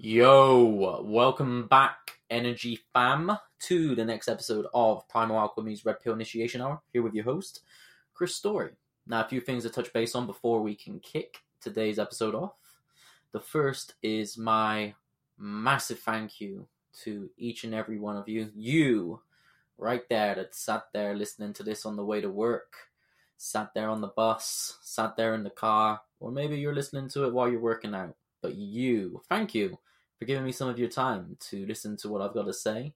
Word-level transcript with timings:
Yo, 0.00 1.02
welcome 1.02 1.66
back, 1.66 2.20
Energy 2.30 2.78
Fam, 2.92 3.36
to 3.58 3.96
the 3.96 4.04
next 4.04 4.28
episode 4.28 4.64
of 4.72 5.08
Primal 5.08 5.36
Alchemy's 5.36 5.84
Red 5.84 5.98
Pill 5.98 6.12
Initiation 6.12 6.60
Hour. 6.60 6.80
Here 6.92 7.02
with 7.02 7.14
your 7.14 7.24
host, 7.24 7.62
Chris 8.14 8.32
Story. 8.36 8.70
Now, 9.08 9.24
a 9.24 9.28
few 9.28 9.40
things 9.40 9.64
to 9.64 9.70
touch 9.70 9.92
base 9.92 10.14
on 10.14 10.28
before 10.28 10.62
we 10.62 10.76
can 10.76 11.00
kick 11.00 11.38
today's 11.60 11.98
episode 11.98 12.36
off. 12.36 12.52
The 13.32 13.40
first 13.40 13.94
is 14.00 14.38
my 14.38 14.94
massive 15.36 15.98
thank 15.98 16.40
you 16.40 16.68
to 17.02 17.28
each 17.36 17.64
and 17.64 17.74
every 17.74 17.98
one 17.98 18.16
of 18.16 18.28
you. 18.28 18.52
You, 18.54 19.20
right 19.78 20.08
there, 20.08 20.36
that 20.36 20.54
sat 20.54 20.84
there 20.92 21.16
listening 21.16 21.54
to 21.54 21.64
this 21.64 21.84
on 21.84 21.96
the 21.96 22.04
way 22.04 22.20
to 22.20 22.30
work, 22.30 22.72
sat 23.36 23.74
there 23.74 23.90
on 23.90 24.00
the 24.00 24.06
bus, 24.06 24.78
sat 24.80 25.16
there 25.16 25.34
in 25.34 25.42
the 25.42 25.50
car, 25.50 26.02
or 26.20 26.30
maybe 26.30 26.56
you're 26.56 26.72
listening 26.72 27.08
to 27.08 27.24
it 27.24 27.32
while 27.32 27.50
you're 27.50 27.58
working 27.58 27.96
out. 27.96 28.14
But 28.40 28.54
you, 28.54 29.22
thank 29.28 29.56
you 29.56 29.76
for 30.18 30.24
giving 30.24 30.44
me 30.44 30.52
some 30.52 30.68
of 30.68 30.78
your 30.78 30.88
time 30.88 31.36
to 31.50 31.64
listen 31.66 31.96
to 31.98 32.08
what 32.08 32.20
I've 32.20 32.34
got 32.34 32.46
to 32.46 32.52
say, 32.52 32.94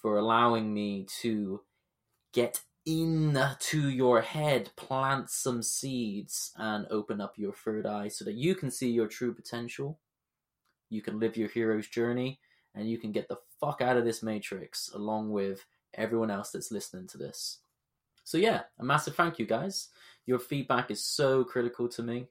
for 0.00 0.16
allowing 0.16 0.72
me 0.72 1.06
to 1.20 1.60
get 2.32 2.60
into 2.84 3.88
your 3.88 4.20
head, 4.20 4.70
plant 4.76 5.30
some 5.30 5.62
seeds, 5.62 6.52
and 6.56 6.86
open 6.90 7.20
up 7.20 7.34
your 7.36 7.52
third 7.52 7.86
eye 7.86 8.08
so 8.08 8.24
that 8.24 8.34
you 8.34 8.54
can 8.54 8.70
see 8.70 8.90
your 8.90 9.06
true 9.06 9.34
potential. 9.34 10.00
You 10.90 11.02
can 11.02 11.20
live 11.20 11.36
your 11.36 11.48
hero's 11.48 11.88
journey, 11.88 12.40
and 12.74 12.88
you 12.88 12.98
can 12.98 13.12
get 13.12 13.28
the 13.28 13.38
fuck 13.60 13.80
out 13.80 13.96
of 13.96 14.04
this 14.04 14.22
matrix 14.22 14.90
along 14.94 15.30
with 15.30 15.64
everyone 15.94 16.30
else 16.30 16.50
that's 16.50 16.72
listening 16.72 17.06
to 17.08 17.18
this. 17.18 17.58
So, 18.24 18.38
yeah, 18.38 18.62
a 18.78 18.84
massive 18.84 19.16
thank 19.16 19.38
you, 19.38 19.46
guys. 19.46 19.88
Your 20.26 20.38
feedback 20.38 20.90
is 20.90 21.04
so 21.04 21.44
critical 21.44 21.88
to 21.88 22.02
me. 22.02 22.28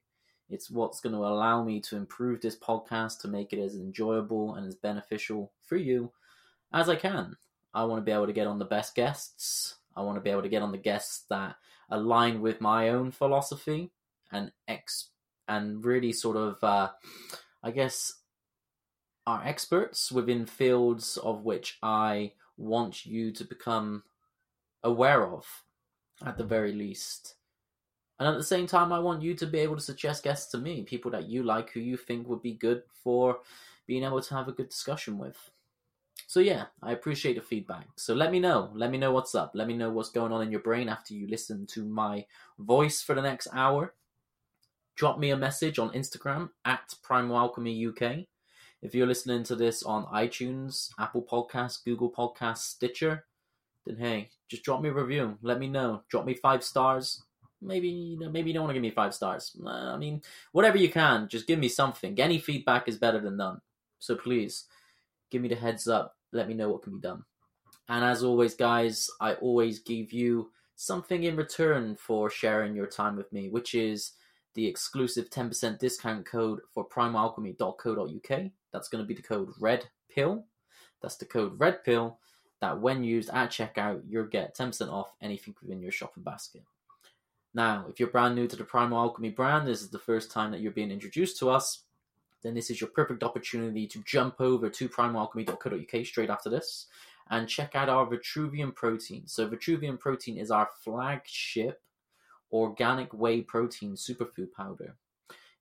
It's 0.52 0.70
what's 0.70 1.00
going 1.00 1.16
to 1.16 1.26
allow 1.26 1.64
me 1.64 1.80
to 1.82 1.96
improve 1.96 2.42
this 2.42 2.58
podcast 2.58 3.22
to 3.22 3.28
make 3.28 3.54
it 3.54 3.62
as 3.62 3.76
enjoyable 3.76 4.56
and 4.56 4.68
as 4.68 4.76
beneficial 4.76 5.52
for 5.64 5.78
you 5.78 6.12
as 6.74 6.90
I 6.90 6.96
can. 6.96 7.38
I 7.74 7.86
want 7.86 8.02
to 8.02 8.06
be 8.06 8.12
able 8.12 8.28
to 8.28 8.34
get 8.34 8.48
on 8.48 8.60
the 8.60 8.66
best 8.66 8.96
guests. 8.96 9.76
I 9.96 10.02
want 10.02 10.18
to 10.18 10.22
be 10.22 10.30
able 10.30 10.42
to 10.42 10.50
get 10.50 10.62
on 10.62 10.72
the 10.72 10.78
guests 10.78 11.26
that 11.30 11.56
align 11.90 12.42
with 12.42 12.62
my 12.62 12.90
own 12.90 13.12
philosophy 13.12 13.92
and 14.32 14.52
ex 14.68 15.10
and 15.48 15.84
really 15.84 16.14
sort 16.14 16.38
of 16.38 16.64
uh, 16.64 16.90
I 17.64 17.72
guess 17.72 18.14
are 19.28 19.44
experts 19.46 20.12
within 20.12 20.46
fields 20.46 21.18
of 21.18 21.44
which 21.44 21.78
I 21.84 22.34
want 22.58 23.06
you 23.06 23.32
to 23.32 23.44
become 23.44 24.04
aware 24.84 25.26
of 25.26 25.46
at 26.26 26.38
the 26.38 26.44
very 26.44 26.74
least. 26.74 27.36
And 28.22 28.30
at 28.30 28.38
the 28.38 28.44
same 28.44 28.68
time, 28.68 28.94
I 28.94 29.00
want 29.00 29.24
you 29.24 29.34
to 29.34 29.48
be 29.48 29.58
able 29.58 29.78
to 29.78 29.82
suggest 29.82 30.22
guests 30.22 30.52
to 30.52 30.60
me, 30.60 30.84
people 30.84 31.10
that 31.10 31.28
you 31.28 31.42
like, 31.42 31.72
who 31.72 31.80
you 31.80 31.98
think 31.98 32.28
would 32.28 32.44
be 32.44 32.54
good 32.54 32.84
for 33.04 33.40
being 33.88 34.04
able 34.04 34.22
to 34.22 34.36
have 34.36 34.48
a 34.48 34.52
good 34.52 34.70
discussion 34.70 35.18
with. 35.18 35.50
So, 36.28 36.40
yeah, 36.40 36.66
I 36.84 36.92
appreciate 36.92 37.34
the 37.34 37.42
feedback. 37.42 37.88
So, 37.96 38.14
let 38.14 38.32
me 38.32 38.40
know. 38.40 38.70
Let 38.76 38.92
me 38.92 39.00
know 39.00 39.12
what's 39.12 39.34
up. 39.34 39.54
Let 39.56 39.66
me 39.66 39.74
know 39.76 39.90
what's 39.90 40.12
going 40.12 40.32
on 40.32 40.44
in 40.44 40.52
your 40.52 40.60
brain 40.60 40.88
after 40.88 41.16
you 41.16 41.26
listen 41.28 41.66
to 41.72 41.84
my 41.84 42.28
voice 42.60 43.02
for 43.02 43.16
the 43.16 43.24
next 43.24 43.48
hour. 43.56 43.96
Drop 44.96 45.18
me 45.18 45.32
a 45.32 45.36
message 45.36 45.80
on 45.80 45.90
Instagram 45.94 46.52
at 46.64 46.94
Primal 47.02 47.38
Alchemy 47.38 47.88
UK. 47.88 48.28
If 48.84 48.94
you're 48.94 49.08
listening 49.08 49.42
to 49.46 49.56
this 49.56 49.82
on 49.82 50.06
iTunes, 50.14 50.90
Apple 51.00 51.24
Podcasts, 51.24 51.84
Google 51.84 52.12
Podcasts, 52.12 52.66
Stitcher, 52.66 53.26
then 53.88 53.96
hey, 53.96 54.30
just 54.48 54.62
drop 54.62 54.80
me 54.80 54.90
a 54.90 54.94
review. 54.94 55.40
Let 55.42 55.58
me 55.58 55.68
know. 55.68 56.04
Drop 56.08 56.24
me 56.24 56.36
five 56.36 56.64
stars 56.64 57.24
maybe 57.62 57.90
you 57.90 58.20
know, 58.20 58.30
maybe 58.30 58.50
you 58.50 58.54
don't 58.54 58.64
want 58.64 58.72
to 58.72 58.74
give 58.76 58.82
me 58.82 58.92
five 58.92 59.14
stars. 59.14 59.56
I 59.66 59.98
mean, 59.98 60.22
whatever 60.52 60.78
you 60.78 60.90
can, 60.90 61.28
just 61.28 61.48
give 61.48 61.60
me 61.60 61.70
something. 61.70 62.20
Any 62.20 62.40
feedback 62.40 62.88
is 62.88 62.98
better 62.98 63.20
than 63.20 63.38
none. 63.38 63.62
So 64.00 64.16
please, 64.16 64.66
give 65.30 65.42
me 65.42 65.50
the 65.50 65.56
heads 65.56 65.88
up. 65.88 66.16
Let 66.32 66.48
me 66.48 66.54
know 66.54 66.70
what 66.70 66.84
can 66.84 66.94
be 66.94 67.02
done. 67.02 67.24
And 67.88 68.06
as 68.06 68.24
always, 68.24 68.56
guys, 68.56 69.10
I 69.20 69.34
always 69.34 69.80
give 69.80 70.14
you 70.14 70.52
something 70.76 71.24
in 71.24 71.36
return 71.36 71.96
for 71.96 72.30
sharing 72.30 72.76
your 72.76 72.88
time 72.88 73.16
with 73.16 73.32
me, 73.32 73.50
which 73.50 73.76
is 73.76 74.14
the 74.56 74.66
exclusive 74.66 75.30
10% 75.30 75.78
discount 75.80 76.26
code 76.26 76.60
for 76.74 76.88
primalalchemy.co.uk. 76.88 78.52
That's 78.74 78.90
going 78.90 79.04
to 79.04 79.08
be 79.08 79.14
the 79.14 79.22
code 79.22 79.50
Red 79.60 79.86
Pill. 80.14 80.46
That's 81.02 81.18
the 81.18 81.26
code 81.26 81.60
Red 81.60 81.84
Pill. 81.84 82.18
That 82.62 82.80
when 82.80 83.04
used 83.04 83.30
at 83.30 83.50
checkout, 83.50 84.04
you'll 84.08 84.26
get 84.28 84.56
10% 84.56 84.92
off 84.92 85.14
anything 85.22 85.56
within 85.62 85.82
your 85.82 85.92
shopping 85.92 86.24
basket. 86.24 86.64
Now, 87.54 87.86
if 87.90 88.00
you're 88.00 88.10
brand 88.10 88.36
new 88.36 88.48
to 88.48 88.56
the 88.56 88.64
Primal 88.64 89.00
Alchemy 89.00 89.32
brand, 89.32 89.68
this 89.68 89.82
is 89.82 89.90
the 89.90 90.00
first 90.00 90.32
time 90.32 90.52
that 90.52 90.62
you're 90.62 90.72
being 90.72 90.92
introduced 90.92 91.38
to 91.40 91.50
us, 91.50 91.84
then 92.44 92.54
this 92.54 92.70
is 92.70 92.80
your 92.80 92.90
perfect 92.90 93.24
opportunity 93.24 93.88
to 93.88 94.04
jump 94.04 94.40
over 94.40 94.70
to 94.70 94.90
primalalchemy.co.uk 94.90 96.06
straight 96.06 96.30
after 96.30 96.50
this 96.50 96.88
and 97.30 97.48
check 97.48 97.76
out 97.76 97.90
our 97.90 98.08
Vitruvian 98.08 98.74
protein. 98.74 99.28
So, 99.28 99.48
Vitruvian 99.48 100.00
protein 100.00 100.38
is 100.38 100.50
our 100.50 100.70
flagship 100.84 101.82
organic 102.52 103.14
whey 103.14 103.42
protein 103.42 103.96
superfood 103.96 104.52
powder. 104.52 104.96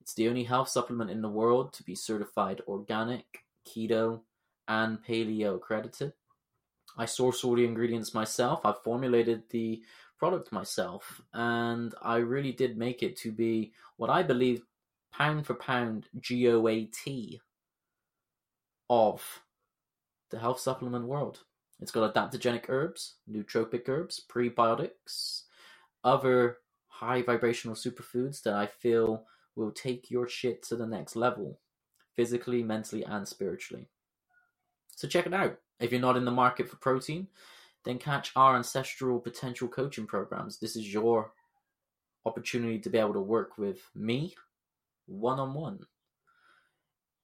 It's 0.01 0.15
the 0.15 0.29
only 0.29 0.45
health 0.45 0.69
supplement 0.69 1.11
in 1.11 1.23
the 1.23 1.29
world 1.29 1.73
to 1.75 1.83
be 1.83 1.95
certified 1.95 2.63
organic, 2.67 3.45
keto, 3.67 4.21
and 4.67 4.99
paleo 5.05 5.57
accredited. 5.57 6.13
I 6.97 7.05
source 7.05 7.45
all 7.45 7.55
the 7.55 7.65
ingredients 7.65 8.15
myself. 8.15 8.65
I've 8.65 8.83
formulated 8.83 9.43
the 9.51 9.83
product 10.21 10.53
myself, 10.53 11.23
and 11.33 11.95
I 12.03 12.17
really 12.19 12.53
did 12.53 12.77
make 12.77 13.03
it 13.03 13.17
to 13.19 13.33
be 13.33 13.73
what 13.97 14.11
I 14.11 14.23
believe 14.23 14.63
pound 15.13 15.47
for 15.47 15.55
pound 15.55 16.07
GOAT 16.21 17.41
of 18.91 19.23
the 20.31 20.39
health 20.39 20.61
supplement 20.61 21.07
world. 21.07 21.41
It's 21.81 21.91
got 21.91 22.15
adaptogenic 22.15 22.67
herbs, 22.69 23.15
nootropic 23.29 23.89
herbs, 23.89 24.23
prebiotics, 24.31 25.45
other 26.05 26.59
high 26.87 27.23
vibrational 27.23 27.75
superfoods 27.75 28.43
that 28.43 28.53
I 28.53 28.67
feel 28.67 29.25
will 29.57 29.73
take 29.73 30.11
your 30.11 30.29
shit 30.29 30.63
to 30.65 30.77
the 30.77 30.87
next 30.87 31.17
level, 31.17 31.59
physically, 32.15 32.63
mentally, 32.63 33.05
and 33.05 33.27
spiritually. 33.27 33.89
So 34.95 35.09
check 35.09 35.27
it 35.27 35.33
out. 35.33 35.59
If 35.81 35.93
you're 35.93 36.01
not 36.03 36.19
in 36.19 36.27
the 36.27 36.31
market 36.31 36.69
for 36.69 36.77
protein, 36.77 37.29
then 37.85 37.99
catch 37.99 38.33
our 38.37 38.57
ancestral 38.57 39.19
potential 39.19 39.69
coaching 39.69 40.07
programs. 40.07 40.59
This 40.59 40.77
is 40.77 40.93
your 40.93 41.33
opportunity 42.27 42.79
to 42.79 42.91
be 42.91 42.99
able 42.99 43.15
to 43.15 43.21
work 43.21 43.57
with 43.57 43.79
me 43.95 44.35
one 45.07 45.39
on 45.39 45.55
one. 45.55 45.81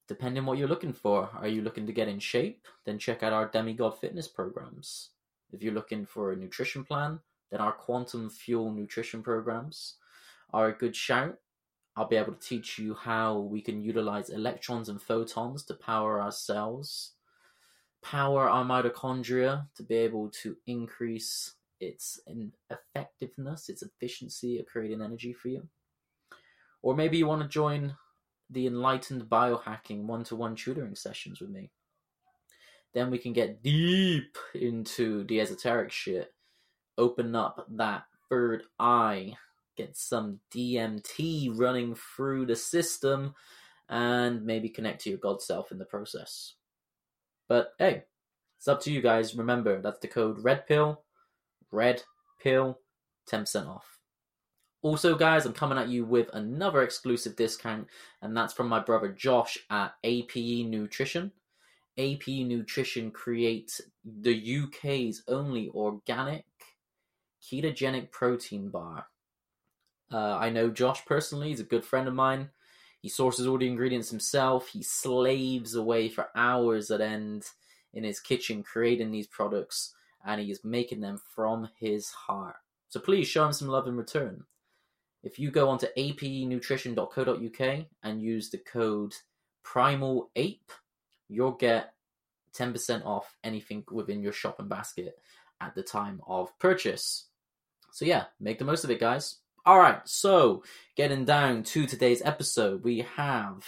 Depending 0.07 0.45
what 0.45 0.57
you're 0.57 0.67
looking 0.67 0.93
for, 0.93 1.29
are 1.37 1.47
you 1.47 1.61
looking 1.61 1.85
to 1.85 1.93
get 1.93 2.07
in 2.07 2.19
shape? 2.19 2.65
Then 2.85 2.97
check 2.97 3.23
out 3.23 3.33
our 3.33 3.47
demigod 3.47 3.99
fitness 3.99 4.27
programs. 4.27 5.09
If 5.51 5.61
you're 5.61 5.73
looking 5.73 6.05
for 6.05 6.31
a 6.31 6.35
nutrition 6.35 6.83
plan, 6.83 7.19
then 7.51 7.59
our 7.59 7.73
quantum 7.73 8.29
fuel 8.29 8.71
nutrition 8.71 9.21
programs 9.21 9.95
are 10.53 10.69
a 10.69 10.73
good 10.73 10.95
shout. 10.95 11.37
I'll 11.95 12.07
be 12.07 12.15
able 12.15 12.33
to 12.33 12.47
teach 12.47 12.77
you 12.77 12.93
how 12.93 13.39
we 13.39 13.61
can 13.61 13.81
utilize 13.81 14.29
electrons 14.29 14.87
and 14.87 15.01
photons 15.01 15.63
to 15.65 15.73
power 15.73 16.21
our 16.21 16.31
cells 16.31 17.13
power 18.09 18.49
our 18.49 18.63
mitochondria 18.63 19.67
to 19.75 19.83
be 19.83 19.95
able 19.95 20.29
to 20.29 20.55
increase 20.65 21.55
its 21.81 22.19
effectiveness, 22.69 23.67
its 23.67 23.83
efficiency 23.83 24.59
of 24.59 24.65
creating 24.65 25.01
energy 25.01 25.33
for 25.33 25.49
you. 25.49 25.67
Or 26.81 26.95
maybe 26.95 27.17
you 27.17 27.27
want 27.27 27.41
to 27.41 27.49
join 27.49 27.95
the 28.49 28.65
enlightened 28.65 29.23
biohacking 29.23 30.03
one 30.03 30.23
to 30.25 30.37
one 30.37 30.55
tutoring 30.55 30.95
sessions 30.95 31.41
with 31.41 31.49
me. 31.49 31.69
Then 32.93 33.11
we 33.11 33.17
can 33.17 33.33
get 33.33 33.61
deep 33.61 34.37
into 34.55 35.25
the 35.25 35.41
esoteric 35.41 35.91
shit, 35.91 36.33
open 36.97 37.35
up 37.35 37.67
that 37.71 38.03
third 38.29 38.63
eye, 38.79 39.33
get 39.75 39.97
some 39.97 40.39
DMT 40.55 41.51
running 41.53 41.95
through 42.15 42.45
the 42.45 42.55
system, 42.55 43.35
and 43.89 44.45
maybe 44.45 44.69
connect 44.69 45.01
to 45.01 45.09
your 45.09 45.19
God 45.19 45.41
self 45.41 45.73
in 45.73 45.77
the 45.77 45.85
process. 45.85 46.53
But 47.47 47.73
hey, 47.79 48.03
it's 48.57 48.67
up 48.67 48.81
to 48.81 48.91
you 48.91 49.01
guys. 49.01 49.35
Remember, 49.35 49.81
that's 49.81 49.99
the 49.99 50.07
code 50.07 50.43
Red 50.43 50.67
Pill, 50.67 51.01
Red 51.71 52.03
Pill, 52.41 52.79
10% 53.29 53.67
off. 53.67 53.99
Also, 54.81 55.15
guys, 55.15 55.45
I'm 55.45 55.53
coming 55.53 55.77
at 55.77 55.89
you 55.89 56.05
with 56.05 56.29
another 56.33 56.83
exclusive 56.83 57.35
discount, 57.35 57.87
and 58.21 58.35
that's 58.35 58.53
from 58.53 58.67
my 58.67 58.79
brother 58.79 59.09
Josh 59.09 59.57
at 59.69 59.93
APE 60.03 60.65
Nutrition. 60.67 61.31
APE 61.97 62.27
Nutrition 62.27 63.11
creates 63.11 63.81
the 64.05 64.63
UK's 64.63 65.23
only 65.27 65.69
organic 65.73 66.45
ketogenic 67.43 68.11
protein 68.11 68.69
bar. 68.69 69.07
Uh, 70.11 70.37
I 70.37 70.49
know 70.49 70.69
Josh 70.69 71.05
personally, 71.05 71.49
he's 71.49 71.59
a 71.59 71.65
good 71.65 71.83
friend 71.83 72.07
of 72.07 72.13
mine. 72.13 72.49
He 73.01 73.09
sources 73.09 73.47
all 73.47 73.57
the 73.57 73.67
ingredients 73.67 74.09
himself. 74.09 74.69
He 74.69 74.83
slaves 74.83 75.75
away 75.75 76.09
for 76.09 76.29
hours 76.35 76.91
at 76.91 77.01
end 77.01 77.45
in 77.93 78.03
his 78.03 78.19
kitchen 78.19 78.63
creating 78.63 79.11
these 79.11 79.27
products, 79.27 79.93
and 80.25 80.41
he 80.41 80.51
is 80.51 80.63
making 80.63 81.01
them 81.01 81.21
from 81.35 81.69
his 81.79 82.09
heart. 82.09 82.57
So 82.89 82.99
please 82.99 83.27
show 83.27 83.45
him 83.45 83.53
some 83.53 83.67
love 83.67 83.87
in 83.87 83.95
return. 83.97 84.43
If 85.23 85.39
you 85.39 85.51
go 85.51 85.69
onto 85.69 85.87
apenutrition.co.uk 85.97 87.85
and 88.03 88.21
use 88.21 88.49
the 88.49 88.59
code 88.59 89.13
PrimalApe, 89.65 90.69
you'll 91.27 91.51
get 91.51 91.93
10% 92.55 93.05
off 93.05 93.35
anything 93.43 93.83
within 93.91 94.21
your 94.21 94.31
shopping 94.31 94.67
basket 94.67 95.19
at 95.59 95.75
the 95.75 95.83
time 95.83 96.21
of 96.27 96.57
purchase. 96.59 97.25
So, 97.91 98.05
yeah, 98.05 98.25
make 98.39 98.59
the 98.59 98.65
most 98.65 98.83
of 98.83 98.91
it, 98.91 98.99
guys. 98.99 99.37
All 99.67 99.79
right, 99.79 99.99
so 100.07 100.63
getting 100.95 101.25
down 101.25 101.63
to 101.63 101.85
today's 101.85 102.21
episode, 102.23 102.85
we 102.85 103.05
have 103.17 103.65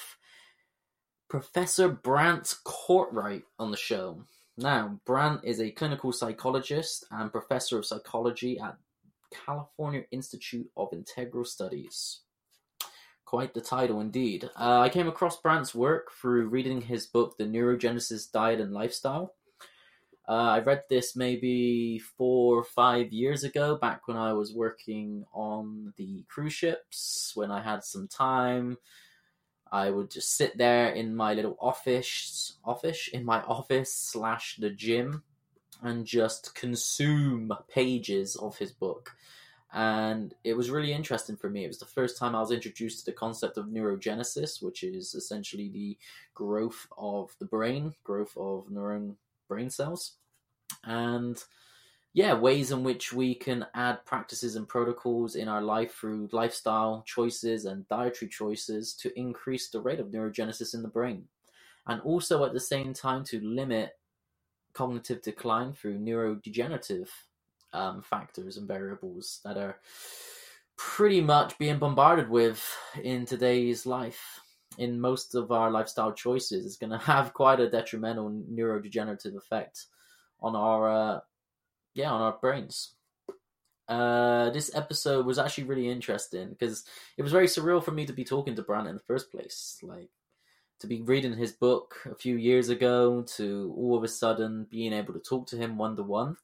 Professor 1.30 1.90
Brant 1.90 2.56
Cortright 2.66 3.44
on 3.60 3.70
the 3.70 3.76
show. 3.76 4.24
Now, 4.58 5.02
Brant 5.06 5.42
is 5.44 5.60
a 5.60 5.72
clinical 5.72 6.14
psychologist 6.14 7.04
and 7.12 7.34
professor 7.34 7.78
of 7.78 7.86
psychology 7.86 8.58
at 8.58 8.78
California 9.46 10.04
Institute 10.10 10.70
of 10.78 10.88
Integral 10.94 11.44
Studies. 11.44 12.22
Quite 13.26 13.54
the 13.54 13.60
title 13.60 14.00
indeed. 14.00 14.50
Uh, 14.58 14.80
I 14.80 14.88
came 14.88 15.10
across 15.10 15.42
Brant's 15.42 15.76
work 15.76 16.14
through 16.14 16.48
reading 16.48 16.80
his 16.80 17.08
book, 17.08 17.38
The 17.38 17.44
Neurogenesis 17.44 18.32
Diet 18.32 18.62
and 18.62 18.74
Lifestyle. 18.74 19.34
Uh, 20.30 20.58
I 20.58 20.60
read 20.60 20.84
this 20.88 21.16
maybe 21.16 21.98
four 21.98 22.60
or 22.60 22.64
five 22.64 23.12
years 23.12 23.44
ago, 23.44 23.78
back 23.78 24.08
when 24.08 24.16
I 24.16 24.34
was 24.34 24.54
working 24.54 25.26
on 25.34 25.92
the 25.98 26.24
cruise 26.30 26.54
ships, 26.54 27.32
when 27.34 27.50
I 27.50 27.64
had 27.64 27.84
some 27.84 28.08
time. 28.08 28.78
I 29.72 29.90
would 29.90 30.12
just 30.12 30.38
sit 30.38 30.56
there 30.56 30.90
in 30.90 31.16
my 31.16 31.34
little 31.34 31.58
office, 31.60 32.58
office 32.64 33.10
in 33.12 33.26
my 33.26 33.42
office 33.42 33.92
slash 33.92 34.58
the 34.60 34.70
gym, 34.70 35.24
and 35.82 36.06
just 36.06 36.54
consume 36.54 37.52
pages 37.68 38.36
of 38.36 38.56
his 38.60 38.72
book. 38.72 39.16
And 39.74 40.36
it 40.44 40.54
was 40.54 40.70
really 40.70 40.94
interesting 40.94 41.38
for 41.38 41.50
me. 41.50 41.64
It 41.64 41.70
was 41.70 41.80
the 41.80 41.86
first 41.86 42.20
time 42.20 42.36
I 42.36 42.40
was 42.40 42.52
introduced 42.52 43.00
to 43.00 43.06
the 43.06 43.18
concept 43.18 43.58
of 43.58 43.66
neurogenesis, 43.66 44.62
which 44.62 44.84
is 44.84 45.16
essentially 45.16 45.70
the 45.70 45.98
growth 46.36 46.86
of 47.00 47.36
the 47.40 47.46
brain, 47.46 47.96
growth 48.04 48.38
of 48.38 48.68
neuron 48.68 49.16
brain 49.50 49.70
cells. 49.70 50.14
And 50.86 51.44
yeah, 52.14 52.34
ways 52.34 52.72
in 52.72 52.84
which 52.84 53.14
we 53.14 53.36
can 53.36 53.66
add 53.76 54.06
practices 54.06 54.56
and 54.56 54.68
protocols 54.68 55.36
in 55.36 55.48
our 55.48 55.62
life 55.62 55.94
through 55.96 56.30
lifestyle 56.32 57.04
choices 57.06 57.66
and 57.66 57.88
dietary 57.88 58.30
choices 58.30 58.94
to 58.96 59.18
increase 59.20 59.70
the 59.70 59.82
rate 59.82 60.00
of 60.00 60.08
neurogenesis 60.08 60.74
in 60.74 60.82
the 60.82 60.88
brain. 60.88 61.26
And 61.88 62.02
also 62.02 62.46
at 62.46 62.54
the 62.54 62.60
same 62.60 62.94
time 62.94 63.24
to 63.26 63.42
limit 63.42 63.92
cognitive 64.74 65.22
decline 65.22 65.74
through 65.74 66.00
neurodegenerative 66.00 67.10
um, 67.74 68.02
factors 68.02 68.58
and 68.58 68.68
variables 68.68 69.42
that 69.44 69.58
are 69.58 69.80
pretty 70.78 71.22
much 71.22 71.58
being 71.58 71.78
bombarded 71.78 72.30
with 72.30 72.66
in 73.04 73.26
today's 73.26 73.86
life. 73.86 74.40
In 74.78 75.02
most 75.02 75.36
of 75.36 75.52
our 75.52 75.72
lifestyle 75.72 76.14
choices, 76.14 76.66
is 76.66 76.78
going 76.78 76.92
to 76.98 76.98
have 76.98 77.34
quite 77.34 77.60
a 77.60 77.70
detrimental 77.70 78.30
neurodegenerative 78.30 79.36
effect 79.36 79.86
on 80.40 80.56
our 80.56 80.90
uh, 80.90 81.20
yeah 81.94 82.12
on 82.12 82.22
our 82.22 82.38
brains. 82.40 82.94
Uh, 83.88 84.52
this 84.52 84.70
episode 84.76 85.26
was 85.26 85.40
actually 85.40 85.64
really 85.64 85.90
interesting 85.90 86.50
because 86.50 86.86
it 87.18 87.24
was 87.24 87.32
very 87.32 87.48
surreal 87.48 87.84
for 87.84 87.90
me 87.90 88.06
to 88.06 88.14
be 88.14 88.24
talking 88.24 88.56
to 88.56 88.62
Brant 88.62 88.88
in 88.88 88.94
the 88.94 89.02
first 89.02 89.32
place. 89.32 89.80
Like 89.82 90.12
to 90.80 90.88
be 90.88 91.02
reading 91.02 91.36
his 91.36 91.52
book 91.52 91.96
a 92.10 92.16
few 92.16 92.38
years 92.38 92.70
ago 92.70 93.24
to 93.36 93.74
all 93.76 93.98
of 93.98 94.04
a 94.04 94.08
sudden 94.08 94.68
being 94.70 94.94
able 94.94 95.14
to 95.14 95.20
talk 95.20 95.48
to 95.48 95.58
him 95.58 95.78
one 95.78 95.96
to 95.96 96.04
one. 96.04 96.38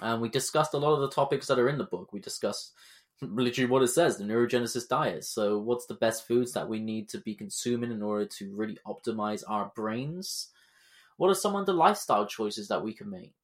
And 0.00 0.20
we 0.22 0.28
discussed 0.28 0.74
a 0.74 0.78
lot 0.78 0.94
of 0.94 1.00
the 1.00 1.10
topics 1.10 1.48
that 1.48 1.58
are 1.58 1.68
in 1.68 1.78
the 1.78 1.84
book. 1.84 2.12
We 2.12 2.20
discussed 2.20 2.72
literally 3.22 3.70
what 3.70 3.82
it 3.82 3.88
says 3.88 4.16
the 4.16 4.24
neurogenesis 4.24 4.88
diet. 4.88 5.24
So, 5.24 5.58
what's 5.58 5.86
the 5.86 5.94
best 5.94 6.26
foods 6.26 6.52
that 6.52 6.68
we 6.68 6.80
need 6.80 7.08
to 7.10 7.18
be 7.18 7.34
consuming 7.34 7.90
in 7.92 8.02
order 8.02 8.26
to 8.26 8.54
really 8.54 8.78
optimize 8.86 9.42
our 9.48 9.72
brains? 9.74 10.48
What 11.16 11.28
are 11.28 11.34
some 11.34 11.56
of 11.56 11.66
the 11.66 11.72
lifestyle 11.72 12.26
choices 12.26 12.68
that 12.68 12.82
we 12.82 12.92
can 12.92 13.10
make? 13.10 13.34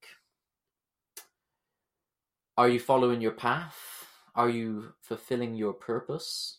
Are 2.57 2.69
you 2.69 2.81
following 2.81 3.21
your 3.21 3.33
path? 3.33 4.07
Are 4.35 4.49
you 4.51 4.93
fulfilling 5.01 5.55
your 5.55 5.73
purpose? 5.73 6.59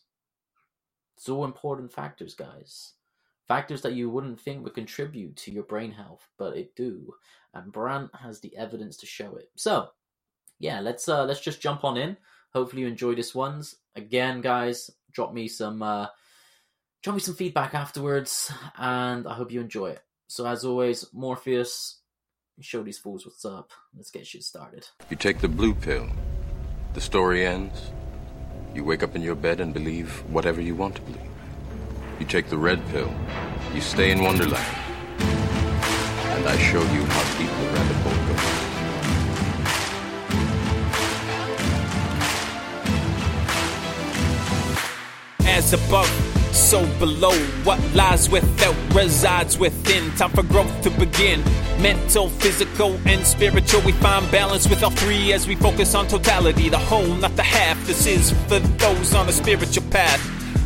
It's 1.18 1.28
all 1.28 1.44
important 1.44 1.92
factors, 1.92 2.34
guys. 2.34 2.94
Factors 3.48 3.82
that 3.82 3.94
you 3.94 4.10
wouldn't 4.10 4.40
think 4.40 4.64
would 4.64 4.76
contribute 4.76 5.36
to 5.38 5.52
your 5.52 5.64
brain 5.64 5.92
health, 5.92 6.26
but 6.38 6.56
it 6.56 6.76
do. 6.76 7.14
And 7.54 7.72
Brant 7.72 8.12
has 8.16 8.40
the 8.40 8.56
evidence 8.56 8.96
to 8.98 9.06
show 9.06 9.36
it. 9.36 9.50
So, 9.58 9.90
yeah, 10.60 10.80
let's 10.80 11.10
uh 11.10 11.26
let's 11.26 11.42
just 11.42 11.62
jump 11.62 11.84
on 11.84 11.98
in. 11.98 12.16
Hopefully 12.54 12.84
you 12.84 12.88
enjoy 12.88 13.16
this 13.16 13.36
ones. 13.36 13.76
Again, 13.96 14.42
guys, 14.42 14.90
drop 15.12 15.34
me 15.34 15.48
some 15.48 15.82
uh 15.82 16.08
drop 17.04 17.16
me 17.16 17.22
some 17.22 17.36
feedback 17.36 17.74
afterwards, 17.74 18.52
and 18.78 19.28
I 19.28 19.34
hope 19.34 19.52
you 19.52 19.62
enjoy 19.62 19.92
it. 19.92 20.02
So 20.28 20.46
as 20.46 20.64
always, 20.66 21.06
Morpheus, 21.14 22.00
show 22.62 22.84
these 22.84 22.98
fools 22.98 23.26
what's 23.26 23.46
up. 23.46 23.72
Let's 23.96 24.12
get 24.12 24.28
shit 24.28 24.44
started. 24.44 24.88
You 25.10 25.16
take 25.16 25.40
the 25.40 25.48
blue 25.48 25.74
pill. 25.74 26.10
The 26.94 27.02
story 27.02 27.46
ends. 27.46 27.92
You 28.76 28.84
wake 28.84 29.02
up 29.02 29.16
in 29.16 29.22
your 29.22 29.36
bed 29.36 29.60
and 29.60 29.74
believe 29.74 30.24
whatever 30.32 30.62
you 30.62 30.76
want 30.76 30.96
to 30.96 31.02
believe. 31.02 31.22
You 32.20 32.26
take 32.26 32.50
the 32.50 32.58
red 32.58 32.86
pill. 32.90 33.12
You 33.74 33.82
stay 33.82 34.12
in 34.12 34.22
Wonderland. 34.24 34.78
And 35.20 36.48
I 36.48 36.58
show 36.58 36.82
you 36.82 37.04
how 37.06 37.38
deep 37.38 37.50
the 37.50 37.74
rabbit 37.74 37.99
above 45.74 46.10
so 46.52 46.86
below. 46.98 47.36
What 47.64 47.80
lies 47.94 48.30
without 48.30 48.76
resides 48.94 49.58
within. 49.58 50.12
Time 50.16 50.32
for 50.32 50.44
growth 50.44 50.82
to 50.82 50.90
begin. 50.92 51.44
Mental, 51.82 52.30
physical, 52.30 53.00
and 53.06 53.26
spiritual. 53.26 53.82
We 53.82 53.92
find 53.94 54.30
balance 54.32 54.68
with 54.68 54.84
all 54.84 54.92
three 54.92 55.34
as 55.34 55.48
we 55.48 55.56
focus 55.56 55.96
on 55.96 56.08
totality. 56.08 56.70
The 56.70 56.78
whole, 56.78 57.16
not 57.16 57.36
the 57.36 57.44
half. 57.44 57.78
This 57.88 58.06
is 58.06 58.32
for 58.48 58.60
those 58.60 59.14
on 59.14 59.30
a 59.30 59.32
spiritual 59.32 59.84
path. 59.90 60.22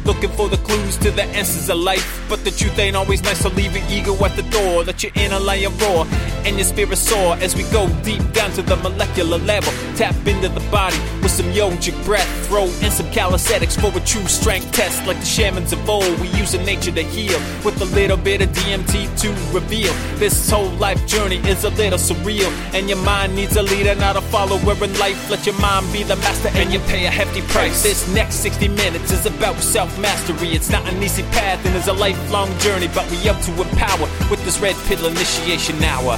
Looking 0.06 0.32
for 0.32 0.50
the 0.50 0.58
clues 0.58 0.98
to 0.98 1.12
the 1.12 1.24
answers 1.24 1.70
of 1.70 1.78
life. 1.78 2.26
But 2.30 2.44
the 2.44 2.52
truth 2.52 2.78
ain't 2.80 2.96
always 2.96 3.24
nice, 3.24 3.40
so 3.40 3.50
leave 3.50 3.76
your 3.76 3.88
ego 3.90 4.14
at 4.26 4.36
the 4.36 4.44
door. 4.44 4.84
Let 4.84 5.04
your 5.04 5.12
inner 5.16 5.40
lion 5.40 5.78
roar 5.78 6.06
and 6.46 6.58
your 6.58 6.66
spirit 6.66 6.98
soar 6.98 7.36
as 7.38 7.56
we 7.56 7.64
go 7.72 7.88
deep 8.04 8.22
down 8.34 8.52
to 8.52 8.62
the 8.62 8.76
molecular 8.78 9.38
level. 9.40 9.72
Tap 9.96 10.16
into 10.28 10.50
the 10.50 10.60
body 10.72 10.98
with 11.22 11.32
some 11.32 11.48
yogic 11.48 11.94
breath. 12.06 12.28
Throw 12.48 12.66
in 12.66 12.92
some 12.92 13.10
calisthenics 13.12 13.76
for 13.76 13.96
a 13.96 14.00
true 14.02 14.28
strength 14.28 14.72
test. 14.72 15.06
Like 15.08 15.20
the 15.20 15.26
shamans 15.26 15.74
of 15.74 15.88
old, 15.90 16.20
we 16.20 16.28
use 16.30 16.52
the 16.52 16.60
nature 16.60 16.92
to 16.92 17.04
heal 17.04 17.40
with 17.64 17.82
a 17.82 17.86
little 17.96 18.18
bit 18.18 18.42
of 18.42 18.50
DMT 18.50 19.20
to 19.22 19.30
reveal. 19.54 19.94
This 20.18 20.50
whole 20.50 20.70
life 20.78 21.06
journey 21.08 21.38
is 21.48 21.64
a 21.64 21.70
little 21.72 22.00
surreal, 22.00 22.52
and 22.74 22.90
your 22.90 23.02
mind 23.04 23.36
needs 23.36 23.56
a 23.56 23.64
leader, 23.64 23.96
not 23.96 24.16
a 24.16 24.22
follower 24.22 24.74
in 24.84 25.00
life. 25.00 25.30
Let 25.30 25.46
your 25.46 25.60
mind 25.60 25.92
be 25.94 26.04
the 26.04 26.16
master, 26.18 26.50
and 26.54 26.72
you 26.72 26.80
pay 26.82 27.06
a 27.06 27.10
hefty 27.10 27.42
price. 27.42 27.84
This 27.84 28.08
next 28.14 28.36
60 28.36 28.68
minutes 28.70 29.12
is 29.12 29.26
about 29.26 29.56
self 29.58 29.98
mastery. 30.00 30.50
It's 30.50 30.70
not 30.70 30.88
an 30.88 31.02
easy 31.02 31.24
path 31.24 31.66
and 31.66 31.76
it's 31.76 31.88
a 31.88 31.94
lifelong 31.94 32.58
journey, 32.60 32.88
but 32.94 33.10
we 33.12 33.30
up 33.30 33.40
to 33.42 33.52
empower 33.62 34.08
with 34.30 34.44
this 34.46 34.60
red 34.60 34.76
pill 34.88 35.06
initiation 35.06 35.84
hour. 35.84 36.18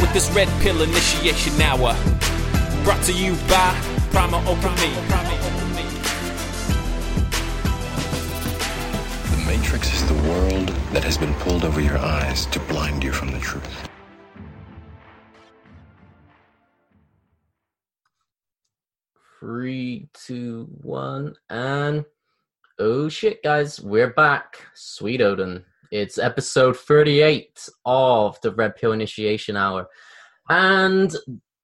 With 0.00 0.12
this 0.12 0.30
red 0.32 0.48
pill 0.60 0.82
initiation 0.82 1.60
hour. 1.60 1.96
Brought 2.84 3.02
to 3.04 3.12
you 3.12 3.34
by 3.48 3.78
Primal 4.10 4.40
Alchemy. 4.40 4.94
The 9.30 9.44
Matrix 9.46 9.92
is 9.94 10.06
the 10.06 10.28
world 10.28 10.68
that 10.92 11.04
has 11.04 11.18
been 11.18 11.34
pulled 11.34 11.64
over 11.64 11.80
your 11.80 11.98
eyes 11.98 12.46
to 12.46 12.60
blind 12.60 13.02
you 13.04 13.12
from 13.12 13.32
the 13.32 13.38
truth. 13.38 13.88
Three, 19.40 20.08
two, 20.12 20.68
one, 20.82 21.34
and 21.50 22.04
Oh 22.78 23.08
shit, 23.08 23.42
guys, 23.42 23.80
we're 23.80 24.12
back. 24.12 24.60
Sweet 24.74 25.22
Odin. 25.22 25.64
It's 25.96 26.18
episode 26.18 26.76
38 26.76 27.70
of 27.86 28.38
the 28.42 28.52
Red 28.52 28.76
Pill 28.76 28.92
Initiation 28.92 29.56
Hour. 29.56 29.88
And 30.50 31.10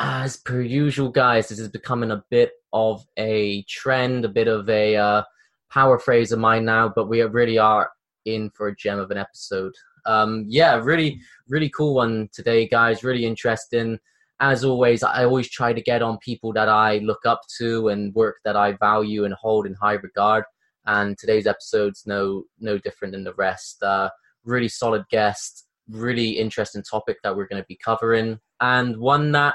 as 0.00 0.38
per 0.38 0.62
usual, 0.62 1.10
guys, 1.10 1.50
this 1.50 1.58
is 1.58 1.68
becoming 1.68 2.12
a 2.12 2.24
bit 2.30 2.52
of 2.72 3.04
a 3.18 3.62
trend, 3.64 4.24
a 4.24 4.30
bit 4.30 4.48
of 4.48 4.70
a 4.70 4.96
uh, 4.96 5.22
power 5.70 5.98
phrase 5.98 6.32
of 6.32 6.38
mine 6.38 6.64
now, 6.64 6.90
but 6.96 7.10
we 7.10 7.20
really 7.20 7.58
are 7.58 7.90
in 8.24 8.48
for 8.54 8.68
a 8.68 8.76
gem 8.76 8.98
of 8.98 9.10
an 9.10 9.18
episode. 9.18 9.74
Um, 10.06 10.46
yeah, 10.48 10.76
really, 10.76 11.20
really 11.46 11.68
cool 11.68 11.96
one 11.96 12.30
today, 12.32 12.66
guys. 12.66 13.04
Really 13.04 13.26
interesting. 13.26 13.98
As 14.40 14.64
always, 14.64 15.02
I 15.02 15.24
always 15.24 15.50
try 15.50 15.74
to 15.74 15.82
get 15.82 16.00
on 16.00 16.16
people 16.24 16.54
that 16.54 16.70
I 16.70 16.98
look 17.00 17.26
up 17.26 17.42
to 17.58 17.88
and 17.88 18.14
work 18.14 18.36
that 18.46 18.56
I 18.56 18.78
value 18.80 19.26
and 19.26 19.34
hold 19.34 19.66
in 19.66 19.74
high 19.74 20.00
regard 20.02 20.44
and 20.86 21.16
today's 21.16 21.46
episode's 21.46 22.04
no 22.06 22.44
no 22.58 22.78
different 22.78 23.12
than 23.12 23.24
the 23.24 23.34
rest. 23.34 23.82
Uh, 23.82 24.10
really 24.44 24.68
solid 24.68 25.04
guest, 25.10 25.66
really 25.88 26.30
interesting 26.30 26.82
topic 26.82 27.18
that 27.22 27.36
we're 27.36 27.48
going 27.48 27.62
to 27.62 27.66
be 27.68 27.78
covering, 27.82 28.38
and 28.60 28.96
one 28.96 29.32
that 29.32 29.54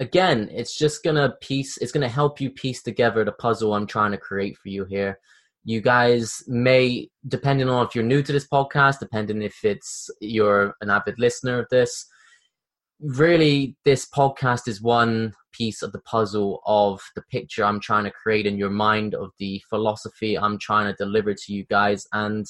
again 0.00 0.48
it's 0.52 0.78
just 0.78 1.02
gonna 1.02 1.34
piece 1.40 1.76
it's 1.78 1.90
gonna 1.90 2.08
help 2.08 2.40
you 2.40 2.50
piece 2.50 2.84
together 2.84 3.24
the 3.24 3.32
puzzle 3.32 3.74
i'm 3.74 3.84
trying 3.84 4.12
to 4.12 4.16
create 4.16 4.56
for 4.56 4.68
you 4.68 4.84
here. 4.84 5.18
You 5.64 5.82
guys 5.82 6.42
may, 6.46 7.10
depending 7.26 7.68
on 7.68 7.84
if 7.84 7.94
you're 7.94 8.04
new 8.04 8.22
to 8.22 8.32
this 8.32 8.48
podcast, 8.48 9.00
depending 9.00 9.42
if 9.42 9.64
it's 9.64 10.08
you're 10.20 10.74
an 10.80 10.88
avid 10.88 11.18
listener 11.18 11.58
of 11.58 11.66
this, 11.70 12.06
really 13.00 13.76
this 13.84 14.06
podcast 14.08 14.66
is 14.66 14.80
one 14.80 15.34
piece 15.52 15.82
of 15.82 15.92
the 15.92 16.00
puzzle 16.00 16.62
of 16.64 17.02
the 17.16 17.22
picture 17.30 17.64
I'm 17.64 17.80
trying 17.80 18.04
to 18.04 18.10
create 18.10 18.46
in 18.46 18.56
your 18.56 18.70
mind 18.70 19.14
of 19.14 19.30
the 19.38 19.60
philosophy 19.68 20.38
I'm 20.38 20.58
trying 20.58 20.86
to 20.86 21.04
deliver 21.04 21.34
to 21.34 21.52
you 21.52 21.64
guys 21.66 22.06
and 22.12 22.46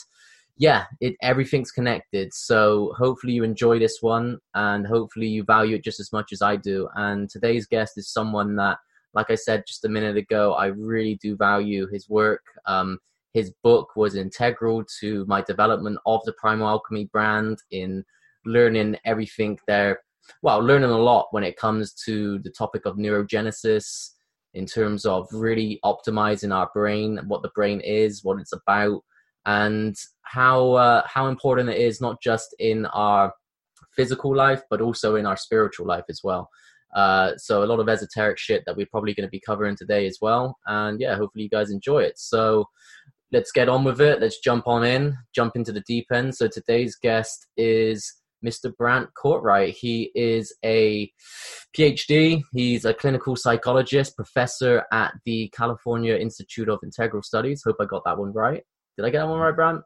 yeah 0.58 0.84
it 1.00 1.14
everything's 1.22 1.70
connected. 1.70 2.34
So 2.34 2.94
hopefully 2.98 3.32
you 3.32 3.44
enjoy 3.44 3.78
this 3.78 3.98
one 4.00 4.38
and 4.54 4.86
hopefully 4.86 5.28
you 5.28 5.44
value 5.44 5.76
it 5.76 5.84
just 5.84 6.00
as 6.00 6.12
much 6.12 6.32
as 6.32 6.42
I 6.42 6.56
do. 6.56 6.88
And 6.94 7.30
today's 7.30 7.66
guest 7.66 7.96
is 7.96 8.12
someone 8.12 8.56
that 8.56 8.78
like 9.14 9.30
I 9.30 9.36
said 9.36 9.64
just 9.66 9.84
a 9.84 9.88
minute 9.88 10.16
ago 10.16 10.54
I 10.54 10.66
really 10.66 11.14
do 11.16 11.36
value 11.36 11.86
his 11.88 12.08
work. 12.08 12.42
Um, 12.66 12.98
his 13.34 13.52
book 13.62 13.94
was 13.94 14.16
integral 14.16 14.84
to 15.00 15.24
my 15.26 15.42
development 15.42 15.98
of 16.06 16.20
the 16.24 16.32
Primal 16.32 16.68
Alchemy 16.68 17.06
brand 17.12 17.58
in 17.70 18.04
learning 18.44 18.96
everything 19.04 19.58
there. 19.66 20.00
Well, 20.42 20.58
learning 20.58 20.90
a 20.90 20.98
lot 20.98 21.28
when 21.30 21.44
it 21.44 21.56
comes 21.56 21.92
to 22.06 22.38
the 22.40 22.50
topic 22.50 22.84
of 22.84 22.96
neurogenesis 22.96 24.10
in 24.54 24.66
terms 24.66 25.04
of 25.04 25.28
really 25.32 25.78
optimizing 25.84 26.54
our 26.54 26.70
brain, 26.74 27.20
what 27.26 27.42
the 27.42 27.50
brain 27.54 27.80
is, 27.80 28.24
what 28.24 28.40
it's 28.40 28.52
about, 28.52 29.02
and 29.46 29.96
how 30.22 30.72
uh, 30.72 31.02
how 31.06 31.26
important 31.28 31.68
it 31.68 31.78
is 31.78 32.00
not 32.00 32.20
just 32.22 32.54
in 32.58 32.86
our 32.86 33.32
physical 33.96 34.34
life 34.34 34.62
but 34.70 34.80
also 34.80 35.16
in 35.16 35.26
our 35.26 35.36
spiritual 35.36 35.86
life 35.86 36.04
as 36.08 36.20
well. 36.22 36.48
Uh, 36.94 37.32
so 37.36 37.62
a 37.62 37.66
lot 37.66 37.80
of 37.80 37.88
esoteric 37.88 38.38
shit 38.38 38.62
that 38.66 38.76
we're 38.76 38.86
probably 38.90 39.14
going 39.14 39.26
to 39.26 39.30
be 39.30 39.40
covering 39.40 39.76
today 39.76 40.06
as 40.06 40.18
well. 40.22 40.56
And 40.66 41.00
yeah, 41.00 41.16
hopefully 41.16 41.44
you 41.44 41.50
guys 41.50 41.70
enjoy 41.70 42.00
it. 42.00 42.18
So 42.18 42.66
let's 43.30 43.52
get 43.52 43.68
on 43.68 43.84
with 43.84 44.00
it. 44.00 44.20
Let's 44.20 44.40
jump 44.40 44.66
on 44.66 44.84
in, 44.84 45.16
jump 45.34 45.54
into 45.56 45.72
the 45.72 45.82
deep 45.82 46.06
end. 46.12 46.34
So 46.34 46.48
today's 46.48 46.96
guest 46.96 47.46
is 47.56 48.14
Mr. 48.44 48.74
Brant 48.76 49.10
Cortright. 49.22 49.74
He 49.74 50.10
is 50.14 50.54
a 50.64 51.12
PhD. 51.76 52.42
He's 52.52 52.84
a 52.84 52.94
clinical 52.94 53.36
psychologist, 53.36 54.16
professor 54.16 54.84
at 54.92 55.12
the 55.24 55.52
California 55.54 56.16
Institute 56.16 56.68
of 56.68 56.78
Integral 56.82 57.22
Studies. 57.22 57.62
Hope 57.64 57.76
I 57.80 57.84
got 57.84 58.04
that 58.04 58.18
one 58.18 58.32
right. 58.32 58.62
Did 58.98 59.06
I 59.06 59.10
get 59.10 59.18
that 59.20 59.28
one 59.28 59.38
right, 59.38 59.54
Brant? 59.54 59.80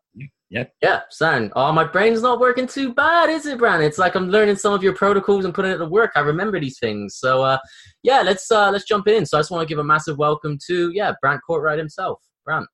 Yep. 0.48 0.72
Yeah, 0.80 1.00
son. 1.10 1.52
Oh, 1.54 1.70
my 1.70 1.84
brain's 1.84 2.22
not 2.22 2.40
working 2.40 2.66
too 2.66 2.94
bad, 2.94 3.28
is 3.28 3.44
it, 3.44 3.58
Brant? 3.58 3.82
It's 3.82 3.98
like 3.98 4.14
I'm 4.14 4.30
learning 4.30 4.56
some 4.56 4.72
of 4.72 4.82
your 4.82 4.94
protocols 4.94 5.44
and 5.44 5.52
putting 5.52 5.70
it 5.70 5.76
to 5.78 5.86
work. 5.86 6.12
I 6.14 6.20
remember 6.20 6.58
these 6.58 6.78
things. 6.78 7.16
So, 7.16 7.42
uh, 7.42 7.58
yeah, 8.02 8.22
let's 8.22 8.50
uh, 8.50 8.70
let's 8.70 8.86
jump 8.86 9.06
in. 9.08 9.26
So, 9.26 9.36
I 9.36 9.40
just 9.40 9.50
want 9.50 9.68
to 9.68 9.70
give 9.70 9.78
a 9.78 9.84
massive 9.84 10.16
welcome 10.16 10.58
to 10.66 10.90
yeah, 10.94 11.12
Brant 11.20 11.42
Cortright 11.46 11.76
himself. 11.76 12.22
Brant. 12.46 12.66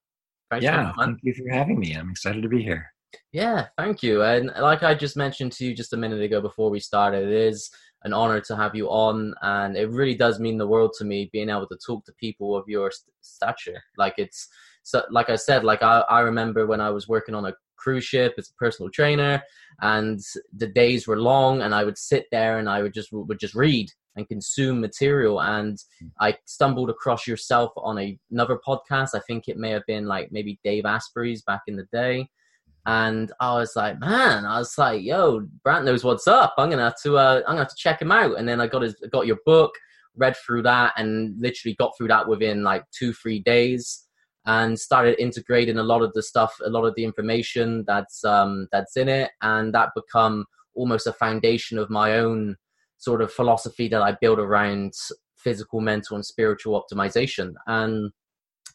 yeah, 0.60 0.92
thank 0.96 1.18
you 1.22 1.34
for 1.34 1.52
having 1.52 1.80
me. 1.80 1.94
I'm 1.94 2.10
excited 2.10 2.40
to 2.44 2.48
be 2.48 2.62
here. 2.62 2.86
Yeah, 3.32 3.66
thank 3.76 4.04
you. 4.04 4.22
And 4.22 4.52
like 4.60 4.84
I 4.84 4.94
just 4.94 5.16
mentioned 5.16 5.50
to 5.52 5.64
you 5.64 5.74
just 5.74 5.92
a 5.92 5.96
minute 5.96 6.22
ago 6.22 6.40
before 6.40 6.70
we 6.70 6.78
started, 6.78 7.24
it 7.24 7.34
is 7.34 7.68
an 8.04 8.12
honor 8.12 8.40
to 8.42 8.54
have 8.54 8.76
you 8.76 8.88
on, 8.88 9.34
and 9.42 9.76
it 9.76 9.90
really 9.90 10.14
does 10.14 10.38
mean 10.38 10.56
the 10.56 10.68
world 10.68 10.92
to 10.98 11.04
me 11.04 11.30
being 11.32 11.50
able 11.50 11.66
to 11.66 11.78
talk 11.84 12.04
to 12.04 12.12
people 12.12 12.56
of 12.56 12.62
your 12.68 12.92
st- 12.92 13.12
stature. 13.22 13.82
Like 13.96 14.14
it's 14.18 14.48
so, 14.88 15.04
like 15.10 15.30
I 15.30 15.36
said, 15.36 15.64
like 15.64 15.82
I, 15.82 16.00
I 16.08 16.20
remember 16.20 16.66
when 16.66 16.80
I 16.80 16.90
was 16.90 17.08
working 17.08 17.34
on 17.34 17.46
a 17.46 17.54
cruise 17.76 18.04
ship 18.04 18.34
as 18.38 18.50
a 18.50 18.54
personal 18.54 18.90
trainer, 18.90 19.42
and 19.80 20.20
the 20.56 20.66
days 20.66 21.06
were 21.06 21.20
long, 21.20 21.62
and 21.62 21.74
I 21.74 21.84
would 21.84 21.98
sit 21.98 22.26
there 22.30 22.58
and 22.58 22.68
I 22.68 22.82
would 22.82 22.94
just 22.94 23.12
would 23.12 23.38
just 23.38 23.54
read 23.54 23.90
and 24.16 24.26
consume 24.26 24.80
material. 24.80 25.40
And 25.40 25.78
I 26.20 26.36
stumbled 26.46 26.90
across 26.90 27.26
yourself 27.26 27.70
on 27.76 27.98
a, 27.98 28.18
another 28.30 28.58
podcast. 28.66 29.10
I 29.14 29.20
think 29.20 29.46
it 29.46 29.56
may 29.56 29.70
have 29.70 29.86
been 29.86 30.06
like 30.06 30.32
maybe 30.32 30.58
Dave 30.64 30.84
Asprey's 30.84 31.42
back 31.42 31.62
in 31.66 31.76
the 31.76 31.86
day 31.92 32.28
and 32.88 33.30
I 33.38 33.52
was 33.52 33.76
like, 33.76 34.00
man, 34.00 34.46
I 34.46 34.58
was 34.58 34.78
like, 34.78 35.02
yo, 35.02 35.46
Brant 35.62 35.84
knows 35.84 36.04
what's 36.04 36.26
up. 36.26 36.54
I'm 36.56 36.70
gonna 36.70 36.84
have 36.84 37.00
to, 37.02 37.18
uh, 37.18 37.42
I'm 37.46 37.52
gonna 37.52 37.58
have 37.58 37.68
to 37.68 37.76
check 37.76 38.00
him 38.00 38.10
out. 38.10 38.38
And 38.38 38.48
then 38.48 38.62
I 38.62 38.66
got 38.66 38.80
his, 38.80 38.94
got 39.12 39.26
your 39.26 39.36
book, 39.44 39.74
read 40.16 40.34
through 40.38 40.62
that, 40.62 40.94
and 40.96 41.38
literally 41.38 41.76
got 41.78 41.92
through 41.98 42.08
that 42.08 42.26
within 42.26 42.62
like 42.62 42.84
two, 42.90 43.12
three 43.12 43.40
days, 43.40 44.07
and 44.48 44.80
started 44.80 45.20
integrating 45.20 45.76
a 45.76 45.82
lot 45.82 46.00
of 46.00 46.10
the 46.14 46.22
stuff, 46.22 46.58
a 46.64 46.70
lot 46.70 46.84
of 46.86 46.94
the 46.94 47.04
information 47.04 47.84
that's 47.86 48.24
um, 48.24 48.66
that's 48.72 48.96
in 48.96 49.06
it, 49.06 49.30
and 49.42 49.74
that 49.74 49.90
become 49.94 50.46
almost 50.74 51.06
a 51.06 51.12
foundation 51.12 51.76
of 51.78 51.90
my 51.90 52.18
own 52.18 52.56
sort 52.96 53.20
of 53.20 53.30
philosophy 53.30 53.88
that 53.88 54.00
I 54.00 54.12
build 54.12 54.38
around 54.38 54.94
physical, 55.36 55.82
mental, 55.82 56.16
and 56.16 56.24
spiritual 56.24 56.82
optimization. 56.82 57.52
And 57.66 58.10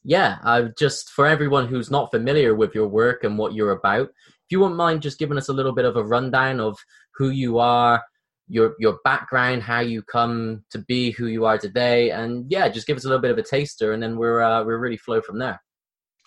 yeah, 0.03 0.37
I 0.43 0.69
just 0.77 1.09
for 1.09 1.25
everyone 1.25 1.67
who's 1.67 1.89
not 1.89 2.11
familiar 2.11 2.53
with 2.53 2.75
your 2.75 2.87
work 2.87 3.23
and 3.23 3.39
what 3.39 3.55
you're 3.55 3.71
about, 3.71 4.09
if 4.27 4.51
you 4.51 4.59
wouldn't 4.59 4.77
mind 4.77 5.01
just 5.01 5.17
giving 5.17 5.39
us 5.39 5.49
a 5.49 5.53
little 5.53 5.73
bit 5.73 5.85
of 5.85 5.97
a 5.97 6.03
rundown 6.03 6.59
of 6.59 6.77
who 7.15 7.31
you 7.31 7.57
are, 7.57 8.03
your 8.47 8.75
your 8.77 8.99
background, 9.03 9.63
how 9.63 9.79
you 9.79 10.03
come 10.03 10.63
to 10.69 10.77
be 10.77 11.09
who 11.09 11.25
you 11.25 11.45
are 11.45 11.57
today, 11.57 12.11
and 12.11 12.45
yeah, 12.51 12.69
just 12.69 12.85
give 12.85 12.97
us 12.97 13.05
a 13.05 13.07
little 13.07 13.21
bit 13.21 13.31
of 13.31 13.39
a 13.39 13.43
taster, 13.43 13.93
and 13.93 14.03
then 14.03 14.17
we're 14.17 14.41
uh, 14.41 14.63
we're 14.63 14.77
really 14.77 14.97
flow 14.97 15.19
from 15.19 15.39
there. 15.39 15.62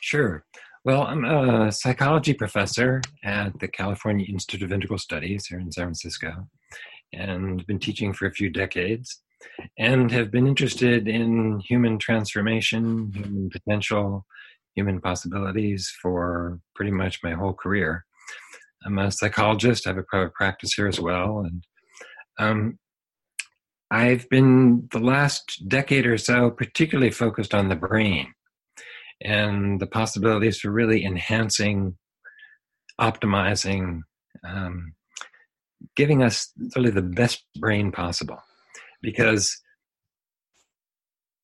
Sure. 0.07 0.45
Well, 0.85 1.03
I'm 1.03 1.25
a 1.25 1.73
psychology 1.73 2.33
professor 2.33 3.03
at 3.25 3.59
the 3.59 3.67
California 3.67 4.25
Institute 4.29 4.63
of 4.63 4.71
Integral 4.71 5.01
Studies 5.01 5.47
here 5.47 5.59
in 5.59 5.73
San 5.73 5.87
Francisco, 5.87 6.47
and 7.13 7.67
been 7.67 7.81
teaching 7.81 8.13
for 8.13 8.27
a 8.27 8.33
few 8.33 8.49
decades 8.49 9.21
and 9.77 10.13
have 10.13 10.31
been 10.31 10.47
interested 10.47 11.09
in 11.09 11.59
human 11.59 11.99
transformation, 11.99 13.11
human 13.17 13.51
potential, 13.51 14.25
human 14.77 15.01
possibilities 15.01 15.93
for 16.01 16.61
pretty 16.77 16.93
much 16.93 17.19
my 17.25 17.33
whole 17.33 17.55
career. 17.55 18.05
I'm 18.85 19.01
a 19.01 19.11
psychologist. 19.11 19.89
I 19.89 19.91
have 19.91 19.99
a 19.99 20.05
private 20.05 20.35
practice 20.35 20.75
here 20.75 20.87
as 20.87 21.01
well, 21.01 21.41
and 21.41 21.65
um, 22.39 22.79
I've 23.91 24.29
been 24.29 24.87
the 24.93 25.01
last 25.01 25.65
decade 25.67 26.07
or 26.07 26.17
so 26.17 26.53
particularly 26.53 27.11
focused 27.11 27.55
on 27.55 27.69
the 27.69 27.75
brain 27.75 28.33
and 29.23 29.81
the 29.81 29.87
possibilities 29.87 30.61
for 30.61 30.71
really 30.71 31.05
enhancing, 31.05 31.97
optimizing, 33.01 34.03
um, 34.45 34.95
giving 35.95 36.23
us 36.23 36.53
really 36.77 36.91
the 36.91 37.03
best 37.03 37.45
brain 37.59 37.93
possible 37.93 38.39
because 39.03 39.61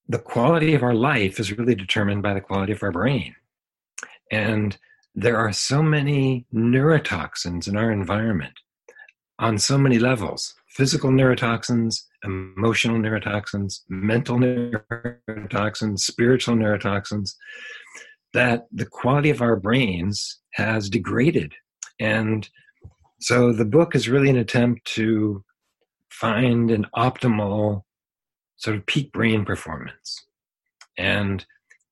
the 0.08 0.18
quality 0.18 0.74
of 0.74 0.82
our 0.82 0.94
life 0.94 1.40
is 1.40 1.56
really 1.56 1.74
determined 1.74 2.22
by 2.22 2.34
the 2.34 2.40
quality 2.40 2.72
of 2.72 2.82
our 2.82 2.92
brain. 2.92 3.34
And 4.30 4.76
there 5.14 5.36
are 5.36 5.52
so 5.52 5.82
many 5.82 6.46
neurotoxins 6.54 7.68
in 7.68 7.76
our 7.76 7.90
environment 7.90 8.54
on 9.38 9.58
so 9.58 9.78
many 9.78 9.98
levels 9.98 10.54
physical 10.74 11.10
neurotoxins, 11.10 11.96
emotional 12.24 12.98
neurotoxins, 12.98 13.80
mental 13.88 14.38
neurotoxins, 14.38 16.00
spiritual 16.00 16.54
neurotoxins 16.54 17.34
that 18.32 18.66
the 18.72 18.86
quality 18.86 19.30
of 19.30 19.42
our 19.42 19.56
brains 19.56 20.40
has 20.54 20.88
degraded. 20.88 21.52
And 22.00 22.48
so 23.20 23.52
the 23.52 23.66
book 23.66 23.94
is 23.94 24.08
really 24.08 24.30
an 24.30 24.38
attempt 24.38 24.86
to 24.94 25.44
find 26.10 26.70
an 26.70 26.86
optimal 26.96 27.82
sort 28.56 28.76
of 28.76 28.86
peak 28.86 29.12
brain 29.12 29.44
performance. 29.44 30.26
And 30.96 31.44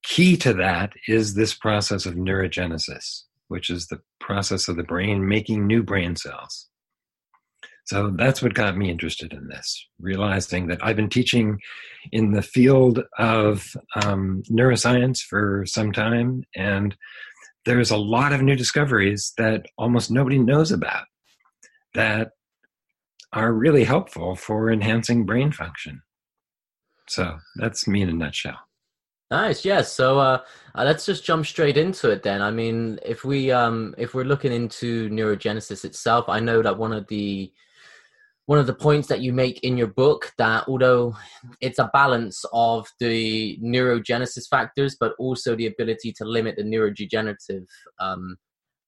key 0.03 0.37
to 0.39 0.55
that 0.55 0.93
is 1.07 1.35
this 1.35 1.53
process 1.53 2.07
of 2.07 2.15
neurogenesis, 2.15 3.25
which 3.49 3.69
is 3.69 3.89
the 3.89 4.01
process 4.21 4.69
of 4.69 4.77
the 4.77 4.83
brain 4.83 5.29
making 5.29 5.67
new 5.67 5.83
brain 5.83 6.17
cells. 6.17 6.70
So 7.87 8.11
that's 8.17 8.43
what 8.43 8.55
got 8.55 8.77
me 8.77 8.91
interested 8.91 9.33
in 9.33 9.49
this, 9.49 9.87
realizing 9.99 10.69
that 10.69 10.85
I've 10.85 10.97
been 10.97 11.09
teaching 11.09 11.59
in 12.13 12.33
the 12.33 12.43
field 12.43 13.03
of 13.19 13.67
um, 14.05 14.43
neuroscience 14.51 15.19
for 15.21 15.65
some 15.67 15.93
time, 15.93 16.45
and 16.55 16.97
there's 17.65 17.91
a 17.91 17.97
lot 17.97 18.33
of 18.33 18.43
new 18.43 18.57
discoveries 18.57 19.33
that 19.39 19.67
almost 19.77 20.11
nobody 20.11 20.39
knows 20.39 20.71
about 20.73 21.05
that 21.95 22.31
are 23.33 23.53
really 23.53 23.85
helpful 23.85 24.35
for 24.35 24.71
enhancing 24.71 25.25
brain 25.25 25.53
function. 25.53 26.03
So 27.09 27.39
that's 27.57 27.87
me 27.89 28.03
in 28.03 28.09
a 28.09 28.13
nutshell. 28.13 28.59
Nice, 29.31 29.65
yes. 29.65 29.93
So 29.93 30.19
uh, 30.19 30.43
uh, 30.75 30.85
let's 30.85 31.07
just 31.07 31.25
jump 31.25 31.47
straight 31.47 31.77
into 31.77 32.11
it 32.11 32.25
then. 32.25 32.43
I 32.43 32.51
mean, 32.51 32.99
if 33.05 33.25
we 33.25 33.53
um, 33.53 33.95
if 33.97 34.13
we're 34.13 34.25
looking 34.25 34.53
into 34.53 35.09
neurogenesis 35.09 35.85
itself, 35.85 36.29
I 36.29 36.41
know 36.41 36.63
that 36.63 36.79
one 36.79 36.93
of 36.93 37.07
the 37.07 37.53
one 38.51 38.59
of 38.59 38.67
the 38.67 38.75
points 38.75 39.07
that 39.07 39.21
you 39.21 39.33
make 39.33 39.61
in 39.61 39.77
your 39.77 39.87
book 39.87 40.33
that 40.37 40.65
although 40.67 41.15
it's 41.61 41.79
a 41.79 41.89
balance 41.93 42.45
of 42.53 42.85
the 42.99 43.57
neurogenesis 43.63 44.49
factors, 44.51 44.97
but 44.99 45.13
also 45.21 45.55
the 45.55 45.69
ability 45.69 46.13
to 46.13 46.25
limit 46.25 46.57
the 46.57 46.65
neurodegenerative 46.65 47.65
um, 48.01 48.37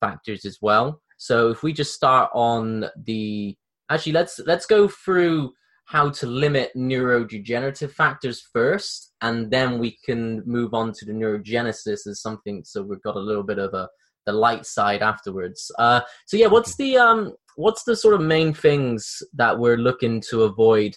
factors 0.00 0.44
as 0.44 0.58
well. 0.60 1.00
So 1.16 1.50
if 1.50 1.62
we 1.62 1.72
just 1.72 1.94
start 1.94 2.28
on 2.34 2.86
the 3.04 3.54
actually 3.88 4.10
let's 4.10 4.40
let's 4.46 4.66
go 4.66 4.88
through 4.88 5.52
how 5.84 6.10
to 6.10 6.26
limit 6.26 6.72
neurodegenerative 6.76 7.92
factors 7.92 8.42
first, 8.52 9.12
and 9.20 9.48
then 9.48 9.78
we 9.78 9.96
can 10.04 10.42
move 10.44 10.74
on 10.74 10.90
to 10.94 11.04
the 11.04 11.12
neurogenesis 11.12 12.08
as 12.08 12.20
something. 12.20 12.64
So 12.64 12.82
we've 12.82 13.02
got 13.02 13.14
a 13.14 13.20
little 13.20 13.44
bit 13.44 13.60
of 13.60 13.74
a 13.74 13.88
the 14.26 14.32
light 14.32 14.66
side 14.66 15.02
afterwards. 15.02 15.70
Uh, 15.78 16.00
so 16.26 16.36
yeah, 16.36 16.46
what's 16.46 16.76
the 16.76 16.96
um, 16.96 17.34
what's 17.56 17.84
the 17.84 17.96
sort 17.96 18.14
of 18.14 18.20
main 18.20 18.52
things 18.54 19.22
that 19.34 19.58
we're 19.58 19.76
looking 19.76 20.20
to 20.30 20.42
avoid 20.42 20.96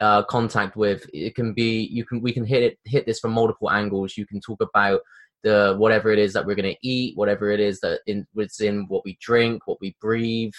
uh, 0.00 0.22
contact 0.24 0.76
with? 0.76 1.08
It 1.12 1.34
can 1.34 1.52
be 1.52 1.88
you 1.90 2.04
can 2.04 2.20
we 2.20 2.32
can 2.32 2.44
hit 2.44 2.62
it 2.62 2.78
hit 2.84 3.06
this 3.06 3.20
from 3.20 3.32
multiple 3.32 3.70
angles. 3.70 4.16
You 4.16 4.26
can 4.26 4.40
talk 4.40 4.60
about 4.60 5.00
the 5.42 5.74
whatever 5.78 6.10
it 6.10 6.18
is 6.18 6.32
that 6.32 6.46
we're 6.46 6.54
going 6.54 6.72
to 6.72 6.88
eat, 6.88 7.16
whatever 7.16 7.50
it 7.50 7.60
is 7.60 7.80
that 7.80 8.00
in, 8.06 8.26
it's 8.36 8.60
in 8.60 8.86
what 8.88 9.02
we 9.04 9.18
drink, 9.20 9.66
what 9.66 9.80
we 9.80 9.96
breathe. 10.00 10.52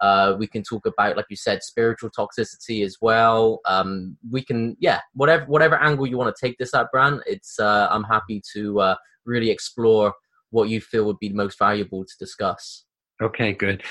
Uh, 0.00 0.36
we 0.38 0.46
can 0.46 0.62
talk 0.62 0.86
about, 0.86 1.16
like 1.16 1.26
you 1.28 1.36
said, 1.36 1.62
spiritual 1.62 2.08
toxicity 2.16 2.84
as 2.84 2.98
well. 3.00 3.60
Um, 3.64 4.16
we 4.30 4.44
can, 4.44 4.76
yeah, 4.78 5.00
whatever 5.14 5.44
whatever 5.46 5.76
angle 5.76 6.06
you 6.06 6.16
want 6.16 6.34
to 6.34 6.46
take 6.46 6.56
this 6.58 6.72
at, 6.74 6.90
Bran. 6.92 7.20
It's 7.26 7.58
uh, 7.58 7.88
I'm 7.90 8.04
happy 8.04 8.40
to 8.54 8.80
uh, 8.80 8.96
really 9.24 9.50
explore 9.50 10.14
what 10.50 10.68
you 10.68 10.80
feel 10.80 11.04
would 11.04 11.18
be 11.18 11.30
most 11.30 11.58
valuable 11.58 12.04
to 12.04 12.14
discuss. 12.18 12.84
Okay, 13.20 13.52
good. 13.52 13.82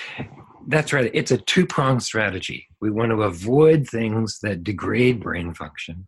That's 0.68 0.92
right. 0.92 1.10
It's 1.14 1.32
a 1.32 1.38
two 1.38 1.66
pronged 1.66 2.04
strategy. 2.04 2.68
We 2.82 2.92
want 2.92 3.12
to 3.12 3.24
avoid 3.24 3.88
things 3.88 4.40
that 4.44 4.66
degrade 4.66 5.22
brain 5.22 5.54
function, 5.54 6.08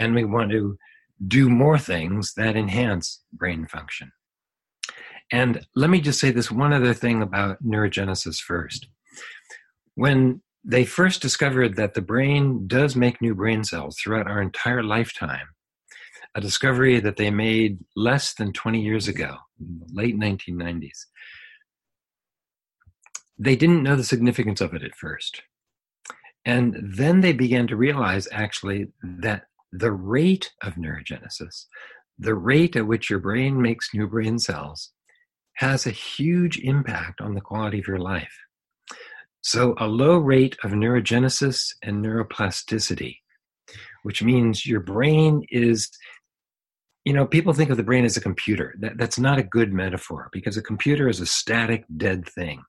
and 0.00 0.14
we 0.16 0.24
want 0.24 0.50
to 0.50 0.76
do 1.28 1.48
more 1.48 1.78
things 1.78 2.34
that 2.36 2.56
enhance 2.56 3.22
brain 3.32 3.66
function. 3.66 4.10
And 5.30 5.64
let 5.76 5.90
me 5.90 6.00
just 6.00 6.18
say 6.18 6.32
this 6.32 6.50
one 6.50 6.72
other 6.72 6.92
thing 6.92 7.22
about 7.22 7.62
neurogenesis 7.64 8.38
first. 8.38 8.88
When 9.94 10.42
they 10.64 10.84
first 10.84 11.22
discovered 11.22 11.76
that 11.76 11.94
the 11.94 12.02
brain 12.02 12.66
does 12.66 12.96
make 12.96 13.22
new 13.22 13.34
brain 13.34 13.62
cells 13.62 13.96
throughout 13.96 14.26
our 14.26 14.42
entire 14.42 14.82
lifetime, 14.82 15.46
a 16.34 16.40
discovery 16.40 16.98
that 16.98 17.16
they 17.16 17.30
made 17.30 17.78
less 17.94 18.34
than 18.34 18.52
20 18.52 18.80
years 18.80 19.06
ago, 19.06 19.36
late 19.92 20.18
1990s, 20.18 21.06
they 23.38 23.56
didn't 23.56 23.82
know 23.82 23.96
the 23.96 24.04
significance 24.04 24.60
of 24.60 24.74
it 24.74 24.82
at 24.82 24.94
first. 24.94 25.42
And 26.44 26.76
then 26.82 27.20
they 27.20 27.32
began 27.32 27.66
to 27.68 27.76
realize 27.76 28.28
actually 28.30 28.88
that 29.02 29.44
the 29.72 29.92
rate 29.92 30.52
of 30.62 30.74
neurogenesis, 30.74 31.66
the 32.18 32.34
rate 32.34 32.76
at 32.76 32.86
which 32.86 33.10
your 33.10 33.18
brain 33.18 33.60
makes 33.60 33.94
new 33.94 34.06
brain 34.06 34.38
cells, 34.38 34.92
has 35.56 35.86
a 35.86 35.90
huge 35.90 36.58
impact 36.58 37.20
on 37.20 37.34
the 37.34 37.40
quality 37.40 37.78
of 37.78 37.88
your 37.88 37.98
life. 37.98 38.36
So, 39.40 39.74
a 39.78 39.86
low 39.86 40.16
rate 40.16 40.56
of 40.64 40.70
neurogenesis 40.70 41.74
and 41.82 42.04
neuroplasticity, 42.04 43.18
which 44.02 44.22
means 44.22 44.64
your 44.64 44.80
brain 44.80 45.44
is, 45.50 45.90
you 47.04 47.12
know, 47.12 47.26
people 47.26 47.52
think 47.52 47.70
of 47.70 47.76
the 47.76 47.82
brain 47.82 48.04
as 48.04 48.16
a 48.16 48.22
computer. 48.22 48.74
That, 48.80 48.96
that's 48.96 49.18
not 49.18 49.38
a 49.38 49.42
good 49.42 49.72
metaphor 49.72 50.30
because 50.32 50.56
a 50.56 50.62
computer 50.62 51.08
is 51.08 51.20
a 51.20 51.26
static, 51.26 51.84
dead 51.96 52.26
thing. 52.26 52.62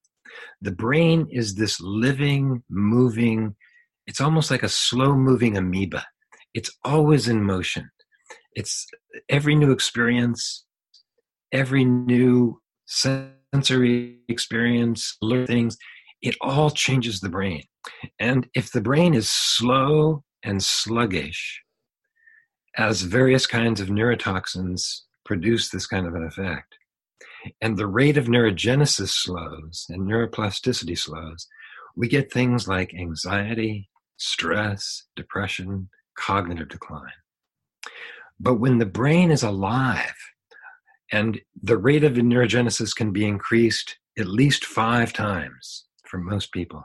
The 0.61 0.71
brain 0.71 1.27
is 1.31 1.55
this 1.55 1.79
living, 1.81 2.63
moving, 2.69 3.55
it's 4.07 4.21
almost 4.21 4.51
like 4.51 4.63
a 4.63 4.69
slow 4.69 5.15
moving 5.15 5.57
amoeba 5.57 6.05
it's 6.55 6.71
always 6.85 7.27
in 7.27 7.43
motion. 7.43 7.91
It's 8.55 8.87
every 9.29 9.55
new 9.55 9.71
experience, 9.71 10.65
every 11.51 11.83
new 11.83 12.61
sensory 12.87 14.19
experience, 14.29 15.17
learn 15.21 15.45
things, 15.45 15.77
it 16.21 16.35
all 16.41 16.71
changes 16.71 17.19
the 17.19 17.29
brain. 17.29 17.63
And 18.19 18.47
if 18.55 18.71
the 18.71 18.81
brain 18.81 19.13
is 19.13 19.29
slow 19.29 20.23
and 20.43 20.63
sluggish, 20.63 21.61
as 22.77 23.01
various 23.01 23.45
kinds 23.45 23.81
of 23.81 23.89
neurotoxins 23.89 25.01
produce 25.25 25.69
this 25.69 25.85
kind 25.85 26.07
of 26.07 26.15
an 26.15 26.23
effect, 26.23 26.77
and 27.61 27.77
the 27.77 27.87
rate 27.87 28.17
of 28.17 28.25
neurogenesis 28.25 29.09
slows 29.09 29.85
and 29.89 30.07
neuroplasticity 30.07 30.97
slows, 30.97 31.47
we 31.95 32.07
get 32.07 32.31
things 32.31 32.67
like 32.67 32.93
anxiety, 32.93 33.89
stress, 34.17 35.03
depression, 35.15 35.89
cognitive 36.17 36.69
decline. 36.69 37.11
But 38.39 38.55
when 38.55 38.79
the 38.79 38.85
brain 38.85 39.31
is 39.31 39.43
alive, 39.43 40.13
and 41.11 41.39
the 41.61 41.77
rate 41.77 42.03
of 42.03 42.13
neurogenesis 42.13 42.95
can 42.95 43.11
be 43.11 43.25
increased 43.25 43.97
at 44.17 44.27
least 44.27 44.65
five 44.65 45.13
times 45.13 45.85
for 46.05 46.17
most 46.17 46.51
people. 46.51 46.83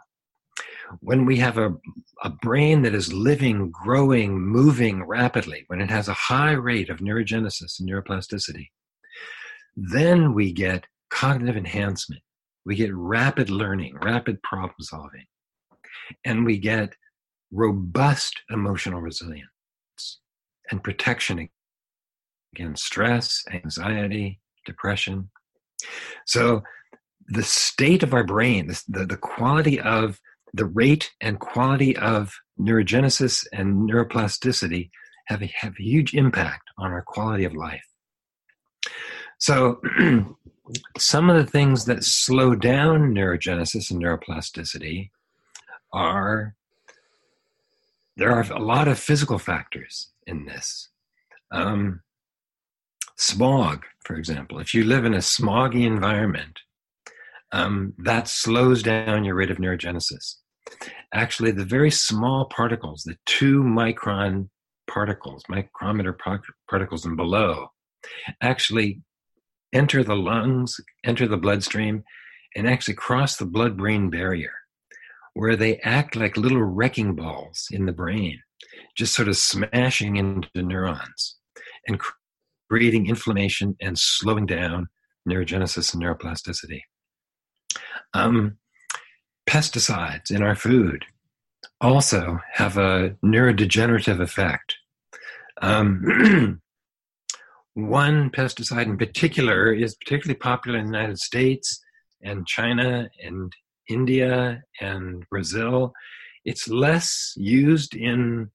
When 0.99 1.25
we 1.25 1.37
have 1.37 1.57
a, 1.57 1.75
a 2.23 2.31
brain 2.31 2.83
that 2.83 2.95
is 2.95 3.13
living, 3.13 3.71
growing, 3.71 4.41
moving 4.41 5.05
rapidly, 5.05 5.65
when 5.69 5.81
it 5.81 5.91
has 5.91 6.09
a 6.09 6.15
high 6.15 6.53
rate 6.53 6.91
of 6.91 6.99
neurogenesis 6.99 7.79
and 7.79 7.89
neuroplasticity, 7.89 8.69
then 9.77 10.35
we 10.35 10.53
get 10.53 10.85
cognitive 11.11 11.57
enhancement. 11.57 12.23
We 12.65 12.77
get 12.77 12.95
rapid 12.95 13.51
learning, 13.51 13.97
rapid 14.03 14.43
problem 14.43 14.77
solving, 14.81 15.27
and 16.25 16.45
we 16.45 16.59
get 16.59 16.95
robust 17.51 18.41
emotional 18.51 19.01
resilience 19.01 19.49
and 20.71 20.83
protection 20.83 21.49
against 22.55 22.85
stress, 22.85 23.43
anxiety, 23.53 24.41
depression. 24.67 25.31
So, 26.27 26.63
the 27.29 27.43
state 27.43 28.03
of 28.03 28.13
our 28.13 28.25
brain, 28.25 28.73
the, 28.89 29.07
the 29.07 29.17
quality 29.17 29.81
of 29.81 30.19
the 30.53 30.65
rate 30.65 31.11
and 31.21 31.39
quality 31.39 31.97
of 31.97 32.35
neurogenesis 32.59 33.47
and 33.53 33.89
neuroplasticity 33.89 34.91
have 35.27 35.43
a, 35.43 35.53
have 35.61 35.75
a 35.79 35.83
huge 35.83 36.15
impact 36.15 36.63
on 36.77 36.91
our 36.91 37.03
quality 37.03 37.45
of 37.45 37.55
life. 37.55 37.85
So, 39.41 39.81
some 40.99 41.31
of 41.31 41.37
the 41.37 41.51
things 41.51 41.87
that 41.87 42.05
slow 42.05 42.55
down 42.55 43.15
neurogenesis 43.15 43.91
and 43.91 44.01
neuroplasticity 44.01 45.11
are 45.93 46.55
there 48.17 48.31
are 48.31 48.43
a 48.53 48.59
lot 48.59 48.87
of 48.87 48.99
physical 48.99 49.39
factors 49.39 50.11
in 50.27 50.45
this. 50.45 50.91
Um, 51.51 52.03
smog, 53.17 53.87
for 54.05 54.15
example, 54.17 54.59
if 54.59 54.75
you 54.75 54.85
live 54.85 55.07
in 55.07 55.15
a 55.15 55.19
smoggy 55.19 55.87
environment, 55.87 56.59
um, 57.53 57.95
that 57.97 58.29
slows 58.29 58.83
down 58.83 59.25
your 59.25 59.37
rate 59.37 59.51
of 59.51 59.57
neurogenesis. 59.57 60.37
Actually, 61.15 61.51
the 61.53 61.65
very 61.65 61.91
small 61.91 62.45
particles, 62.45 63.05
the 63.05 63.17
two 63.25 63.63
micron 63.63 64.51
particles, 64.87 65.43
micrometer 65.49 66.17
particles 66.69 67.07
and 67.07 67.17
below, 67.17 67.69
actually 68.43 69.01
enter 69.73 70.03
the 70.03 70.17
lungs, 70.17 70.81
enter 71.05 71.27
the 71.27 71.37
bloodstream, 71.37 72.05
and 72.57 72.69
actually 72.69 72.95
cross 72.95 73.37
the 73.37 73.47
blood 73.47 73.77
brain 73.77 74.11
barrier 74.11 74.53
where 75.35 75.57
they 75.57 75.79
act 75.79 76.17
like 76.17 76.37
little 76.37 76.63
wrecking 76.63 77.15
balls 77.15 77.69
in 77.71 77.87
the 77.87 77.93
brain, 77.93 78.41
just 78.97 79.15
sort 79.15 79.29
of 79.29 79.37
smashing 79.37 80.17
into 80.17 80.49
neurons 80.57 81.37
and 81.87 82.01
creating 82.69 83.07
inflammation 83.07 83.77
and 83.81 83.99
slowing 83.99 84.47
down 84.47 84.89
neurogenesis 85.29 85.95
and 85.95 86.03
neuroplasticity. 86.03 86.81
Um, 88.13 88.59
pesticides 89.49 90.31
in 90.31 90.43
our 90.43 90.55
food 90.55 91.05
also 91.81 92.39
have 92.53 92.77
a 92.77 93.17
neurodegenerative 93.25 94.21
effect. 94.21 94.77
Um, 95.63 96.61
one 97.89 98.31
pesticide 98.31 98.87
in 98.87 98.97
particular 98.97 99.73
is 99.73 99.97
particularly 99.97 100.39
popular 100.39 100.79
in 100.79 100.87
the 100.87 100.97
United 100.97 101.19
States 101.19 101.81
and 102.23 102.47
China 102.47 103.09
and 103.23 103.53
India 103.89 104.63
and 104.81 105.25
Brazil. 105.31 105.93
It's 106.45 106.69
less 106.69 107.35
used 107.37 107.95
in 107.95 108.51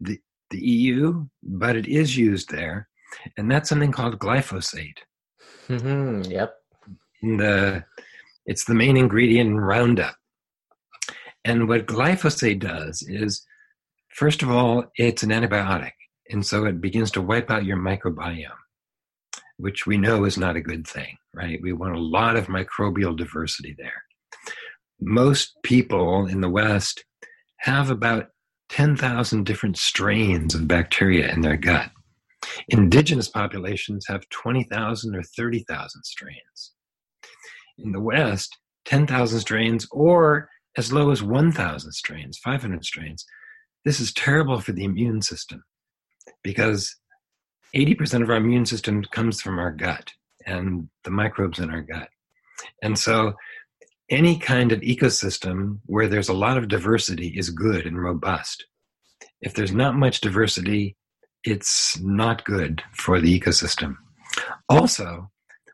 the, 0.00 0.18
the 0.50 0.58
EU, 0.58 1.26
but 1.42 1.76
it 1.76 1.86
is 1.86 2.16
used 2.16 2.50
there. 2.50 2.88
And 3.36 3.50
that's 3.50 3.68
something 3.68 3.92
called 3.92 4.18
glyphosate. 4.18 4.98
Mm-hmm, 5.68 6.30
yep. 6.30 6.54
The, 7.22 7.84
it's 8.46 8.64
the 8.64 8.74
main 8.74 8.96
ingredient 8.96 9.50
in 9.50 9.60
Roundup. 9.60 10.14
And 11.44 11.68
what 11.68 11.86
glyphosate 11.86 12.60
does 12.60 13.02
is, 13.08 13.44
first 14.14 14.42
of 14.42 14.50
all, 14.50 14.84
it's 14.96 15.22
an 15.22 15.30
antibiotic. 15.30 15.92
And 16.30 16.44
so 16.44 16.64
it 16.66 16.80
begins 16.80 17.10
to 17.12 17.22
wipe 17.22 17.50
out 17.50 17.64
your 17.64 17.78
microbiome, 17.78 18.50
which 19.58 19.86
we 19.86 19.96
know 19.96 20.24
is 20.24 20.38
not 20.38 20.56
a 20.56 20.60
good 20.60 20.86
thing, 20.86 21.16
right? 21.34 21.60
We 21.62 21.72
want 21.72 21.94
a 21.94 22.00
lot 22.00 22.36
of 22.36 22.46
microbial 22.46 23.16
diversity 23.16 23.74
there 23.76 24.02
most 25.00 25.54
people 25.62 26.26
in 26.26 26.40
the 26.40 26.48
West 26.48 27.04
have 27.60 27.90
about 27.90 28.28
10,000 28.70 29.44
different 29.44 29.76
strains 29.76 30.54
of 30.54 30.68
bacteria 30.68 31.32
in 31.32 31.40
their 31.40 31.56
gut. 31.56 31.90
Indigenous 32.68 33.28
populations 33.28 34.06
have 34.08 34.28
20,000 34.30 35.14
or 35.14 35.22
30,000 35.22 36.02
strains. 36.04 36.72
In 37.78 37.92
the 37.92 38.00
West, 38.00 38.56
10,000 38.86 39.40
strains 39.40 39.86
or 39.90 40.48
as 40.76 40.92
low 40.92 41.10
as 41.10 41.22
1,000 41.22 41.92
strains, 41.92 42.38
500 42.38 42.84
strains. 42.84 43.24
this 43.84 44.00
is 44.00 44.12
terrible 44.12 44.60
for 44.60 44.72
the 44.72 44.84
immune 44.84 45.22
system 45.22 45.62
because 46.42 46.94
80% 47.74 48.22
of 48.22 48.30
our 48.30 48.36
immune 48.36 48.66
system 48.66 49.04
comes 49.12 49.40
from 49.40 49.58
our 49.58 49.70
gut 49.70 50.12
and 50.46 50.88
the 51.04 51.10
microbes 51.10 51.58
in 51.58 51.70
our 51.70 51.82
gut. 51.82 52.08
And 52.82 52.98
so 52.98 53.34
any 54.10 54.38
kind 54.38 54.72
of 54.72 54.80
ecosystem 54.80 55.80
where 55.86 56.08
there's 56.08 56.30
a 56.30 56.34
lot 56.34 56.56
of 56.56 56.68
diversity 56.68 57.28
is 57.28 57.50
good 57.50 57.86
and 57.86 58.00
robust. 58.00 58.64
If 59.40 59.54
there's 59.54 59.72
not 59.72 59.96
much 59.96 60.20
diversity, 60.20 60.96
it's 61.44 61.98
not 62.00 62.44
good 62.44 62.82
for 62.94 63.20
the 63.20 63.38
ecosystem. 63.38 63.96
Also, 64.68 65.30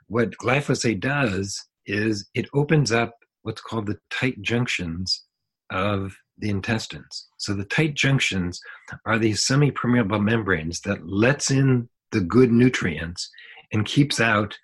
what 0.09 0.37
glyphosate 0.37 1.01
does 1.01 1.65
is 1.87 2.29
it 2.35 2.49
opens 2.55 2.93
up 2.93 3.15
what's 3.43 3.61
called 3.61 3.87
the 3.87 3.99
tight 4.11 4.41
junctions 4.43 5.25
of 5.71 6.17
the 6.39 6.51
intestines. 6.51 7.29
So 7.39 7.55
the 7.55 7.65
tight 7.65 7.95
junctions 7.95 8.61
are 9.07 9.19
these 9.19 9.45
semi-permeable 9.45 10.21
membranes 10.21 10.81
that 10.81 11.07
lets 11.07 11.51
in 11.51 11.89
the 12.13 12.21
good 12.21 12.51
nutrients 12.51 13.31
and 13.73 13.87
keeps 13.87 14.21
out 14.21 14.57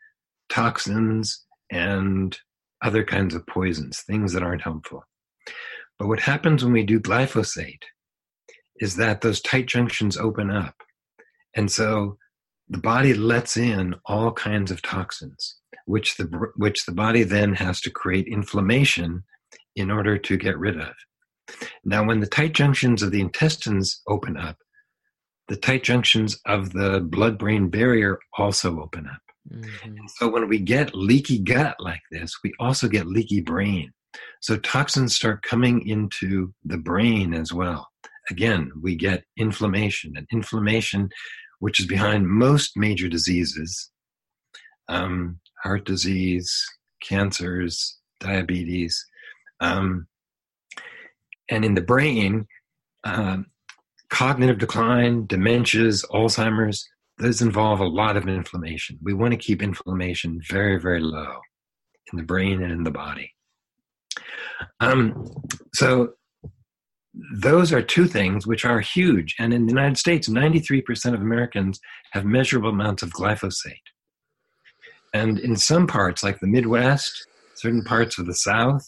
toxins 0.48 1.44
and 1.70 2.36
other 2.82 3.04
kinds 3.04 3.34
of 3.34 3.46
poisons, 3.46 4.00
things 4.00 4.32
that 4.32 4.42
aren't 4.42 4.62
helpful. 4.62 5.04
But 5.98 6.08
what 6.08 6.20
happens 6.20 6.64
when 6.64 6.72
we 6.72 6.82
do 6.82 6.98
glyphosate 6.98 7.82
is 8.80 8.96
that 8.96 9.20
those 9.20 9.40
tight 9.40 9.66
junctions 9.66 10.16
open 10.16 10.50
up. 10.50 10.74
And 11.54 11.70
so 11.70 12.16
the 12.68 12.78
body 12.78 13.14
lets 13.14 13.56
in 13.56 13.94
all 14.06 14.32
kinds 14.32 14.70
of 14.70 14.80
toxins, 14.80 15.56
which 15.86 16.16
the, 16.16 16.24
which 16.56 16.86
the 16.86 16.92
body 16.92 17.22
then 17.22 17.54
has 17.54 17.80
to 17.82 17.90
create 17.90 18.26
inflammation 18.26 19.24
in 19.76 19.90
order 19.90 20.16
to 20.16 20.36
get 20.36 20.58
rid 20.58 20.80
of. 20.80 20.94
Now, 21.84 22.04
when 22.04 22.20
the 22.20 22.26
tight 22.26 22.52
junctions 22.52 23.02
of 23.02 23.10
the 23.10 23.20
intestines 23.20 24.02
open 24.06 24.36
up, 24.36 24.56
the 25.48 25.56
tight 25.56 25.82
junctions 25.82 26.38
of 26.46 26.72
the 26.72 27.00
blood 27.00 27.38
brain 27.38 27.70
barrier 27.70 28.18
also 28.38 28.80
open 28.80 29.06
up. 29.06 29.20
Mm-hmm. 29.52 29.96
So 30.18 30.28
when 30.28 30.48
we 30.48 30.58
get 30.58 30.94
leaky 30.94 31.38
gut 31.38 31.76
like 31.80 32.02
this, 32.12 32.34
we 32.44 32.52
also 32.60 32.86
get 32.86 33.06
leaky 33.06 33.40
brain. 33.40 33.92
So 34.40 34.56
toxins 34.56 35.16
start 35.16 35.42
coming 35.42 35.86
into 35.86 36.52
the 36.64 36.78
brain 36.78 37.34
as 37.34 37.52
well. 37.52 37.88
Again, 38.30 38.70
we 38.80 38.94
get 38.94 39.24
inflammation, 39.36 40.12
and 40.16 40.26
inflammation, 40.32 41.08
which 41.58 41.80
is 41.80 41.86
behind 41.86 42.28
most 42.28 42.76
major 42.76 43.08
diseases, 43.08 43.90
um, 44.88 45.40
heart 45.62 45.84
disease, 45.84 46.64
cancers, 47.02 47.98
diabetes, 48.20 49.04
um, 49.60 50.06
and 51.50 51.64
in 51.64 51.74
the 51.74 51.82
brain, 51.82 52.46
um, 53.04 53.46
cognitive 54.08 54.58
decline, 54.58 55.26
dementias, 55.26 56.04
Alzheimer's, 56.10 56.88
those 57.18 57.42
involve 57.42 57.80
a 57.80 57.86
lot 57.86 58.16
of 58.16 58.28
inflammation. 58.28 58.98
We 59.02 59.12
want 59.12 59.32
to 59.32 59.36
keep 59.36 59.62
inflammation 59.62 60.40
very, 60.48 60.80
very 60.80 61.00
low 61.00 61.38
in 62.12 62.16
the 62.16 62.24
brain 62.24 62.62
and 62.62 62.72
in 62.72 62.84
the 62.84 62.90
body. 62.90 63.32
Um, 64.80 65.26
so 65.74 66.14
those 67.40 67.72
are 67.72 67.82
two 67.82 68.06
things 68.06 68.46
which 68.46 68.64
are 68.64 68.80
huge. 68.80 69.34
And 69.38 69.52
in 69.52 69.66
the 69.66 69.72
United 69.72 69.98
States, 69.98 70.28
93% 70.28 71.14
of 71.14 71.20
Americans 71.20 71.80
have 72.12 72.24
measurable 72.24 72.70
amounts 72.70 73.02
of 73.02 73.10
glyphosate. 73.10 73.74
And 75.12 75.38
in 75.38 75.56
some 75.56 75.86
parts, 75.86 76.22
like 76.22 76.40
the 76.40 76.46
Midwest, 76.46 77.26
certain 77.56 77.82
parts 77.82 78.18
of 78.18 78.26
the 78.26 78.34
South, 78.34 78.86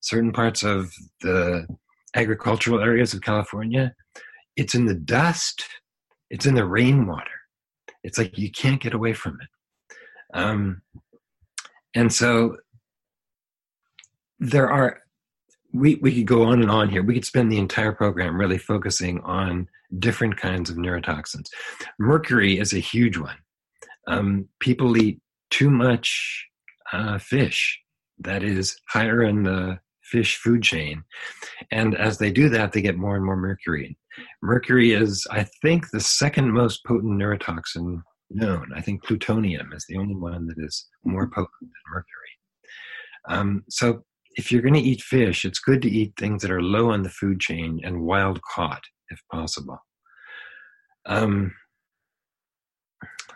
certain 0.00 0.32
parts 0.32 0.62
of 0.62 0.92
the 1.22 1.66
agricultural 2.14 2.80
areas 2.80 3.14
of 3.14 3.22
California, 3.22 3.94
it's 4.56 4.74
in 4.74 4.86
the 4.86 4.94
dust, 4.94 5.64
it's 6.30 6.46
in 6.46 6.54
the 6.54 6.66
rainwater. 6.66 7.30
It's 8.04 8.18
like 8.18 8.36
you 8.36 8.50
can't 8.50 8.80
get 8.80 8.94
away 8.94 9.12
from 9.12 9.38
it. 9.40 9.48
Um, 10.34 10.82
and 11.94 12.12
so 12.12 12.56
there 14.38 14.70
are, 14.70 14.98
we, 15.72 15.96
we 15.96 16.14
could 16.14 16.26
go 16.26 16.42
on 16.44 16.60
and 16.60 16.70
on 16.70 16.90
here. 16.90 17.02
We 17.02 17.14
could 17.14 17.24
spend 17.24 17.50
the 17.50 17.58
entire 17.58 17.92
program 17.92 18.38
really 18.38 18.58
focusing 18.58 19.20
on 19.20 19.68
different 19.98 20.36
kinds 20.36 20.70
of 20.70 20.76
neurotoxins. 20.76 21.46
Mercury 21.98 22.58
is 22.58 22.72
a 22.72 22.78
huge 22.78 23.16
one. 23.16 23.36
Um, 24.08 24.48
people 24.58 24.96
eat 24.96 25.20
too 25.50 25.70
much 25.70 26.48
uh, 26.92 27.18
fish 27.18 27.78
that 28.18 28.42
is 28.42 28.76
higher 28.88 29.22
in 29.22 29.44
the 29.44 29.78
fish 30.12 30.36
food 30.36 30.62
chain. 30.62 31.02
And 31.70 31.96
as 31.96 32.18
they 32.18 32.30
do 32.30 32.50
that, 32.50 32.72
they 32.72 32.82
get 32.82 32.98
more 32.98 33.16
and 33.16 33.24
more 33.24 33.36
mercury. 33.36 33.96
Mercury 34.42 34.92
is, 34.92 35.26
I 35.30 35.46
think, 35.62 35.90
the 35.90 36.00
second 36.00 36.52
most 36.52 36.84
potent 36.84 37.18
neurotoxin 37.18 38.02
known. 38.30 38.70
I 38.76 38.82
think 38.82 39.02
plutonium 39.04 39.72
is 39.72 39.86
the 39.88 39.96
only 39.96 40.14
one 40.14 40.46
that 40.48 40.58
is 40.58 40.86
more 41.04 41.26
potent 41.26 41.48
than 41.60 41.70
mercury. 41.90 42.32
Um, 43.28 43.64
so 43.70 44.04
if 44.36 44.52
you're 44.52 44.62
going 44.62 44.74
to 44.74 44.80
eat 44.80 45.00
fish, 45.00 45.44
it's 45.44 45.58
good 45.58 45.80
to 45.82 45.90
eat 45.90 46.12
things 46.18 46.42
that 46.42 46.50
are 46.50 46.62
low 46.62 46.90
on 46.90 47.02
the 47.02 47.10
food 47.10 47.40
chain 47.40 47.80
and 47.82 48.02
wild 48.02 48.40
caught, 48.54 48.82
if 49.10 49.20
possible. 49.30 49.78
Um, 51.06 51.54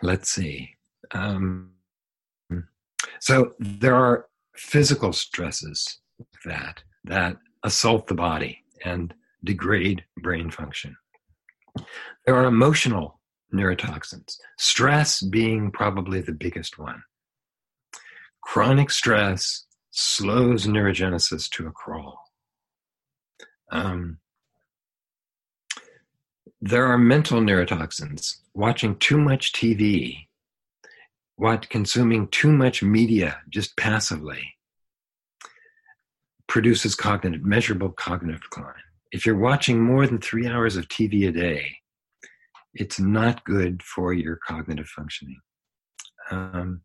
let's 0.01 0.29
see. 0.29 0.75
Um, 1.11 1.71
so 3.19 3.53
there 3.59 3.95
are 3.95 4.27
physical 4.55 5.13
stresses 5.13 5.99
that 6.45 6.83
that 7.03 7.37
assault 7.63 8.07
the 8.07 8.15
body 8.15 8.63
and 8.85 9.13
degrade 9.43 10.03
brain 10.17 10.51
function. 10.51 10.95
There 12.25 12.35
are 12.35 12.45
emotional 12.45 13.19
neurotoxins, 13.53 14.37
stress 14.57 15.21
being 15.21 15.71
probably 15.71 16.21
the 16.21 16.33
biggest 16.33 16.77
one. 16.77 17.01
Chronic 18.41 18.89
stress 18.91 19.65
slows 19.91 20.67
neurogenesis 20.67 21.49
to 21.51 21.67
a 21.67 21.71
crawl. 21.71 22.19
Um, 23.71 24.19
there 26.61 26.85
are 26.85 26.97
mental 26.97 27.39
neurotoxins. 27.39 28.37
Watching 28.53 28.97
too 28.97 29.17
much 29.17 29.53
TV, 29.53 30.27
what 31.35 31.69
consuming 31.69 32.27
too 32.29 32.51
much 32.51 32.81
media 32.81 33.39
just 33.49 33.77
passively, 33.77 34.56
produces 36.47 36.95
cognitive, 36.95 37.43
measurable 37.43 37.89
cognitive 37.89 38.41
decline. 38.41 38.73
If 39.11 39.25
you're 39.25 39.37
watching 39.37 39.81
more 39.81 40.07
than 40.07 40.19
three 40.19 40.47
hours 40.47 40.75
of 40.75 40.87
TV 40.87 41.27
a 41.27 41.31
day, 41.31 41.77
it's 42.73 42.99
not 42.99 43.43
good 43.43 43.81
for 43.83 44.13
your 44.13 44.39
cognitive 44.47 44.87
functioning. 44.87 45.39
Um, 46.29 46.81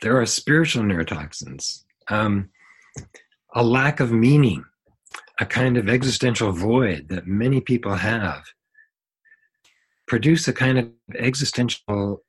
there 0.00 0.20
are 0.20 0.26
spiritual 0.26 0.82
neurotoxins, 0.82 1.84
um, 2.08 2.50
a 3.54 3.62
lack 3.62 4.00
of 4.00 4.12
meaning, 4.12 4.64
a 5.40 5.46
kind 5.46 5.76
of 5.76 5.88
existential 5.88 6.52
void 6.52 7.08
that 7.08 7.26
many 7.26 7.60
people 7.60 7.94
have, 7.94 8.44
produce 10.06 10.46
a 10.48 10.52
kind 10.52 10.78
of 10.78 10.90
existential 11.16 12.22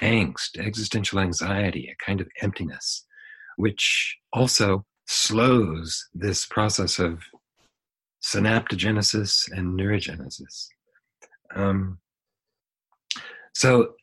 angst, 0.00 0.58
existential 0.58 1.18
anxiety, 1.18 1.88
a 1.90 2.04
kind 2.04 2.20
of 2.20 2.28
emptiness, 2.42 3.04
which 3.56 4.16
also 4.32 4.84
slows 5.06 6.08
this 6.14 6.46
process 6.46 6.98
of 6.98 7.22
synaptogenesis 8.22 9.50
and 9.52 9.78
neurogenesis. 9.78 10.66
Um, 11.54 11.98
so, 13.54 13.94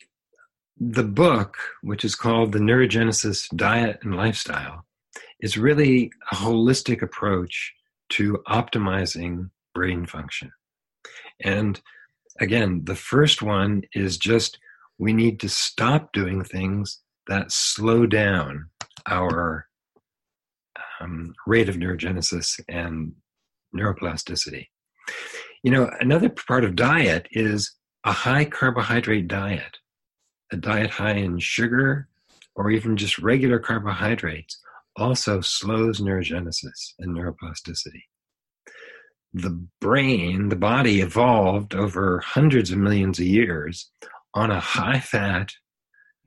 the 0.78 1.04
book, 1.04 1.58
which 1.82 2.04
is 2.04 2.16
called 2.16 2.52
The 2.52 2.60
Neurogenesis 2.60 3.56
Diet 3.56 4.00
and 4.02 4.16
Lifestyle, 4.16 4.86
is 5.40 5.58
really 5.58 6.12
a 6.32 6.36
holistic 6.36 7.02
approach 7.02 7.74
to 8.10 8.42
optimizing 8.48 9.50
brain 9.76 10.06
function. 10.06 10.52
And 11.42 11.80
again, 12.40 12.82
the 12.86 12.96
first 12.96 13.42
one 13.42 13.84
is 13.94 14.18
just 14.18 14.58
we 14.98 15.14
need 15.14 15.40
to 15.42 15.50
stop 15.50 16.14
doing 16.14 16.44
things 16.44 17.00
that 17.28 17.52
slow 17.52 18.06
down 18.06 18.70
our 19.08 19.68
um, 21.04 21.34
rate 21.48 21.70
of 21.70 21.76
neurogenesis 21.76 22.60
and 22.68 23.14
neuroplasticity. 23.76 24.68
You 25.64 25.72
know, 25.72 25.90
another 26.00 26.30
part 26.30 26.64
of 26.64 26.76
diet 26.76 27.28
is 27.32 27.74
a 28.06 28.12
high 28.12 28.46
carbohydrate 28.46 29.28
diet, 29.28 29.78
a 30.52 30.58
diet 30.58 30.90
high 30.90 31.14
in 31.14 31.40
sugar 31.40 32.08
or 32.56 32.70
even 32.70 32.98
just 32.98 33.20
regular 33.20 33.60
carbohydrates 33.60 34.60
also 34.96 35.42
slows 35.42 36.00
neurogenesis 36.00 36.94
and 37.00 37.16
neuroplasticity. 37.16 38.04
The 39.34 39.66
brain, 39.82 40.50
the 40.50 40.56
body 40.56 41.02
evolved 41.02 41.74
over 41.74 42.20
hundreds 42.20 42.70
of 42.70 42.78
millions 42.78 43.20
of 43.20 43.26
years 43.26 43.90
on 44.36 44.52
a 44.52 44.60
high 44.60 45.00
fat, 45.00 45.50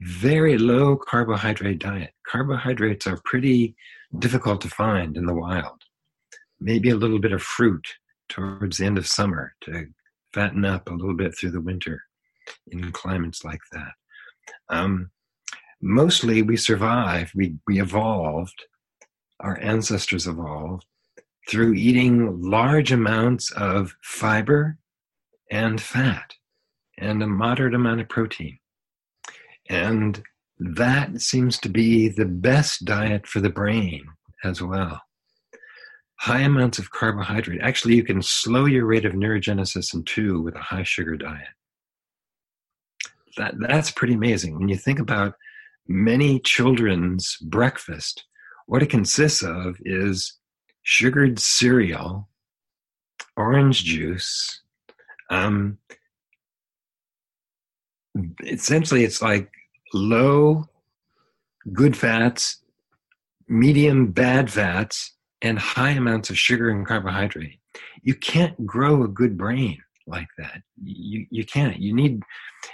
very 0.01 0.59
low 0.59 0.97
carbohydrate 0.97 1.79
diet. 1.79 2.11
Carbohydrates 2.29 3.07
are 3.07 3.21
pretty 3.25 3.77
difficult 4.19 4.61
to 4.63 4.69
find 4.69 5.17
in 5.17 5.27
the 5.27 5.35
wild. 5.35 5.83
Maybe 6.61 6.91
a 6.91 6.97
little 6.97 7.19
bit 7.19 7.33
of 7.33 7.43
fruit 7.43 7.87
towards 8.29 8.79
the 8.79 8.87
end 8.87 8.99
of 8.99 9.07
summer 9.07 9.55
to 9.63 9.87
fatten 10.33 10.65
up 10.65 10.91
a 10.91 10.95
little 10.95 11.17
bit 11.17 11.37
through 11.37 11.51
the 11.51 11.61
winter 11.61 12.03
in 12.69 12.93
climates 12.93 13.45
like 13.45 13.61
that. 13.73 13.93
Um, 14.69 15.11
mostly 15.81 16.43
we 16.43 16.57
survived, 16.57 17.33
we, 17.35 17.57
we 17.67 17.81
evolved, 17.81 18.65
our 19.41 19.59
ancestors 19.61 20.27
evolved 20.27 20.87
through 21.49 21.75
eating 21.75 22.41
large 22.41 22.93
amounts 22.93 23.53
of 23.53 23.95
fiber 24.03 24.79
and 25.51 25.81
fat 25.81 26.35
and 26.99 27.23
a 27.23 27.27
moderate 27.27 27.75
amount 27.75 28.01
of 28.01 28.09
protein. 28.09 28.59
And 29.69 30.23
that 30.59 31.21
seems 31.21 31.59
to 31.59 31.69
be 31.69 32.09
the 32.09 32.25
best 32.25 32.85
diet 32.85 33.27
for 33.27 33.41
the 33.41 33.51
brain 33.51 34.07
as 34.45 34.63
well. 34.63 35.01
High 36.19 36.41
amounts 36.41 36.79
of 36.79 36.91
carbohydrate. 36.91 37.61
Actually, 37.63 37.97
you 37.97 38.03
can 38.03 38.23
slow 38.23 38.65
your 38.65 38.87
rate 38.87 39.05
of 39.05 39.13
neurogenesis 39.13 39.93
in 39.93 40.03
two 40.05 40.41
with 40.41 40.55
a 40.55 40.61
high 40.61 40.83
sugar 40.83 41.17
diet. 41.17 41.49
That, 43.37 43.55
that's 43.59 43.91
pretty 43.91 44.15
amazing. 44.15 44.59
When 44.59 44.69
you 44.69 44.77
think 44.77 44.99
about 44.99 45.35
many 45.87 46.41
children's 46.41 47.37
breakfast, 47.43 48.25
what 48.65 48.83
it 48.83 48.89
consists 48.89 49.43
of 49.43 49.77
is 49.85 50.39
sugared 50.83 51.39
cereal, 51.39 52.29
orange 53.37 53.85
juice. 53.85 54.63
Um, 55.31 55.79
essentially, 58.43 59.05
it's 59.05 59.21
like 59.21 59.51
low 59.93 60.69
good 61.73 61.97
fats, 61.97 62.63
medium 63.49 64.13
bad 64.13 64.51
fats, 64.51 65.15
and 65.43 65.59
high 65.59 65.91
amounts 65.91 66.31
of 66.31 66.39
sugar 66.39 66.71
and 66.71 66.87
carbohydrate. 66.87 67.59
You 68.03 68.15
can't 68.15 68.65
grow 68.65 69.03
a 69.03 69.09
good 69.09 69.37
brain 69.37 69.79
like 70.07 70.29
that. 70.39 70.63
You, 70.83 71.27
you 71.31 71.45
can't. 71.45 71.79
You 71.79 71.95
need, 71.95 72.23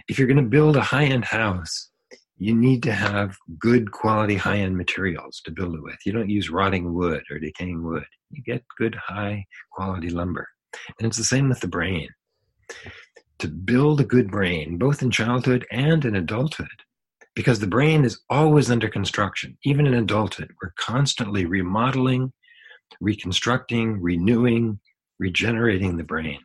if 0.08 0.18
you're 0.18 0.28
going 0.28 0.36
to 0.36 0.42
build 0.42 0.76
a 0.76 0.82
high 0.82 1.04
end 1.04 1.24
house, 1.24 1.90
you 2.38 2.54
need 2.54 2.82
to 2.82 2.92
have 2.92 3.36
good 3.58 3.92
quality 3.92 4.36
high 4.36 4.58
end 4.58 4.76
materials 4.76 5.40
to 5.44 5.50
build 5.50 5.74
it 5.74 5.82
with. 5.82 5.96
You 6.04 6.12
don't 6.12 6.30
use 6.30 6.50
rotting 6.50 6.92
wood 6.92 7.22
or 7.30 7.38
decaying 7.38 7.82
wood. 7.84 8.04
You 8.30 8.42
get 8.42 8.64
good 8.78 8.94
high 8.94 9.44
quality 9.72 10.10
lumber. 10.10 10.48
And 10.98 11.06
it's 11.06 11.18
the 11.18 11.24
same 11.24 11.48
with 11.48 11.60
the 11.60 11.68
brain. 11.68 12.08
To 13.38 13.48
build 13.48 14.00
a 14.00 14.04
good 14.04 14.30
brain, 14.30 14.78
both 14.78 15.02
in 15.02 15.10
childhood 15.10 15.66
and 15.70 16.04
in 16.04 16.16
adulthood, 16.16 16.68
because 17.34 17.60
the 17.60 17.66
brain 17.66 18.04
is 18.04 18.20
always 18.28 18.70
under 18.70 18.88
construction, 18.88 19.56
even 19.64 19.86
in 19.86 19.94
adulthood. 19.94 20.50
We're 20.62 20.72
constantly 20.78 21.46
remodeling, 21.46 22.32
reconstructing, 23.00 24.00
renewing, 24.00 24.80
regenerating 25.18 25.96
the 25.96 26.04
brain. 26.04 26.40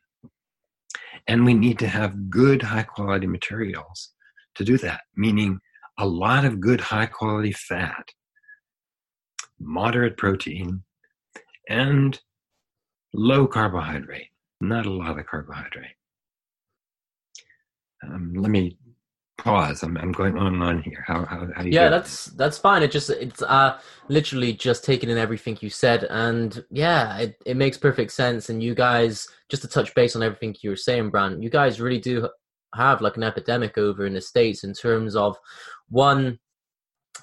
And 1.27 1.45
we 1.45 1.53
need 1.53 1.79
to 1.79 1.87
have 1.87 2.29
good, 2.29 2.61
high 2.61 2.83
quality 2.83 3.27
materials 3.27 4.13
to 4.55 4.63
do 4.63 4.77
that, 4.77 5.01
meaning 5.15 5.59
a 5.99 6.07
lot 6.07 6.45
of 6.45 6.61
good, 6.61 6.79
high 6.79 7.07
quality 7.07 7.51
fat, 7.51 8.07
moderate 9.59 10.15
protein, 10.15 10.83
and 11.67 12.19
low 13.13 13.45
carbohydrate, 13.47 14.29
not 14.61 14.85
a 14.85 14.91
lot 14.91 15.19
of 15.19 15.25
carbohydrate. 15.25 15.95
Um, 18.03 18.33
let 18.35 18.51
me 18.51 18.77
pause. 19.37 19.83
I'm, 19.83 19.97
I'm 19.97 20.11
going 20.11 20.37
on 20.37 20.47
and 20.47 20.63
on 20.63 20.81
here. 20.81 21.03
How, 21.07 21.25
how, 21.25 21.47
how 21.55 21.63
yeah, 21.63 21.89
that's 21.89 22.25
that's 22.25 22.57
fine. 22.57 22.83
It 22.83 22.91
just 22.91 23.09
it's 23.09 23.41
uh 23.41 23.79
literally 24.09 24.53
just 24.53 24.83
taking 24.83 25.09
in 25.09 25.17
everything 25.17 25.57
you 25.61 25.69
said, 25.69 26.05
and 26.09 26.63
yeah, 26.69 27.17
it, 27.19 27.41
it 27.45 27.57
makes 27.57 27.77
perfect 27.77 28.11
sense. 28.11 28.49
And 28.49 28.61
you 28.61 28.75
guys, 28.75 29.27
just 29.49 29.61
to 29.61 29.67
touch 29.67 29.93
base 29.95 30.15
on 30.15 30.23
everything 30.23 30.55
you 30.61 30.71
were 30.71 30.75
saying, 30.75 31.09
Brand, 31.09 31.43
you 31.43 31.49
guys 31.49 31.79
really 31.79 31.99
do 31.99 32.27
have 32.75 33.01
like 33.01 33.17
an 33.17 33.23
epidemic 33.23 33.77
over 33.77 34.05
in 34.05 34.13
the 34.13 34.21
states 34.21 34.63
in 34.63 34.73
terms 34.73 35.15
of 35.15 35.37
one 35.89 36.39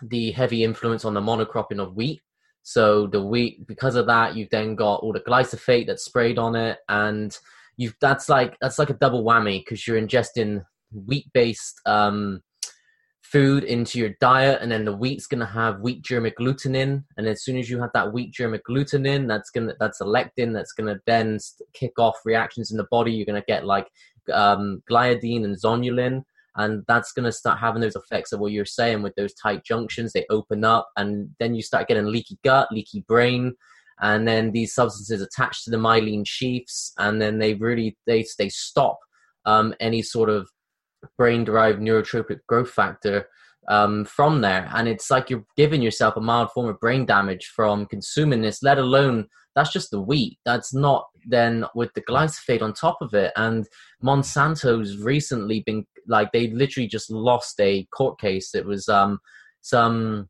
the 0.03 0.33
heavy 0.33 0.65
influence 0.65 1.05
on 1.05 1.15
the 1.15 1.21
monocropping 1.21 1.81
of 1.81 1.95
wheat. 1.95 2.21
So 2.63 3.07
the 3.07 3.23
wheat, 3.23 3.67
because 3.67 3.95
of 3.95 4.07
that, 4.07 4.35
you've 4.35 4.51
then 4.51 4.75
got 4.75 4.97
all 4.97 5.13
the 5.13 5.21
glyphosate 5.21 5.87
that's 5.87 6.05
sprayed 6.05 6.39
on 6.39 6.57
it, 6.57 6.79
and 6.89 7.37
you've 7.77 7.97
that's 8.01 8.29
like 8.29 8.57
that's 8.61 8.79
like 8.79 8.91
a 8.91 8.95
double 8.95 9.25
whammy 9.25 9.61
because 9.61 9.87
you're 9.87 10.01
ingesting 10.01 10.65
wheat 10.95 11.27
based 11.33 11.81
um, 11.87 12.41
food 13.23 13.65
into 13.65 13.99
your 13.99 14.11
diet, 14.21 14.61
and 14.63 14.71
then 14.71 14.85
the 14.85 14.97
wheat's 14.97 15.27
gonna 15.27 15.47
have 15.47 15.81
wheat 15.81 16.03
germ 16.03 16.25
agglutinin, 16.25 17.05
and 17.17 17.27
as 17.27 17.45
soon 17.45 17.57
as 17.57 17.69
you 17.69 17.81
have 17.81 17.91
that 17.95 18.13
wheat 18.13 18.33
germ 18.33 18.55
agglutinin, 18.55 19.29
that's 19.29 19.51
gonna 19.51 19.75
that's 19.81 20.01
a 20.01 20.05
lectin 20.05 20.53
that's 20.53 20.73
gonna 20.73 20.99
then 21.07 21.39
kick 21.73 21.99
off 21.99 22.17
reactions 22.25 22.71
in 22.71 22.77
the 22.77 22.87
body. 22.91 23.13
You're 23.13 23.27
gonna 23.27 23.45
get 23.47 23.65
like 23.65 23.89
um, 24.33 24.83
gliadin 24.91 25.45
and 25.45 25.57
zonulin, 25.61 26.23
and 26.57 26.85
that's 26.87 27.13
going 27.13 27.25
to 27.25 27.33
start 27.33 27.59
having 27.59 27.81
those 27.81 27.97
effects 27.97 28.33
of 28.33 28.41
what 28.41 28.53
you're 28.53 28.65
saying 28.65 29.03
with 29.03 29.15
those 29.17 29.35
tight 29.35 29.65
junctions 29.65 30.13
they 30.13 30.25
open 30.31 30.65
up 30.65 30.89
and 30.97 31.31
then 31.39 31.55
you 31.55 31.63
start 31.63 31.89
getting 31.89 32.07
leaky 32.07 32.39
gut 32.45 32.69
leaky 32.71 33.05
brain 33.09 33.55
and 34.01 34.27
then 34.27 34.53
these 34.53 34.75
substances 34.75 35.21
attach 35.21 35.65
to 35.65 35.71
the 35.71 35.77
myelin 35.77 36.27
sheaths 36.27 36.93
and 36.99 37.21
then 37.21 37.39
they 37.39 37.55
really 37.55 37.97
they, 38.07 38.25
they 38.39 38.49
stop 38.49 38.99
um, 39.47 39.75
any 39.81 40.03
sort 40.03 40.31
of 40.31 40.49
brain 41.17 41.45
derived 41.45 41.81
neurotropic 41.81 42.41
growth 42.49 42.71
factor 42.71 43.27
um, 43.69 44.05
from 44.05 44.41
there. 44.41 44.71
And 44.75 44.89
it's 44.89 45.11
like 45.11 45.31
you're 45.31 45.47
giving 45.57 45.83
yourself 45.83 46.17
a 46.17 46.21
mild 46.21 46.51
form 46.53 46.69
of 46.69 46.81
brain 46.81 47.07
damage 47.07 47.47
from 47.55 47.87
consuming 47.87 48.43
this, 48.43 48.63
let 48.63 48.79
alone 48.79 49.29
that's 49.55 49.73
just 49.73 49.91
the 49.91 50.01
wheat. 50.01 50.39
That's 50.45 50.75
not 50.75 51.07
then 51.27 51.65
with 51.75 51.93
the 51.95 52.03
glyphosate 52.03 52.63
on 52.63 52.73
top 52.73 52.99
of 53.01 53.15
it. 53.15 53.33
And 53.37 53.67
Monsanto's 54.03 54.99
recently 54.99 55.63
been 55.65 55.87
like, 56.09 56.33
they 56.33 56.49
literally 56.49 56.89
just 56.89 57.11
lost 57.11 57.59
a 57.61 57.87
court 57.97 58.19
case. 58.19 58.55
It 58.55 58.67
was 58.67 58.89
um, 58.89 59.21
some 59.63 60.29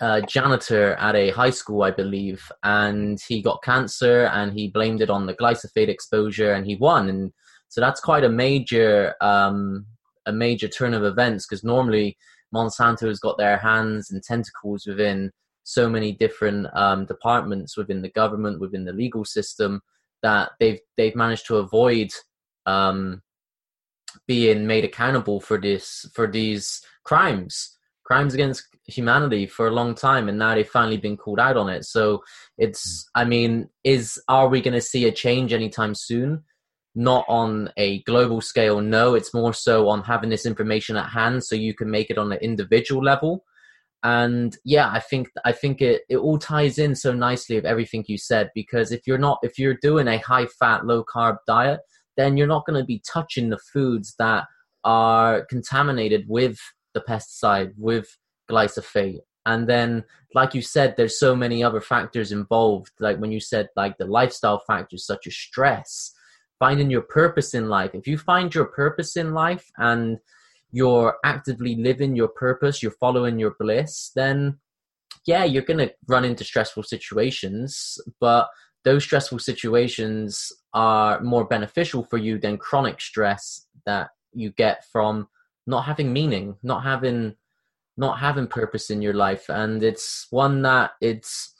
uh, 0.00 0.20
janitor 0.22 0.94
at 0.94 1.16
a 1.16 1.30
high 1.30 1.50
school, 1.50 1.82
I 1.82 1.90
believe, 1.90 2.50
and 2.62 3.20
he 3.28 3.42
got 3.42 3.62
cancer 3.62 4.26
and 4.26 4.52
he 4.52 4.68
blamed 4.68 5.02
it 5.02 5.10
on 5.10 5.26
the 5.26 5.34
glyphosate 5.34 5.88
exposure 5.88 6.52
and 6.52 6.64
he 6.64 6.76
won. 6.76 7.08
And 7.08 7.32
so 7.68 7.80
that's 7.80 8.00
quite 8.00 8.24
a 8.24 8.28
major 8.28 9.14
um, 9.20 9.86
a 10.26 10.32
major 10.32 10.68
turn 10.68 10.94
of 10.94 11.04
events 11.04 11.46
because 11.46 11.64
normally 11.64 12.16
Monsanto 12.54 13.08
has 13.08 13.18
got 13.18 13.38
their 13.38 13.56
hands 13.58 14.10
and 14.10 14.22
tentacles 14.22 14.86
within 14.86 15.30
so 15.64 15.88
many 15.88 16.12
different 16.12 16.66
um, 16.74 17.06
departments 17.06 17.76
within 17.76 18.02
the 18.02 18.10
government, 18.10 18.60
within 18.60 18.84
the 18.84 18.92
legal 18.92 19.24
system, 19.24 19.80
that 20.22 20.50
they've 20.60 20.80
they've 20.96 21.16
managed 21.16 21.46
to 21.46 21.56
avoid 21.56 22.10
um, 22.66 23.22
being 24.26 24.66
made 24.66 24.84
accountable 24.84 25.40
for 25.40 25.60
this 25.60 26.06
for 26.14 26.26
these 26.26 26.82
crimes, 27.04 27.76
crimes 28.04 28.34
against 28.34 28.64
humanity 28.86 29.46
for 29.46 29.66
a 29.66 29.72
long 29.72 29.94
time, 29.94 30.28
and 30.28 30.38
now 30.38 30.54
they've 30.54 30.68
finally 30.68 30.96
been 30.96 31.16
called 31.16 31.40
out 31.40 31.56
on 31.56 31.68
it. 31.68 31.84
So 31.84 32.22
it's, 32.58 33.08
I 33.14 33.24
mean, 33.24 33.68
is 33.84 34.20
are 34.28 34.48
we 34.48 34.60
going 34.60 34.74
to 34.74 34.80
see 34.80 35.06
a 35.06 35.12
change 35.12 35.52
anytime 35.52 35.94
soon? 35.94 36.44
Not 36.94 37.24
on 37.28 37.70
a 37.76 38.02
global 38.02 38.40
scale 38.40 38.80
no 38.80 39.14
it's 39.14 39.32
more 39.32 39.54
so 39.54 39.88
on 39.88 40.02
having 40.02 40.30
this 40.30 40.44
information 40.44 40.96
at 40.96 41.08
hand 41.08 41.42
so 41.42 41.56
you 41.56 41.74
can 41.74 41.90
make 41.90 42.10
it 42.10 42.18
on 42.18 42.30
an 42.32 42.38
individual 42.38 43.02
level. 43.02 43.44
And 44.02 44.56
yeah 44.64 44.90
i 44.90 44.98
think 44.98 45.30
i 45.44 45.52
think 45.52 45.80
it, 45.80 46.02
it 46.08 46.16
all 46.16 46.38
ties 46.38 46.78
in 46.78 46.96
so 46.96 47.12
nicely 47.12 47.56
of 47.56 47.64
everything 47.64 48.04
you 48.08 48.18
said 48.18 48.50
because 48.54 48.90
if 48.90 49.06
you're 49.06 49.24
not 49.26 49.38
if 49.42 49.58
you're 49.60 49.78
doing 49.80 50.08
a 50.08 50.18
high 50.18 50.46
fat 50.46 50.84
low 50.84 51.04
carb 51.04 51.36
diet 51.46 51.80
then 52.16 52.36
you're 52.36 52.46
not 52.46 52.66
going 52.66 52.80
to 52.80 52.84
be 52.86 53.02
touching 53.10 53.48
the 53.48 53.58
foods 53.72 54.14
that 54.18 54.44
are 54.84 55.44
contaminated 55.46 56.24
with 56.28 56.58
the 56.94 57.00
pesticide 57.00 57.72
with 57.76 58.16
glyphosate. 58.50 59.20
And 59.46 59.68
then 59.68 60.04
like 60.34 60.54
you 60.54 60.62
said 60.62 60.94
there's 60.96 61.18
so 61.18 61.34
many 61.34 61.62
other 61.64 61.80
factors 61.80 62.32
involved. 62.32 62.92
Like 63.00 63.18
when 63.18 63.32
you 63.32 63.40
said 63.40 63.68
like 63.76 63.98
the 63.98 64.06
lifestyle 64.06 64.62
factors 64.66 65.06
such 65.06 65.26
as 65.26 65.36
stress 65.36 66.12
finding 66.62 66.92
your 66.92 67.02
purpose 67.02 67.54
in 67.54 67.68
life. 67.68 67.90
If 67.92 68.06
you 68.06 68.16
find 68.16 68.54
your 68.54 68.66
purpose 68.66 69.16
in 69.16 69.34
life 69.34 69.68
and 69.78 70.18
you're 70.70 71.16
actively 71.24 71.74
living 71.74 72.14
your 72.14 72.28
purpose, 72.28 72.80
you're 72.80 73.00
following 73.00 73.40
your 73.40 73.56
bliss, 73.58 74.12
then 74.14 74.60
yeah, 75.26 75.42
you're 75.42 75.64
going 75.64 75.84
to 75.88 75.92
run 76.06 76.24
into 76.24 76.44
stressful 76.44 76.84
situations, 76.84 77.98
but 78.20 78.48
those 78.84 79.02
stressful 79.02 79.40
situations 79.40 80.52
are 80.72 81.20
more 81.20 81.44
beneficial 81.44 82.04
for 82.04 82.16
you 82.16 82.38
than 82.38 82.58
chronic 82.58 83.00
stress 83.00 83.66
that 83.84 84.10
you 84.32 84.52
get 84.52 84.84
from 84.92 85.26
not 85.66 85.84
having 85.84 86.12
meaning, 86.12 86.54
not 86.62 86.84
having 86.84 87.34
not 87.96 88.20
having 88.20 88.46
purpose 88.46 88.88
in 88.88 89.02
your 89.02 89.14
life 89.14 89.50
and 89.50 89.82
it's 89.82 90.28
one 90.30 90.62
that 90.62 90.92
it's 91.00 91.54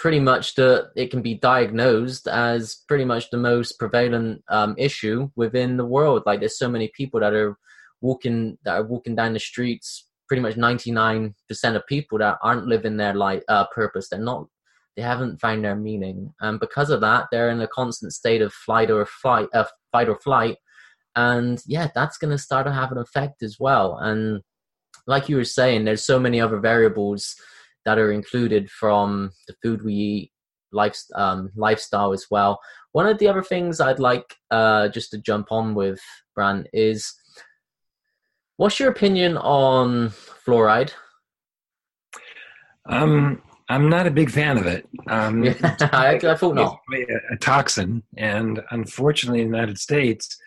pretty 0.00 0.18
much 0.18 0.54
the 0.54 0.90
it 0.96 1.10
can 1.10 1.20
be 1.20 1.34
diagnosed 1.34 2.26
as 2.26 2.76
pretty 2.88 3.04
much 3.04 3.28
the 3.28 3.36
most 3.36 3.78
prevalent 3.78 4.42
um, 4.48 4.74
issue 4.78 5.30
within 5.36 5.76
the 5.76 5.84
world. 5.84 6.22
Like 6.24 6.40
there's 6.40 6.58
so 6.58 6.70
many 6.70 6.90
people 6.96 7.20
that 7.20 7.34
are 7.34 7.58
walking 8.00 8.56
that 8.64 8.76
are 8.76 8.82
walking 8.82 9.14
down 9.14 9.34
the 9.34 9.38
streets. 9.38 10.06
Pretty 10.26 10.40
much 10.42 10.54
99% 10.54 11.34
of 11.74 11.86
people 11.88 12.18
that 12.18 12.38
aren't 12.40 12.66
living 12.66 12.96
their 12.96 13.14
life 13.14 13.42
uh, 13.48 13.66
purpose. 13.74 14.08
They're 14.08 14.20
not. 14.20 14.46
they 14.96 15.02
haven't 15.02 15.40
found 15.40 15.64
their 15.64 15.76
meaning, 15.76 16.32
and 16.40 16.58
because 16.58 16.88
of 16.90 17.00
that, 17.02 17.26
they're 17.30 17.50
in 17.50 17.60
a 17.60 17.68
constant 17.68 18.12
state 18.12 18.40
of 18.40 18.52
flight 18.54 18.90
or 18.90 19.04
fight, 19.04 19.48
uh, 19.52 19.64
fight 19.92 20.08
or 20.08 20.18
flight, 20.20 20.56
and 21.14 21.60
yeah, 21.66 21.88
that's 21.94 22.16
going 22.16 22.30
to 22.30 22.38
start 22.38 22.64
to 22.66 22.72
have 22.72 22.92
an 22.92 22.98
effect 22.98 23.42
as 23.42 23.56
well. 23.60 23.98
And 23.98 24.40
like 25.06 25.28
you 25.28 25.36
were 25.36 25.44
saying, 25.44 25.84
there's 25.84 26.04
so 26.04 26.20
many 26.20 26.40
other 26.40 26.60
variables 26.60 27.34
that 27.90 27.98
are 27.98 28.12
included 28.12 28.70
from 28.70 29.32
the 29.48 29.54
food 29.62 29.84
we 29.84 29.92
eat, 29.92 30.32
life, 30.72 30.96
um, 31.16 31.50
lifestyle 31.56 32.12
as 32.12 32.26
well. 32.30 32.60
One 32.92 33.06
of 33.06 33.18
the 33.18 33.26
other 33.26 33.42
things 33.42 33.80
I'd 33.80 33.98
like 33.98 34.36
uh, 34.52 34.88
just 34.88 35.10
to 35.10 35.18
jump 35.18 35.48
on 35.50 35.74
with, 35.74 36.00
Brant, 36.36 36.68
is 36.72 37.12
what's 38.58 38.78
your 38.78 38.90
opinion 38.90 39.36
on 39.38 40.10
fluoride? 40.46 40.92
Um, 42.88 43.42
I'm 43.68 43.88
not 43.88 44.06
a 44.06 44.10
big 44.12 44.30
fan 44.30 44.56
of 44.56 44.66
it. 44.66 44.88
Um, 45.08 45.42
I, 45.92 46.20
I 46.22 46.34
thought 46.36 46.54
not. 46.54 46.78
A, 46.94 47.34
a 47.34 47.36
toxin, 47.38 48.04
and 48.16 48.62
unfortunately, 48.70 49.40
in 49.40 49.50
the 49.50 49.56
United 49.56 49.78
States, 49.78 50.38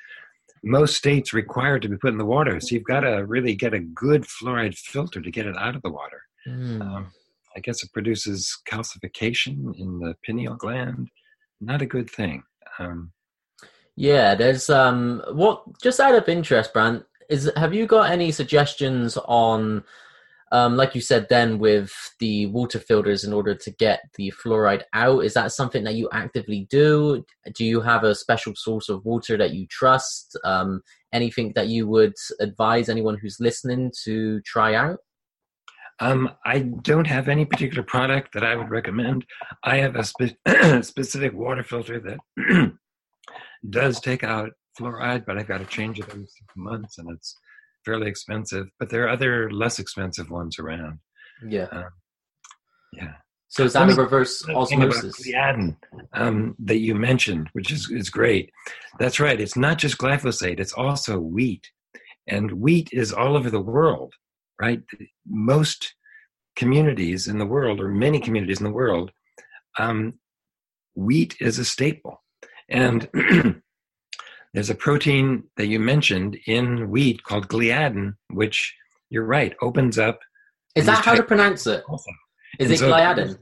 most 0.63 0.95
states 0.95 1.33
require 1.33 1.75
it 1.75 1.81
to 1.81 1.89
be 1.89 1.97
put 1.97 2.13
in 2.13 2.17
the 2.17 2.25
water. 2.25 2.57
So 2.61 2.73
you've 2.73 2.85
got 2.85 3.01
to 3.01 3.25
really 3.25 3.53
get 3.53 3.73
a 3.73 3.81
good 3.81 4.23
fluoride 4.23 4.77
filter 4.77 5.21
to 5.21 5.31
get 5.31 5.45
it 5.45 5.57
out 5.57 5.75
of 5.75 5.81
the 5.81 5.91
water. 5.91 6.21
Mm. 6.47 6.81
Um, 6.81 7.11
I 7.55 7.59
guess 7.59 7.83
it 7.83 7.93
produces 7.93 8.57
calcification 8.69 9.77
in 9.79 9.99
the 9.99 10.15
pineal 10.25 10.55
gland. 10.55 11.09
Not 11.61 11.81
a 11.81 11.85
good 11.85 12.09
thing. 12.09 12.43
Um, 12.79 13.11
yeah, 13.95 14.35
there's 14.35 14.69
um, 14.69 15.21
what 15.33 15.63
just 15.81 15.99
out 15.99 16.15
of 16.15 16.27
interest, 16.27 16.73
Brant, 16.73 17.03
is 17.29 17.51
have 17.55 17.73
you 17.73 17.85
got 17.85 18.11
any 18.11 18.31
suggestions 18.31 19.17
on 19.17 19.83
um, 20.51 20.77
like 20.77 20.93
you 20.93 21.01
said 21.01 21.27
then 21.29 21.57
with 21.57 21.91
the 22.19 22.45
water 22.47 22.79
filters 22.79 23.23
in 23.23 23.33
order 23.33 23.55
to 23.55 23.71
get 23.71 24.01
the 24.15 24.31
fluoride 24.31 24.83
out 24.93 25.23
is 25.23 25.33
that 25.33 25.51
something 25.51 25.83
that 25.83 25.95
you 25.95 26.07
actively 26.13 26.67
do 26.69 27.25
do 27.55 27.65
you 27.65 27.81
have 27.81 28.03
a 28.03 28.13
special 28.13 28.53
source 28.55 28.87
of 28.87 29.03
water 29.03 29.35
that 29.35 29.53
you 29.53 29.65
trust 29.67 30.37
um, 30.45 30.81
anything 31.11 31.51
that 31.55 31.67
you 31.67 31.87
would 31.87 32.13
advise 32.39 32.87
anyone 32.87 33.17
who's 33.17 33.37
listening 33.39 33.91
to 34.03 34.39
try 34.41 34.75
out 34.75 34.99
um, 35.99 36.29
I 36.45 36.59
don't 36.59 37.07
have 37.07 37.29
any 37.29 37.45
particular 37.45 37.83
product 37.83 38.33
that 38.33 38.43
I 38.43 38.55
would 38.55 38.69
recommend. 38.69 39.25
I 39.63 39.77
have 39.77 39.95
a 39.95 40.03
spe- 40.03 40.37
specific 40.83 41.33
water 41.33 41.63
filter 41.63 41.99
that 41.99 42.73
does 43.69 43.99
take 43.99 44.23
out 44.23 44.51
fluoride, 44.79 45.25
but 45.25 45.37
I've 45.37 45.47
got 45.47 45.59
to 45.59 45.65
change 45.65 45.99
it 45.99 46.09
every 46.09 46.25
six 46.25 46.45
months, 46.55 46.97
and 46.97 47.09
it's 47.11 47.37
fairly 47.85 48.07
expensive, 48.07 48.67
but 48.79 48.89
there 48.89 49.03
are 49.05 49.09
other 49.09 49.51
less 49.51 49.79
expensive 49.79 50.29
ones 50.29 50.59
around. 50.59 50.99
Yeah. 51.47 51.67
Um, 51.71 51.85
yeah. 52.93 53.13
So 53.49 53.65
is 53.65 53.73
that 53.73 53.87
a 53.87 53.93
reverse 53.93 54.43
osmosis? 54.49 55.27
Gliadin 55.27 55.75
um, 56.13 56.55
that 56.57 56.79
you 56.79 56.95
mentioned, 56.95 57.49
which 57.53 57.71
is, 57.71 57.87
is 57.91 58.09
great. 58.09 58.49
That's 58.97 59.19
right. 59.19 59.39
It's 59.39 59.55
not 59.55 59.77
just 59.77 59.99
glyphosate, 59.99 60.59
it's 60.59 60.73
also 60.73 61.19
wheat. 61.19 61.69
And 62.25 62.51
wheat 62.53 62.89
is 62.91 63.13
all 63.13 63.37
over 63.37 63.51
the 63.51 63.61
world, 63.61 64.13
right? 64.63 64.81
Most 65.27 65.95
communities 66.55 67.27
in 67.27 67.37
the 67.39 67.51
world, 67.55 67.79
or 67.81 67.89
many 67.89 68.19
communities 68.19 68.59
in 68.61 68.65
the 68.65 68.77
world, 68.81 69.11
um, 69.79 69.97
wheat 70.95 71.35
is 71.39 71.59
a 71.59 71.65
staple. 71.65 72.15
And 72.69 73.09
There's 74.53 74.69
a 74.69 74.75
protein 74.75 75.43
that 75.57 75.65
you 75.65 75.79
mentioned 75.79 76.37
in 76.45 76.89
wheat 76.91 77.23
called 77.23 77.47
gliadin, 77.47 78.13
which 78.29 78.75
you're 79.09 79.25
right, 79.25 79.55
opens 79.61 79.97
up. 79.97 80.19
Is 80.75 80.85
that 80.85 81.03
how 81.03 81.15
to 81.15 81.23
pronounce 81.23 81.65
it? 81.65 81.83
Also. 81.89 82.11
Is 82.59 82.67
and 82.67 82.73
it 82.73 82.77
so 82.77 82.91
gliadin? 82.91 83.37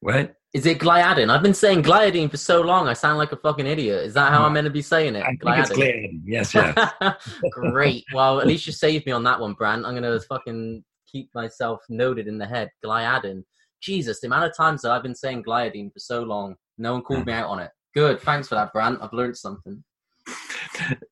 What? 0.00 0.34
Is 0.54 0.66
it 0.66 0.78
gliadin? 0.78 1.30
I've 1.30 1.42
been 1.42 1.52
saying 1.52 1.82
gliadin 1.82 2.30
for 2.30 2.36
so 2.36 2.60
long. 2.60 2.86
I 2.86 2.92
sound 2.92 3.18
like 3.18 3.32
a 3.32 3.36
fucking 3.36 3.66
idiot. 3.66 4.06
Is 4.06 4.14
that 4.14 4.32
how. 4.32 4.44
I'm 4.44 4.52
meant 4.52 4.66
to 4.66 4.70
be 4.70 4.82
saying 4.82 5.16
it? 5.16 5.24
I 5.24 5.34
gliadin. 5.34 5.66
Think 5.66 5.80
gliadin. 5.80 6.20
Yes, 6.24 6.54
yes. 6.54 6.92
Great. 7.50 8.04
Well, 8.14 8.40
at 8.40 8.46
least 8.46 8.66
you 8.66 8.72
saved 8.72 9.04
me 9.04 9.12
on 9.12 9.24
that 9.24 9.40
one, 9.40 9.54
Brant. 9.54 9.84
I'm 9.84 9.94
gonna 9.94 10.18
fucking 10.20 10.84
keep 11.10 11.28
myself 11.34 11.80
noted 11.88 12.28
in 12.28 12.38
the 12.38 12.46
head. 12.46 12.70
Gliadin. 12.84 13.42
Jesus, 13.82 14.20
the 14.20 14.28
amount 14.28 14.44
of 14.44 14.56
times 14.56 14.82
that 14.82 14.92
I've 14.92 15.02
been 15.02 15.14
saying 15.14 15.44
gliadin 15.44 15.92
for 15.92 15.98
so 15.98 16.22
long, 16.22 16.54
no 16.78 16.92
one 16.92 17.02
called 17.02 17.24
mm. 17.24 17.26
me 17.26 17.32
out 17.32 17.50
on 17.50 17.58
it. 17.58 17.70
Good. 17.94 18.20
Thanks 18.20 18.48
for 18.48 18.54
that, 18.54 18.72
Brant. 18.72 19.00
I've 19.02 19.12
learned 19.12 19.36
something. 19.36 19.84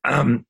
Um, 0.05 0.46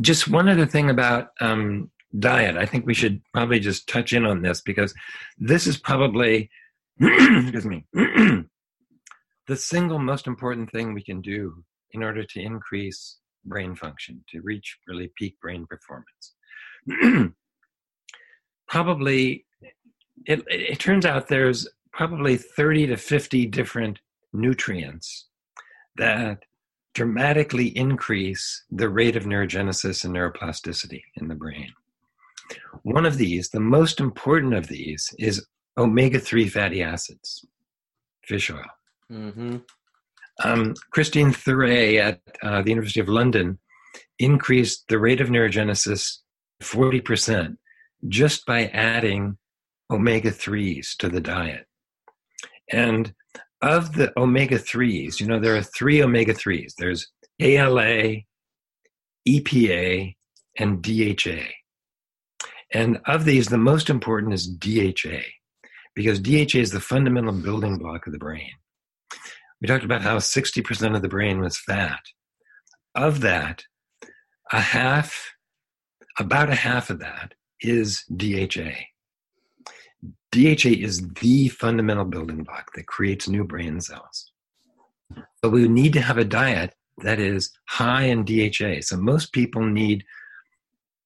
just 0.00 0.28
one 0.28 0.48
other 0.48 0.66
thing 0.66 0.90
about 0.90 1.28
um, 1.40 1.90
diet. 2.18 2.56
I 2.56 2.66
think 2.66 2.86
we 2.86 2.94
should 2.94 3.22
probably 3.32 3.60
just 3.60 3.88
touch 3.88 4.12
in 4.12 4.24
on 4.24 4.42
this 4.42 4.60
because 4.60 4.94
this 5.38 5.66
is 5.66 5.76
probably, 5.76 6.50
excuse 7.00 7.66
me, 7.66 7.84
the 7.92 9.56
single 9.56 9.98
most 9.98 10.26
important 10.26 10.70
thing 10.70 10.94
we 10.94 11.02
can 11.02 11.20
do 11.20 11.62
in 11.92 12.02
order 12.02 12.24
to 12.24 12.40
increase 12.40 13.18
brain 13.44 13.74
function, 13.74 14.24
to 14.30 14.40
reach 14.42 14.78
really 14.86 15.12
peak 15.16 15.38
brain 15.40 15.66
performance. 15.66 16.34
probably, 18.68 19.44
it, 20.26 20.42
it 20.48 20.78
turns 20.78 21.06
out 21.06 21.28
there's 21.28 21.68
probably 21.92 22.36
30 22.36 22.88
to 22.88 22.96
50 22.96 23.46
different 23.46 24.00
nutrients 24.32 25.26
that 25.96 26.42
dramatically 26.94 27.68
increase 27.76 28.64
the 28.70 28.88
rate 28.88 29.16
of 29.16 29.24
neurogenesis 29.24 30.04
and 30.04 30.14
neuroplasticity 30.14 31.02
in 31.16 31.28
the 31.28 31.34
brain. 31.34 31.72
One 32.82 33.04
of 33.04 33.18
these, 33.18 33.50
the 33.50 33.60
most 33.60 34.00
important 34.00 34.54
of 34.54 34.68
these, 34.68 35.14
is 35.18 35.46
omega 35.78 36.18
3 36.18 36.48
fatty 36.48 36.82
acids, 36.82 37.44
fish 38.24 38.50
oil. 38.50 38.64
Mm-hmm. 39.10 39.56
Um, 40.44 40.74
Christine 40.90 41.32
Thuret 41.32 41.98
at 41.98 42.20
uh, 42.42 42.62
the 42.62 42.70
University 42.70 43.00
of 43.00 43.08
London 43.08 43.58
increased 44.18 44.84
the 44.88 44.98
rate 44.98 45.20
of 45.20 45.28
neurogenesis 45.28 46.18
40% 46.62 47.56
just 48.08 48.44
by 48.46 48.66
adding 48.66 49.38
omega 49.90 50.30
3s 50.30 50.96
to 50.98 51.08
the 51.08 51.20
diet. 51.20 51.66
And 52.70 53.14
of 53.62 53.94
the 53.94 54.12
omega 54.18 54.58
3s, 54.58 55.20
you 55.20 55.26
know, 55.26 55.40
there 55.40 55.56
are 55.56 55.62
three 55.62 56.02
omega 56.02 56.34
3s 56.34 56.72
there's 56.78 57.10
ALA, 57.40 58.16
EPA, 59.28 60.14
and 60.58 60.82
DHA. 60.82 61.42
And 62.72 62.98
of 63.06 63.24
these, 63.24 63.46
the 63.46 63.58
most 63.58 63.90
important 63.90 64.34
is 64.34 64.48
DHA, 64.48 65.22
because 65.96 66.20
DHA 66.20 66.58
is 66.58 66.70
the 66.70 66.80
fundamental 66.80 67.32
building 67.32 67.78
block 67.78 68.06
of 68.06 68.12
the 68.12 68.18
brain. 68.18 68.50
We 69.60 69.66
talked 69.66 69.84
about 69.84 70.02
how 70.02 70.18
60% 70.18 70.94
of 70.94 71.02
the 71.02 71.08
brain 71.08 71.40
was 71.40 71.58
fat. 71.58 72.00
Of 72.94 73.22
that, 73.22 73.64
a 74.52 74.60
half, 74.60 75.32
about 76.18 76.50
a 76.50 76.54
half 76.54 76.90
of 76.90 77.00
that 77.00 77.32
is 77.60 78.04
DHA. 78.14 78.72
DHA 80.32 80.68
is 80.68 81.08
the 81.20 81.48
fundamental 81.48 82.04
building 82.04 82.44
block 82.44 82.70
that 82.74 82.86
creates 82.86 83.26
new 83.26 83.44
brain 83.44 83.80
cells. 83.80 84.30
But 85.40 85.50
we 85.50 85.66
need 85.66 85.94
to 85.94 86.02
have 86.02 86.18
a 86.18 86.24
diet 86.24 86.74
that 86.98 87.18
is 87.18 87.50
high 87.68 88.04
in 88.04 88.24
DHA. 88.24 88.82
So 88.82 88.98
most 88.98 89.32
people 89.32 89.64
need 89.64 90.04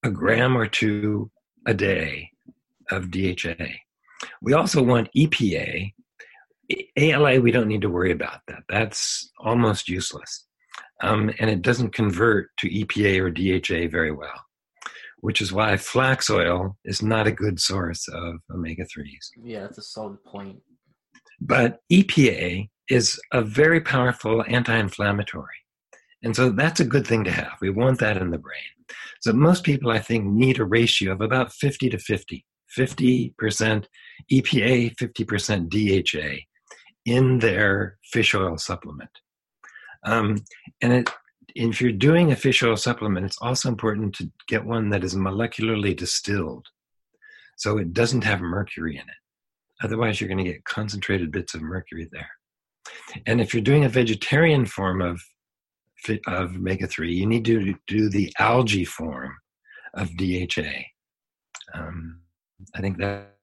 a 0.03 0.11
gram 0.11 0.57
or 0.57 0.66
two 0.66 1.31
a 1.66 1.74
day 1.74 2.31
of 2.90 3.11
DHA. 3.11 3.66
We 4.43 4.53
also 4.53 4.83
want 4.83 5.09
EPA. 5.17 5.93
ALA, 6.97 7.41
we 7.41 7.51
don't 7.51 7.69
need 7.69 7.83
to 7.83 7.89
worry 7.89 8.13
about 8.13 8.41
that. 8.47 8.63
That's 8.69 9.31
almost 9.39 9.89
useless. 9.89 10.47
Um, 11.03 11.31
and 11.39 11.51
it 11.51 11.63
doesn't 11.63 11.95
convert 11.95 12.51
to 12.59 12.69
EPA 12.69 13.21
or 13.21 13.31
DHA 13.31 13.91
very 13.91 14.13
well 14.13 14.41
which 15.21 15.41
is 15.41 15.53
why 15.53 15.77
flax 15.77 16.31
oil 16.31 16.77
is 16.85 17.03
not 17.03 17.27
a 17.27 17.33
good 17.33 17.61
source 17.61 18.09
of 18.09 18.37
omega 18.53 18.85
3s. 18.85 19.31
Yeah, 19.43 19.61
that's 19.61 19.79
a 19.79 19.83
solid 19.83 20.23
point. 20.25 20.59
But 21.41 21.81
EPA 21.93 22.69
is 22.89 23.21
a 23.33 23.43
very 23.43 23.81
powerful 23.81 24.45
anti 24.49 24.77
inflammatory. 24.77 25.47
And 26.23 26.37
so 26.37 26.51
that's 26.51 26.81
a 26.81 26.85
good 26.85 27.07
thing 27.07 27.25
to 27.25 27.31
have. 27.31 27.53
We 27.61 27.71
want 27.71 27.99
that 28.01 28.19
in 28.19 28.31
the 28.31 28.39
brain. 28.39 28.61
So 29.21 29.33
most 29.33 29.65
people, 29.65 29.91
I 29.91 30.01
think, 30.01 30.25
need 30.27 30.59
a 30.59 30.65
ratio 30.65 31.13
of 31.13 31.21
about 31.21 31.53
50 31.53 31.91
to 31.91 31.99
50 31.99 32.45
50% 32.79 33.87
EPA, 34.31 34.95
50% 34.97 35.68
DHA 35.68 36.39
in 37.07 37.39
their 37.39 37.99
fish 38.05 38.35
oil 38.35 38.59
supplement. 38.59 39.11
Um, 40.05 40.39
and 40.81 40.93
it, 40.93 41.11
if 41.55 41.81
you're 41.81 41.93
doing 41.93 42.33
a 42.33 42.37
fish 42.37 42.62
oil 42.62 42.77
supplement, 42.77 43.27
it's 43.27 43.39
also 43.41 43.68
important 43.68 44.14
to 44.16 44.31
get 44.49 44.64
one 44.64 44.91
that 44.91 45.05
is 45.05 45.14
molecularly 45.14 45.97
distilled. 45.97 46.66
So 47.57 47.79
it 47.79 47.93
doesn't 47.93 48.25
have 48.25 48.41
mercury 48.41 48.97
in 48.97 49.03
it. 49.03 49.83
Otherwise, 49.83 50.21
you're 50.21 50.29
going 50.29 50.45
to 50.45 50.51
get 50.51 50.64
concentrated 50.64 51.33
bits 51.33 51.55
of 51.55 51.62
mercury 51.62 52.09
there. 52.12 52.29
And 53.27 53.41
if 53.41 53.55
you're 53.55 53.62
doing 53.62 53.85
a 53.85 53.89
vegetarian 53.89 54.66
form 54.66 55.01
of, 55.01 55.23
of 56.27 56.57
omega 56.57 56.87
3, 56.87 57.12
you 57.12 57.27
need 57.27 57.45
to 57.47 57.75
do 57.87 58.09
the 58.09 58.33
algae 58.39 58.85
form 58.85 59.37
of 59.95 60.16
DHA. 60.16 60.85
Um, 61.75 62.21
I 62.75 62.81
think 62.81 62.99
that 62.99 63.37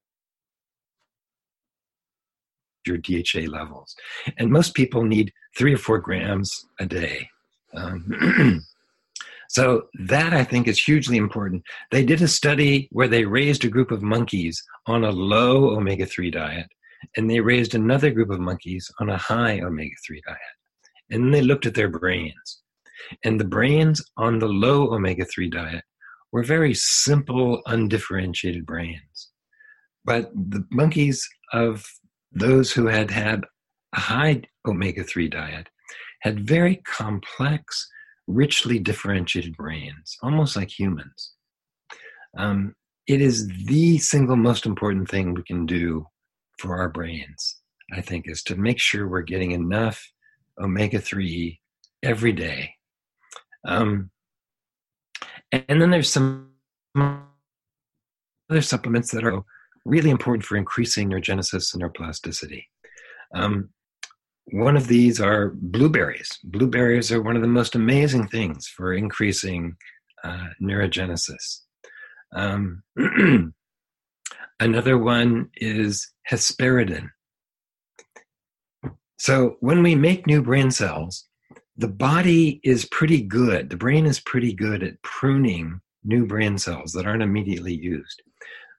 your 2.88 2.98
DHA 2.98 3.50
levels. 3.52 3.96
And 4.38 4.52
most 4.52 4.74
people 4.74 5.04
need 5.04 5.32
three 5.58 5.74
or 5.74 5.78
four 5.78 6.00
grams 6.00 6.66
a 6.80 6.86
day. 6.86 7.30
Um, 7.74 8.64
so 9.50 9.84
that 10.06 10.34
I 10.34 10.44
think 10.44 10.68
is 10.68 10.84
hugely 10.84 11.18
important. 11.18 11.64
They 11.92 12.04
did 12.04 12.22
a 12.22 12.28
study 12.28 12.88
where 12.92 13.08
they 13.08 13.26
raised 13.26 13.66
a 13.66 13.70
group 13.70 13.92
of 13.92 14.02
monkeys 14.02 14.62
on 14.86 15.04
a 15.04 15.12
low 15.12 15.76
omega 15.76 16.06
3 16.06 16.32
diet, 16.32 16.68
and 17.16 17.30
they 17.30 17.40
raised 17.40 17.76
another 17.76 18.12
group 18.12 18.30
of 18.30 18.40
monkeys 18.40 18.90
on 19.00 19.10
a 19.10 19.18
high 19.18 19.60
omega 19.62 19.96
3 20.06 20.22
diet. 20.26 20.40
And 21.10 21.24
then 21.24 21.32
they 21.32 21.42
looked 21.42 21.66
at 21.66 21.76
their 21.76 21.90
brains. 21.90 22.62
And 23.24 23.40
the 23.40 23.46
brains 23.46 24.04
on 24.18 24.40
the 24.40 24.48
low 24.48 24.94
omega 24.94 25.26
3 25.26 25.50
diet 25.50 25.84
were 26.32 26.44
very 26.44 26.74
simple, 26.74 27.62
undifferentiated 27.66 28.66
brains. 28.66 29.30
But 30.04 30.32
the 30.34 30.66
monkeys 30.72 31.28
of 31.54 31.86
those 32.32 32.72
who 32.72 32.88
had 32.88 33.12
had 33.12 33.46
a 33.96 34.00
high 34.00 34.42
omega 34.66 35.04
3 35.04 35.28
diet 35.30 35.70
had 36.22 36.48
very 36.48 36.78
complex, 36.78 37.88
richly 38.28 38.80
differentiated 38.80 39.56
brains, 39.56 40.18
almost 40.22 40.56
like 40.56 40.70
humans. 40.70 41.34
Um, 42.38 42.76
it 43.08 43.22
is 43.22 43.48
the 43.66 43.98
single 44.00 44.36
most 44.36 44.66
important 44.66 45.10
thing 45.10 45.34
we 45.34 45.44
can 45.44 45.66
do 45.66 46.06
for 46.60 46.78
our 46.78 46.90
brains, 46.90 47.62
I 47.94 48.02
think, 48.02 48.26
is 48.28 48.44
to 48.44 48.56
make 48.56 48.80
sure 48.80 49.08
we're 49.08 49.22
getting 49.22 49.52
enough 49.52 50.12
omega 50.60 51.00
3 51.00 51.60
every 52.04 52.34
day. 52.34 52.74
Um, 53.66 54.12
and 55.52 55.82
then 55.82 55.90
there's 55.92 56.12
some 56.12 56.50
other 56.96 58.62
supplements 58.62 59.12
that 59.12 59.24
are 59.24 59.42
really 59.88 60.10
important 60.10 60.46
for 60.46 60.58
increasing 60.58 61.10
neurogenesis 61.10 61.74
and 61.74 61.82
neuroplasticity. 61.82 62.64
Um, 63.34 63.70
one 64.52 64.78
of 64.78 64.88
these 64.88 65.20
are 65.20 65.52
blueberries. 65.56 66.38
Blueberries 66.44 67.12
are 67.12 67.22
one 67.22 67.36
of 67.36 67.42
the 67.42 67.48
most 67.48 67.76
amazing 67.76 68.28
things 68.28 68.68
for 68.68 68.94
increasing 68.94 69.76
uh, 70.24 70.48
neurogenesis. 70.62 71.62
Um, 72.34 72.84
another 74.60 74.98
one 74.98 75.50
is 75.56 76.12
hesperidin. 76.30 77.10
So 79.18 79.58
when 79.62 79.82
we 79.84 79.96
make 79.96 80.28
new 80.28 80.42
brain 80.42 80.72
cells, 80.72 81.26
the 81.76 81.88
body 81.88 82.60
is 82.64 82.86
pretty 82.86 83.22
good, 83.22 83.70
the 83.70 83.78
brain 83.78 84.06
is 84.06 84.20
pretty 84.20 84.54
good 84.54 84.84
at 84.84 85.02
pruning 85.02 85.80
new 86.04 86.26
brain 86.26 86.58
cells 86.58 86.92
that 86.94 87.06
aren't 87.06 87.24
immediately 87.24 87.74
used. 87.74 88.22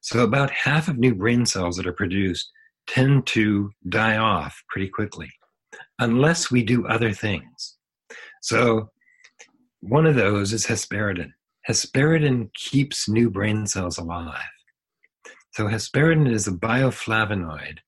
So, 0.01 0.23
about 0.23 0.51
half 0.51 0.89
of 0.89 0.99
new 0.99 1.15
brain 1.15 1.45
cells 1.47 1.77
that 1.77 1.87
are 1.87 1.93
produced 1.93 2.51
tend 2.87 3.27
to 3.29 3.71
die 3.89 4.17
off 4.17 4.63
pretty 4.69 4.89
quickly 4.89 5.31
unless 5.99 6.51
we 6.51 6.63
do 6.63 6.87
other 6.87 7.13
things. 7.13 7.77
So, 8.43 8.91
one 9.81 10.07
of 10.07 10.15
those 10.15 10.53
is 10.53 10.67
hesperidin. 10.67 11.31
Hesperidin 11.69 12.53
keeps 12.55 13.09
new 13.09 13.31
brain 13.31 13.67
cells 13.67 13.99
alive. 13.99 14.43
So, 15.53 15.67
hesperidin 15.67 16.33
is 16.33 16.47
a 16.47 16.53
bioflavonoid 16.53 17.79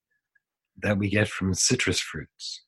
that 0.83 0.99
we 0.99 1.09
get 1.09 1.29
from 1.29 1.55
citrus 1.55 2.01
fruits. 2.01 2.63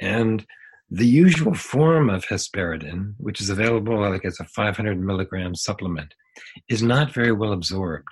And 0.00 0.46
the 0.90 1.06
usual 1.06 1.54
form 1.54 2.10
of 2.10 2.26
hesperidin, 2.26 3.14
which 3.16 3.40
is 3.40 3.48
available 3.48 3.98
like 3.98 4.24
as 4.24 4.38
a 4.40 4.44
500 4.44 5.00
milligram 5.00 5.54
supplement, 5.54 6.14
is 6.68 6.82
not 6.82 7.12
very 7.12 7.32
well 7.32 7.52
absorbed. 7.52 8.08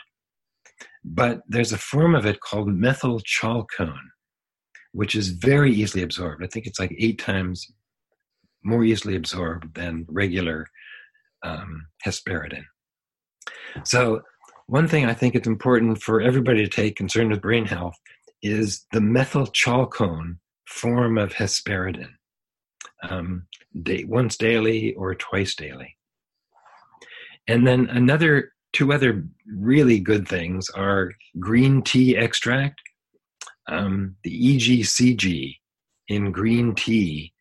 But 1.04 1.42
there's 1.48 1.72
a 1.72 1.78
form 1.78 2.14
of 2.14 2.26
it 2.26 2.40
called 2.40 2.68
methyl 2.68 3.20
chalcone, 3.20 4.10
which 4.92 5.14
is 5.14 5.30
very 5.30 5.72
easily 5.72 6.02
absorbed. 6.02 6.44
I 6.44 6.46
think 6.46 6.66
it's 6.66 6.78
like 6.78 6.94
eight 6.98 7.18
times 7.18 7.66
more 8.62 8.84
easily 8.84 9.16
absorbed 9.16 9.74
than 9.74 10.06
regular 10.08 10.66
um, 11.42 11.86
hesperidin. 12.04 12.64
So, 13.84 14.20
one 14.66 14.86
thing 14.86 15.06
I 15.06 15.14
think 15.14 15.34
it's 15.34 15.48
important 15.48 16.00
for 16.00 16.20
everybody 16.20 16.62
to 16.62 16.70
take 16.70 16.94
concerned 16.96 17.30
with 17.30 17.40
brain 17.40 17.64
health 17.64 17.96
is 18.42 18.86
the 18.92 19.00
methyl 19.00 19.46
chalcone 19.46 20.38
form 20.66 21.18
of 21.18 21.32
hesperidin 21.32 22.10
um, 23.08 23.46
day, 23.82 24.04
once 24.04 24.36
daily 24.36 24.94
or 24.94 25.14
twice 25.14 25.54
daily. 25.54 25.96
And 27.48 27.66
then 27.66 27.88
another 27.90 28.52
two 28.72 28.92
other 28.92 29.24
really 29.46 29.98
good 30.00 30.28
things 30.28 30.68
are 30.70 31.12
green 31.38 31.82
tea 31.82 32.16
extract. 32.16 32.80
Um, 33.68 34.16
the 34.24 34.56
EGCG 34.56 35.56
in 36.08 36.32
green 36.32 36.74
tea 36.74 37.32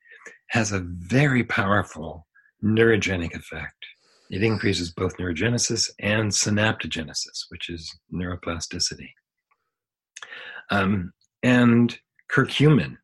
has 0.50 0.72
a 0.72 0.80
very 0.80 1.44
powerful 1.44 2.28
neurogenic 2.64 3.36
effect. 3.36 3.86
It 4.30 4.44
increases 4.44 4.92
both 4.92 5.18
neurogenesis 5.18 5.90
and 6.00 6.32
synaptogenesis, 6.32 7.46
which 7.50 7.70
is 7.70 7.92
neuroplasticity. 8.14 9.10
Um, 10.70 11.14
and 11.42 11.98
curcumin, 12.32 12.98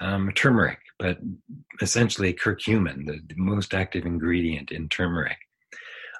um, 0.00 0.32
turmeric, 0.34 0.78
but 0.98 1.18
essentially 1.82 2.32
curcumin, 2.32 3.06
the, 3.06 3.20
the 3.28 3.34
most 3.36 3.74
active 3.74 4.06
ingredient 4.06 4.70
in 4.70 4.88
turmeric, 4.88 5.36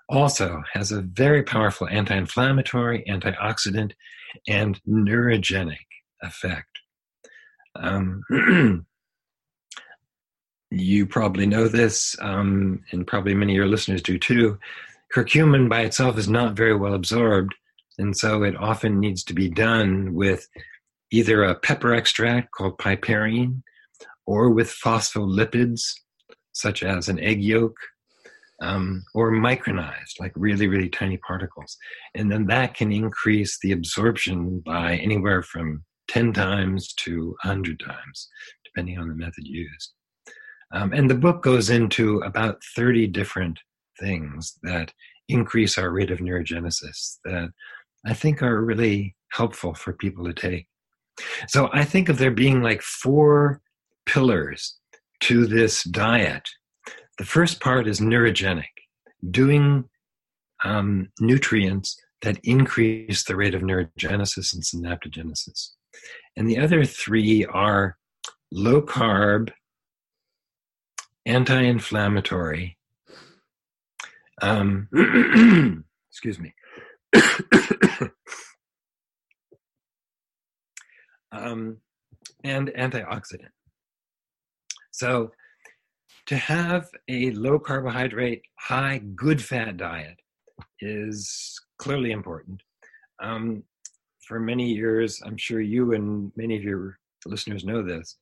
also 0.09 0.62
has 0.72 0.92
a 0.92 1.02
very 1.02 1.42
powerful 1.42 1.88
anti 1.88 2.16
inflammatory, 2.16 3.05
antioxidant, 3.09 3.92
and 4.48 4.80
neurogenic 4.88 5.86
effect. 6.22 6.78
Um, 7.76 8.22
you 10.70 11.07
probably 11.07 11.46
know 11.46 11.68
this, 11.68 12.16
um, 12.20 12.82
and 12.92 13.07
probably 13.07 13.34
many 13.34 13.52
of 13.52 13.57
your 13.57 13.66
listeners 13.66 14.02
do 14.02 14.18
too. 14.18 14.59
Curcumin 15.14 15.68
by 15.68 15.82
itself 15.82 16.18
is 16.18 16.28
not 16.28 16.57
very 16.57 16.76
well 16.76 16.94
absorbed, 16.94 17.55
and 17.98 18.16
so 18.16 18.42
it 18.42 18.57
often 18.57 19.00
needs 19.00 19.22
to 19.24 19.34
be 19.34 19.48
done 19.48 20.14
with 20.14 20.48
either 21.11 21.44
a 21.44 21.55
pepper 21.55 21.94
extract 21.94 22.50
called 22.50 22.78
piperine 22.78 23.62
or 24.26 24.50
with 24.50 24.68
phospholipids, 24.68 25.82
such 26.52 26.82
as 26.82 27.09
an 27.09 27.20
egg 27.20 27.42
yolk, 27.42 27.76
um, 28.65 29.05
or 29.15 29.31
micronized, 29.31 30.19
like 30.21 30.33
really, 30.35 30.67
really 30.67 30.89
tiny 30.89 31.19
particles. 31.19 31.77
And 32.15 32.31
then 32.31 32.47
that 32.47 32.75
can 32.75 32.93
increase 32.93 33.59
the 33.61 33.73
absorption 33.73 34.62
by 34.65 34.97
anywhere 34.97 35.43
from 35.43 35.85
10 36.09 36.33
times 36.33 36.93
to 36.95 37.37
100 37.43 37.81
times, 37.81 38.29
depending 38.65 38.99
on 38.99 39.09
the 39.09 39.15
method 39.15 39.47
used. 39.47 39.93
Um, 40.73 40.93
and 40.93 41.09
the 41.09 41.15
book 41.15 41.43
goes 41.43 41.71
into 41.71 42.19
about 42.21 42.62
30 42.75 43.07
different 43.09 43.59
things 44.01 44.59
that 44.62 44.93
increase 45.29 45.79
our 45.79 45.91
rate 45.91 46.11
of 46.11 46.19
neurogenesis 46.19 47.19
that 47.25 47.51
I 48.07 48.15
think 48.15 48.43
are 48.43 48.65
really 48.65 49.15
helpful 49.33 49.75
for 49.75 49.93
people 49.93 50.25
to 50.25 50.33
take. 50.33 50.67
So 51.49 51.71
I 51.73 51.85
think 51.85 52.09
of 52.09 52.19
there 52.19 52.31
being 52.31 52.62
like 52.62 52.83
four 52.83 53.61
pillars 54.07 54.79
to 55.21 55.47
this 55.47 55.85
diet. 55.85 56.49
The 57.19 57.25
first 57.25 57.61
part 57.61 57.87
is 57.87 58.01
neurogenic, 58.01 58.65
doing 59.31 59.89
um, 60.65 61.11
nutrients 61.21 61.97
that 62.23 62.39
increase 62.43 63.25
the 63.25 63.37
rate 63.37 63.55
of 63.55 63.62
neurogenesis 63.62 64.53
and 64.55 64.62
synaptogenesis. 64.62 65.71
And 66.37 66.49
the 66.49 66.59
other 66.59 66.85
three 66.85 67.45
are 67.45 67.97
low 68.51 68.83
carb, 68.83 69.51
anti 71.27 71.61
inflammatory, 71.61 72.77
um, 74.43 74.89
excuse 76.11 76.39
me. 76.39 76.55
um, 81.33 81.79
and 82.43 82.69
antioxidant. 82.69 83.49
So, 84.91 85.33
to 86.27 86.37
have 86.37 86.89
a 87.09 87.31
low 87.33 87.59
carbohydrate, 87.59 88.43
high 88.59 88.99
good 89.14 89.43
fat 89.43 89.77
diet 89.77 90.18
is 90.81 91.61
clearly 91.79 92.12
important. 92.12 92.62
Um, 93.22 93.62
for 94.27 94.41
many 94.41 94.72
years, 94.72 95.20
I'm 95.25 95.37
sure 95.37 95.61
you 95.61 95.93
and 95.93 96.33
many 96.37 96.57
of 96.57 96.62
your 96.62 96.99
listeners 97.27 97.64
know 97.64 97.83
this, 97.83 98.16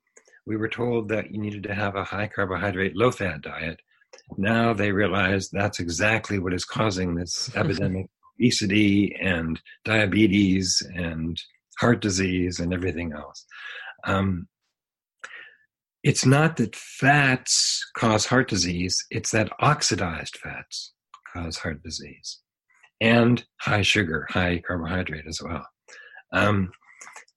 we 0.46 0.56
were 0.56 0.68
told 0.68 1.08
that 1.08 1.30
you 1.30 1.38
needed 1.38 1.62
to 1.64 1.74
have 1.74 1.94
a 1.94 2.04
high 2.04 2.26
carbohydrate, 2.26 2.96
low 2.96 3.10
fat 3.10 3.42
diet. 3.42 3.80
Now 4.36 4.72
they 4.72 4.92
realize 4.92 5.48
that's 5.48 5.78
exactly 5.78 6.38
what 6.38 6.52
is 6.52 6.64
causing 6.64 7.14
this 7.14 7.50
epidemic 7.56 8.08
obesity 8.38 9.16
and 9.20 9.60
diabetes 9.84 10.82
and 10.94 11.40
heart 11.78 12.00
disease 12.00 12.58
and 12.58 12.74
everything 12.74 13.12
else. 13.12 13.44
Um, 14.04 14.48
it's 16.02 16.26
not 16.26 16.56
that 16.56 16.74
fats 16.76 17.80
cause 17.96 18.26
heart 18.26 18.48
disease, 18.48 19.04
it's 19.10 19.30
that 19.30 19.50
oxidized 19.60 20.36
fats 20.42 20.92
cause 21.32 21.58
heart 21.58 21.82
disease 21.82 22.40
and 23.00 23.44
high 23.60 23.82
sugar, 23.82 24.26
high 24.30 24.62
carbohydrate 24.66 25.26
as 25.28 25.40
well. 25.42 25.66
Um, 26.32 26.72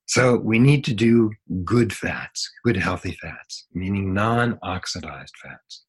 So 0.07 0.37
we 0.37 0.59
need 0.59 0.83
to 0.85 0.93
do 0.93 1.31
good 1.63 1.91
fats, 1.91 2.49
good 2.63 2.77
healthy 2.77 3.17
fats, 3.21 3.65
meaning 3.73 4.13
non 4.13 4.59
oxidized 4.61 5.33
fats, 5.43 5.83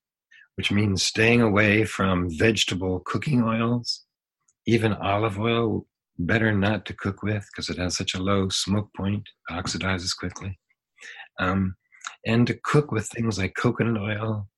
which 0.56 0.72
means 0.72 1.02
staying 1.02 1.42
away 1.42 1.84
from 1.84 2.28
vegetable 2.38 3.00
cooking 3.04 3.42
oils, 3.42 4.04
even 4.66 4.94
olive 4.94 5.38
oil, 5.38 5.86
better 6.18 6.50
not 6.52 6.86
to 6.86 6.94
cook 6.94 7.22
with 7.22 7.46
because 7.52 7.68
it 7.68 7.78
has 7.78 7.96
such 7.96 8.14
a 8.14 8.22
low 8.22 8.48
smoke 8.48 8.88
point, 8.96 9.28
oxidizes 9.50 10.16
quickly. 10.18 10.58
Um, 11.38 11.76
and 12.26 12.46
to 12.48 12.54
cook 12.54 12.90
with 12.90 13.06
things 13.06 13.38
like 13.38 13.54
coconut 13.54 14.02
oil, 14.02 14.48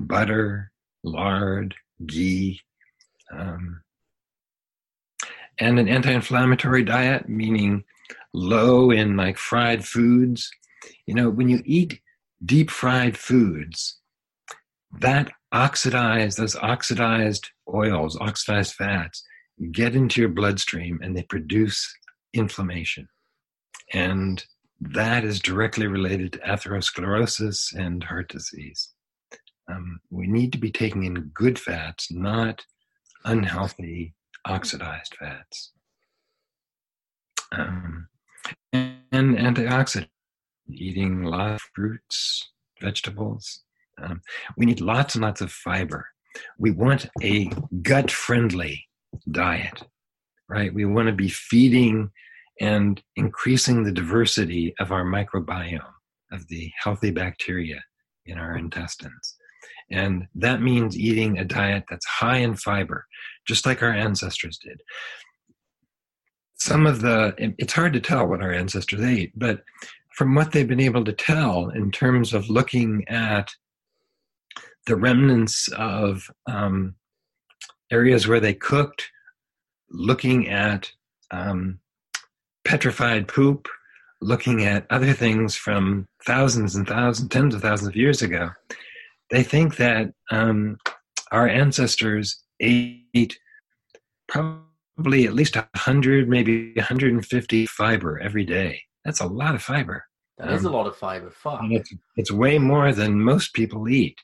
butter, 0.00 0.72
lard, 1.04 1.74
ghee, 2.06 2.60
um, 3.30 3.82
and 5.58 5.78
an 5.78 5.88
anti 5.88 6.10
inflammatory 6.10 6.82
diet, 6.82 7.28
meaning 7.28 7.84
low 8.32 8.90
in 8.90 9.16
like 9.16 9.36
fried 9.36 9.84
foods. 9.84 10.50
You 11.06 11.14
know, 11.14 11.28
when 11.28 11.48
you 11.48 11.62
eat 11.64 12.00
deep 12.44 12.70
fried 12.70 13.16
foods, 13.16 13.98
that 15.00 15.30
oxidized, 15.52 16.38
those 16.38 16.56
oxidized 16.56 17.50
oils, 17.72 18.16
oxidized 18.20 18.74
fats, 18.74 19.22
get 19.72 19.94
into 19.94 20.20
your 20.20 20.30
bloodstream 20.30 21.00
and 21.02 21.16
they 21.16 21.24
produce 21.24 21.92
inflammation. 22.32 23.08
And 23.92 24.42
that 24.80 25.24
is 25.24 25.40
directly 25.40 25.86
related 25.86 26.32
to 26.32 26.38
atherosclerosis 26.40 27.74
and 27.74 28.04
heart 28.04 28.28
disease. 28.28 28.90
Um, 29.70 30.00
we 30.10 30.26
need 30.26 30.52
to 30.52 30.58
be 30.58 30.70
taking 30.70 31.04
in 31.04 31.30
good 31.34 31.58
fats, 31.58 32.10
not 32.10 32.64
unhealthy 33.24 34.14
oxidized 34.46 35.14
fats. 35.18 35.72
Um, 37.52 38.08
and 38.72 39.36
antioxidant, 39.36 40.08
eating 40.70 41.24
a 41.24 41.28
lot 41.28 41.54
of 41.54 41.60
fruits, 41.74 42.50
vegetables. 42.80 43.62
Um, 44.00 44.20
we 44.56 44.66
need 44.66 44.80
lots 44.80 45.14
and 45.14 45.22
lots 45.22 45.40
of 45.40 45.50
fiber. 45.50 46.06
We 46.58 46.70
want 46.70 47.08
a 47.22 47.50
gut 47.82 48.10
friendly 48.10 48.86
diet, 49.30 49.82
right? 50.48 50.72
We 50.72 50.84
want 50.84 51.08
to 51.08 51.14
be 51.14 51.28
feeding 51.28 52.10
and 52.60 53.02
increasing 53.16 53.84
the 53.84 53.92
diversity 53.92 54.74
of 54.80 54.92
our 54.92 55.04
microbiome, 55.04 55.80
of 56.32 56.46
the 56.48 56.70
healthy 56.82 57.10
bacteria 57.10 57.82
in 58.26 58.38
our 58.38 58.56
intestines. 58.56 59.36
And 59.90 60.26
that 60.34 60.60
means 60.60 60.98
eating 60.98 61.38
a 61.38 61.44
diet 61.44 61.84
that's 61.88 62.06
high 62.06 62.38
in 62.38 62.56
fiber, 62.56 63.06
just 63.46 63.64
like 63.64 63.82
our 63.82 63.92
ancestors 63.92 64.58
did. 64.62 64.80
Some 66.56 66.86
of 66.86 67.00
the, 67.00 67.34
it's 67.58 67.72
hard 67.72 67.92
to 67.94 68.00
tell 68.00 68.26
what 68.26 68.42
our 68.42 68.52
ancestors 68.52 69.00
ate, 69.00 69.32
but 69.36 69.62
from 70.14 70.34
what 70.34 70.52
they've 70.52 70.68
been 70.68 70.80
able 70.80 71.04
to 71.04 71.12
tell 71.12 71.70
in 71.70 71.90
terms 71.90 72.34
of 72.34 72.50
looking 72.50 73.06
at 73.08 73.48
the 74.86 74.96
remnants 74.96 75.68
of 75.76 76.28
um, 76.50 76.96
areas 77.90 78.26
where 78.26 78.40
they 78.40 78.54
cooked, 78.54 79.08
looking 79.90 80.48
at 80.48 80.90
um, 81.30 81.78
petrified 82.68 83.26
poop, 83.26 83.66
looking 84.20 84.62
at 84.62 84.86
other 84.90 85.14
things 85.14 85.56
from 85.56 86.06
thousands 86.26 86.76
and 86.76 86.86
thousands, 86.86 87.30
tens 87.30 87.54
of 87.54 87.62
thousands 87.62 87.88
of 87.88 87.96
years 87.96 88.20
ago, 88.20 88.50
they 89.30 89.42
think 89.42 89.76
that 89.76 90.12
um, 90.30 90.76
our 91.32 91.48
ancestors 91.48 92.44
ate 92.60 93.38
probably 94.28 95.24
at 95.24 95.32
least 95.32 95.56
100, 95.56 96.28
maybe 96.28 96.74
150 96.74 97.66
fiber 97.66 98.20
every 98.20 98.44
day. 98.44 98.82
That's 99.02 99.20
a 99.20 99.26
lot 99.26 99.54
of 99.54 99.62
fiber. 99.62 100.04
That 100.36 100.48
um, 100.48 100.54
is 100.54 100.64
a 100.64 100.70
lot 100.70 100.86
of 100.86 100.94
fiber. 100.94 101.30
Fuck. 101.30 101.62
It's, 101.70 101.90
it's 102.16 102.30
way 102.30 102.58
more 102.58 102.92
than 102.92 103.18
most 103.18 103.54
people 103.54 103.88
eat. 103.88 104.18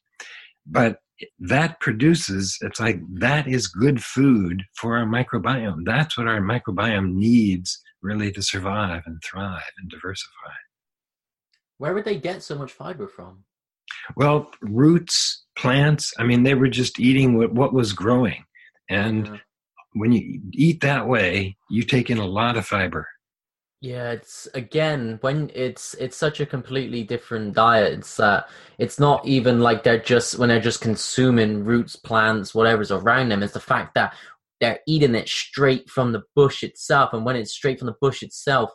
But 0.66 0.98
that 1.38 1.80
produces, 1.80 2.58
it's 2.60 2.80
like 2.80 3.00
that 3.20 3.48
is 3.48 3.68
good 3.68 4.04
food 4.04 4.64
for 4.74 4.98
our 4.98 5.06
microbiome. 5.06 5.86
That's 5.86 6.18
what 6.18 6.28
our 6.28 6.40
microbiome 6.40 7.14
needs 7.14 7.80
really 8.04 8.30
to 8.32 8.42
survive 8.42 9.02
and 9.06 9.20
thrive 9.24 9.72
and 9.78 9.90
diversify. 9.90 10.54
Where 11.78 11.94
would 11.94 12.04
they 12.04 12.18
get 12.18 12.42
so 12.42 12.56
much 12.56 12.72
fiber 12.72 13.08
from? 13.08 13.44
Well, 14.16 14.50
roots, 14.60 15.44
plants, 15.56 16.12
I 16.18 16.24
mean, 16.24 16.42
they 16.42 16.54
were 16.54 16.68
just 16.68 17.00
eating 17.00 17.36
what, 17.36 17.52
what 17.52 17.72
was 17.72 17.92
growing. 17.92 18.44
And 18.88 19.26
yeah. 19.26 19.36
when 19.94 20.12
you 20.12 20.40
eat 20.52 20.82
that 20.82 21.08
way, 21.08 21.56
you 21.70 21.82
take 21.82 22.10
in 22.10 22.18
a 22.18 22.26
lot 22.26 22.56
of 22.56 22.66
fiber. 22.66 23.08
Yeah, 23.80 24.12
it's 24.12 24.48
again 24.54 25.18
when 25.20 25.50
it's 25.54 25.92
it's 25.94 26.16
such 26.16 26.40
a 26.40 26.46
completely 26.46 27.02
different 27.02 27.52
diet. 27.52 27.92
It's 27.92 28.18
uh 28.18 28.44
it's 28.78 28.98
not 28.98 29.26
even 29.26 29.60
like 29.60 29.82
they're 29.82 29.98
just 29.98 30.38
when 30.38 30.48
they're 30.48 30.58
just 30.58 30.80
consuming 30.80 31.64
roots, 31.64 31.94
plants, 31.94 32.54
whatever's 32.54 32.90
around 32.90 33.28
them. 33.28 33.42
It's 33.42 33.52
the 33.52 33.60
fact 33.60 33.92
that 33.92 34.14
they're 34.64 34.80
eating 34.86 35.14
it 35.14 35.28
straight 35.28 35.90
from 35.90 36.12
the 36.12 36.22
bush 36.34 36.62
itself, 36.62 37.12
and 37.12 37.22
when 37.22 37.36
it's 37.36 37.52
straight 37.52 37.78
from 37.78 37.86
the 37.86 37.96
bush 38.00 38.22
itself, 38.22 38.70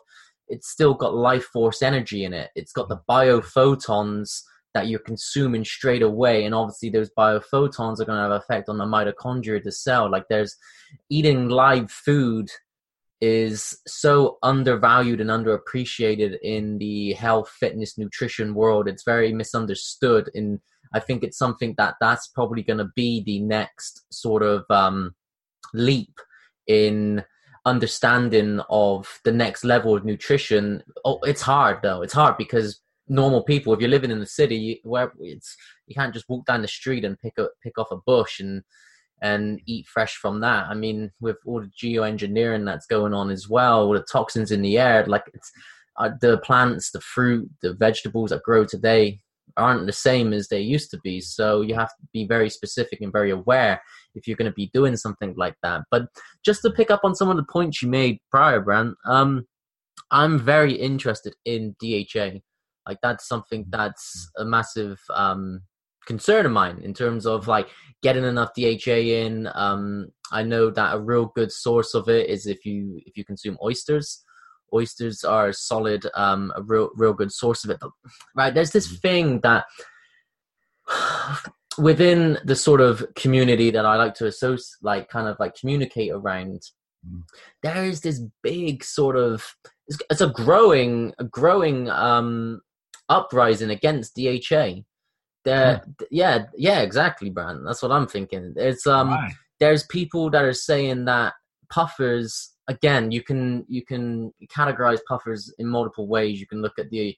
it's 0.46 0.70
still 0.70 0.94
got 0.94 1.16
life 1.16 1.46
force 1.46 1.82
energy 1.82 2.24
in 2.24 2.32
it. 2.32 2.50
It's 2.54 2.70
got 2.70 2.88
the 2.88 3.00
biophotons 3.08 4.40
that 4.72 4.86
you're 4.86 5.00
consuming 5.00 5.64
straight 5.64 6.02
away. 6.02 6.44
And 6.44 6.54
obviously 6.54 6.90
those 6.90 7.10
biophotons 7.18 7.98
are 7.98 8.04
going 8.04 8.18
to 8.18 8.22
have 8.22 8.30
effect 8.30 8.68
on 8.68 8.78
the 8.78 8.84
mitochondria 8.84 9.56
of 9.56 9.64
the 9.64 9.72
cell. 9.72 10.08
Like 10.08 10.26
there's 10.30 10.56
eating 11.08 11.48
live 11.48 11.90
food 11.90 12.48
is 13.20 13.76
so 13.88 14.38
undervalued 14.44 15.20
and 15.20 15.28
underappreciated 15.28 16.38
in 16.42 16.78
the 16.78 17.14
health 17.14 17.48
fitness 17.48 17.98
nutrition 17.98 18.54
world. 18.54 18.86
It's 18.86 19.02
very 19.04 19.32
misunderstood. 19.32 20.30
And 20.34 20.60
i 20.92 20.98
think 20.98 21.22
it's 21.22 21.38
something 21.38 21.72
that 21.78 21.94
that's 22.00 22.26
probably 22.28 22.64
going 22.64 22.78
to 22.78 22.90
be 22.96 23.22
the 23.22 23.38
next 23.38 24.04
sort 24.12 24.42
of 24.42 24.64
um, 24.70 25.14
leap 25.74 26.12
in 26.66 27.24
understanding 27.66 28.60
of 28.70 29.20
the 29.24 29.32
next 29.32 29.64
level 29.64 29.94
of 29.94 30.04
nutrition 30.04 30.82
oh, 31.04 31.18
it's 31.24 31.42
hard 31.42 31.78
though 31.82 32.00
it's 32.00 32.14
hard 32.14 32.36
because 32.38 32.80
normal 33.10 33.42
people. 33.42 33.74
If 33.74 33.80
you're 33.80 33.90
living 33.90 34.10
in 34.10 34.20
the 34.20 34.26
city, 34.26 34.80
where 34.84 35.12
it's 35.20 35.56
you 35.86 35.94
can't 35.94 36.14
just 36.14 36.28
walk 36.28 36.46
down 36.46 36.62
the 36.62 36.68
street 36.68 37.04
and 37.04 37.18
pick 37.18 37.38
up 37.38 37.50
pick 37.62 37.76
off 37.76 37.90
a 37.90 37.96
bush 37.96 38.40
and 38.40 38.62
and 39.22 39.60
eat 39.66 39.86
fresh 39.86 40.14
from 40.14 40.40
that. 40.40 40.66
I 40.68 40.74
mean, 40.74 41.10
with 41.20 41.36
all 41.44 41.60
the 41.60 41.70
geoengineering 41.78 42.64
that's 42.64 42.86
going 42.86 43.12
on 43.12 43.30
as 43.30 43.48
well, 43.48 43.88
with 43.88 44.00
the 44.00 44.06
toxins 44.10 44.50
in 44.50 44.62
the 44.62 44.78
air, 44.78 45.04
like 45.06 45.24
it's 45.34 45.50
uh, 45.98 46.10
the 46.20 46.38
plants, 46.38 46.92
the 46.92 47.00
fruit, 47.00 47.50
the 47.60 47.74
vegetables 47.74 48.30
that 48.30 48.42
grow 48.44 48.64
today 48.64 49.20
aren't 49.56 49.86
the 49.86 49.92
same 49.92 50.32
as 50.32 50.48
they 50.48 50.60
used 50.60 50.90
to 50.90 51.00
be. 51.02 51.20
So 51.20 51.60
you 51.60 51.74
have 51.74 51.88
to 51.88 52.06
be 52.12 52.26
very 52.26 52.50
specific 52.50 53.00
and 53.00 53.12
very 53.12 53.30
aware 53.30 53.80
if 54.14 54.26
you're 54.26 54.36
going 54.36 54.50
to 54.50 54.54
be 54.54 54.70
doing 54.72 54.96
something 54.96 55.34
like 55.36 55.54
that. 55.62 55.82
But 55.90 56.06
just 56.44 56.62
to 56.62 56.70
pick 56.70 56.90
up 56.90 57.00
on 57.04 57.14
some 57.14 57.28
of 57.28 57.36
the 57.36 57.44
points 57.44 57.82
you 57.82 57.88
made 57.88 58.18
prior, 58.30 58.60
Brant, 58.60 58.96
um, 59.06 59.46
I'm 60.10 60.38
very 60.38 60.72
interested 60.72 61.34
in 61.44 61.76
DHA. 61.80 62.40
Like 62.86 62.98
that's 63.02 63.28
something 63.28 63.66
that's 63.68 64.30
a 64.36 64.44
massive 64.44 64.98
um, 65.14 65.62
concern 66.06 66.46
of 66.46 66.52
mine 66.52 66.80
in 66.82 66.94
terms 66.94 67.26
of 67.26 67.46
like 67.46 67.68
getting 68.02 68.24
enough 68.24 68.50
DHA 68.56 68.90
in. 68.90 69.48
Um, 69.54 70.08
I 70.32 70.42
know 70.42 70.70
that 70.70 70.94
a 70.94 71.00
real 71.00 71.26
good 71.34 71.52
source 71.52 71.94
of 71.94 72.08
it 72.08 72.28
is 72.28 72.46
if 72.46 72.64
you 72.64 73.00
if 73.06 73.16
you 73.16 73.24
consume 73.24 73.58
oysters. 73.62 74.24
Oysters 74.72 75.24
are 75.24 75.52
solid, 75.52 76.06
um, 76.14 76.52
a 76.56 76.62
real 76.62 76.90
real 76.94 77.12
good 77.12 77.32
source 77.32 77.64
of 77.64 77.70
it. 77.70 77.78
Right? 78.34 78.54
There's 78.54 78.72
this 78.72 78.88
mm-hmm. 78.88 78.96
thing 78.96 79.40
that 79.40 79.64
within 81.78 82.38
the 82.44 82.56
sort 82.56 82.80
of 82.80 83.06
community 83.14 83.70
that 83.70 83.86
I 83.86 83.96
like 83.96 84.14
to 84.14 84.26
associate, 84.26 84.66
like 84.82 85.08
kind 85.08 85.28
of 85.28 85.38
like 85.38 85.54
communicate 85.54 86.12
around. 86.12 86.62
Mm. 87.08 87.22
There 87.62 87.84
is 87.84 88.00
this 88.00 88.20
big 88.42 88.84
sort 88.84 89.16
of 89.16 89.54
it's, 89.88 89.98
it's 90.10 90.20
a 90.20 90.28
growing 90.28 91.14
a 91.18 91.24
growing 91.24 91.88
um 91.88 92.60
uprising 93.10 93.70
against 93.70 94.14
DHA. 94.14 94.82
There, 95.44 95.78
hmm. 95.78 95.90
yeah, 96.10 96.44
yeah, 96.56 96.80
exactly, 96.80 97.28
Brant. 97.30 97.64
That's 97.64 97.82
what 97.82 97.92
I'm 97.92 98.06
thinking. 98.06 98.54
It's 98.56 98.86
um, 98.86 99.08
right. 99.08 99.32
there's 99.58 99.84
people 99.84 100.30
that 100.30 100.44
are 100.44 100.54
saying 100.54 101.06
that 101.06 101.34
PUFAs 101.72 102.48
again. 102.68 103.10
You 103.10 103.22
can 103.22 103.64
you 103.68 103.84
can 103.84 104.32
categorize 104.48 104.98
PUFAs 105.10 105.50
in 105.58 105.66
multiple 105.66 106.06
ways. 106.06 106.40
You 106.40 106.46
can 106.46 106.62
look 106.62 106.78
at 106.78 106.90
the 106.90 107.16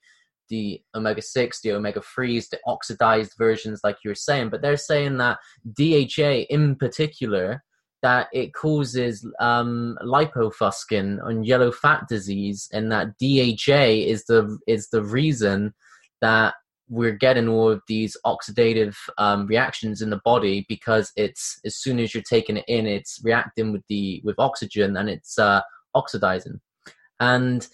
the 0.49 0.83
omega 0.95 1.23
6 1.23 1.61
the 1.63 1.73
omega 1.73 2.01
3s 2.01 2.51
the 2.51 2.59
oxidized 2.67 3.33
versions 3.39 3.81
like 3.85 3.97
you 4.05 4.11
were 4.11 4.15
saying 4.15 4.51
but 4.51 4.61
they're 4.61 4.77
saying 4.77 5.17
that 5.17 5.39
dha 5.79 6.47
in 6.51 6.75
particular 6.75 7.63
that 8.03 8.27
it 8.33 8.53
causes 8.53 9.27
um, 9.41 9.97
lipofuscin 10.03 11.25
and 11.27 11.47
yellow 11.47 11.71
fat 11.71 12.09
disease, 12.09 12.69
and 12.73 12.91
that 12.91 13.17
DHA 13.19 14.11
is 14.11 14.25
the 14.25 14.59
is 14.67 14.89
the 14.91 15.03
reason 15.03 15.73
that 16.21 16.55
we're 16.93 17.17
getting 17.27 17.49
all 17.49 17.71
of 17.71 17.81
these 17.89 18.17
oxidative 18.27 18.95
um, 19.17 19.47
reactions 19.47 20.03
in 20.03 20.11
the 20.11 20.21
body 20.25 20.67
because 20.69 21.11
it's 21.17 21.59
as 21.65 21.75
soon 21.77 21.99
as 21.99 22.13
you're 22.13 22.23
taking 22.29 22.59
it 22.59 22.65
in, 22.69 22.87
it's 22.87 23.19
reacting 23.25 23.73
with 23.73 23.83
the 23.89 24.21
with 24.25 24.37
oxygen 24.39 24.97
and 24.99 25.09
it's 25.09 25.39
uh, 25.39 25.63
oxidizing. 25.95 26.61
And 27.19 27.67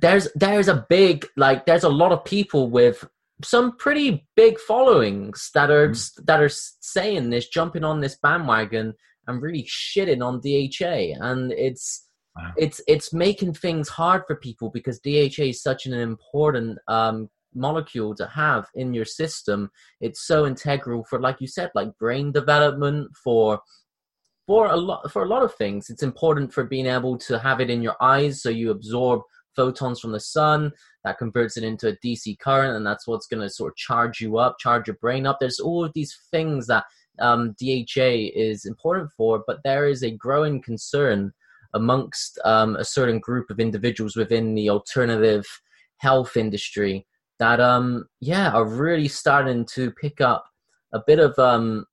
there's 0.00 0.28
there's 0.34 0.68
a 0.68 0.86
big 0.88 1.26
like 1.36 1.66
there's 1.66 1.84
a 1.84 1.88
lot 2.02 2.12
of 2.12 2.24
people 2.24 2.70
with 2.70 3.06
some 3.42 3.76
pretty 3.76 4.26
big 4.34 4.58
followings 4.58 5.50
that 5.54 5.70
are 5.70 5.90
Mm. 5.90 6.24
that 6.26 6.40
are 6.40 6.48
saying 6.80 7.30
this, 7.30 7.48
jumping 7.48 7.84
on 7.84 8.00
this 8.00 8.16
bandwagon 8.22 8.94
and 9.26 9.42
really 9.42 9.64
shitting 9.64 10.22
on 10.24 10.40
DHA, 10.40 11.16
and 11.20 11.52
it's 11.52 12.00
Wow. 12.36 12.52
it's 12.56 12.80
it's 12.88 13.12
making 13.12 13.54
things 13.54 13.88
hard 13.88 14.22
for 14.26 14.34
people 14.36 14.68
because 14.70 14.98
DHA 14.98 15.44
is 15.50 15.62
such 15.62 15.86
an 15.86 15.94
important 15.94 16.78
um, 16.88 17.28
molecule 17.54 18.14
to 18.16 18.26
have 18.26 18.66
in 18.74 18.94
your 18.94 19.04
system. 19.04 19.70
It's 20.00 20.26
so 20.26 20.46
integral 20.46 21.04
for, 21.04 21.20
like 21.20 21.40
you 21.40 21.46
said, 21.46 21.70
like 21.74 21.96
brain 21.98 22.32
development 22.32 23.10
for 23.22 23.60
for 24.46 24.66
a 24.66 24.76
lot 24.76 25.10
for 25.10 25.22
a 25.24 25.28
lot 25.28 25.42
of 25.42 25.54
things. 25.54 25.88
It's 25.88 26.02
important 26.02 26.52
for 26.52 26.64
being 26.64 26.86
able 26.86 27.16
to 27.18 27.38
have 27.38 27.60
it 27.60 27.70
in 27.70 27.82
your 27.82 27.96
eyes 28.00 28.42
so 28.42 28.50
you 28.50 28.70
absorb 28.70 29.22
photons 29.56 30.00
from 30.00 30.12
the 30.12 30.20
sun 30.20 30.72
that 31.04 31.18
converts 31.18 31.56
it 31.56 31.64
into 31.64 31.88
a 31.88 31.96
DC 32.04 32.38
current, 32.40 32.76
and 32.76 32.86
that's 32.86 33.06
what's 33.06 33.26
going 33.26 33.42
to 33.42 33.50
sort 33.50 33.72
of 33.72 33.76
charge 33.76 34.20
you 34.20 34.38
up, 34.38 34.58
charge 34.58 34.86
your 34.86 34.96
brain 35.00 35.26
up. 35.26 35.38
There's 35.40 35.60
all 35.60 35.84
of 35.84 35.92
these 35.94 36.16
things 36.30 36.66
that 36.66 36.84
um, 37.20 37.54
DHA 37.60 38.32
is 38.34 38.64
important 38.64 39.10
for, 39.16 39.44
but 39.46 39.60
there 39.64 39.86
is 39.88 40.02
a 40.02 40.10
growing 40.10 40.60
concern 40.60 41.32
amongst 41.74 42.38
um, 42.44 42.76
a 42.76 42.84
certain 42.84 43.18
group 43.18 43.50
of 43.50 43.60
individuals 43.60 44.16
within 44.16 44.54
the 44.54 44.70
alternative 44.70 45.44
health 45.98 46.36
industry 46.36 47.06
that, 47.38 47.60
um, 47.60 48.06
yeah, 48.20 48.50
are 48.50 48.64
really 48.64 49.08
starting 49.08 49.66
to 49.74 49.90
pick 49.92 50.20
up 50.20 50.46
a 50.92 51.00
bit 51.06 51.18
of 51.18 51.38
um, 51.38 51.86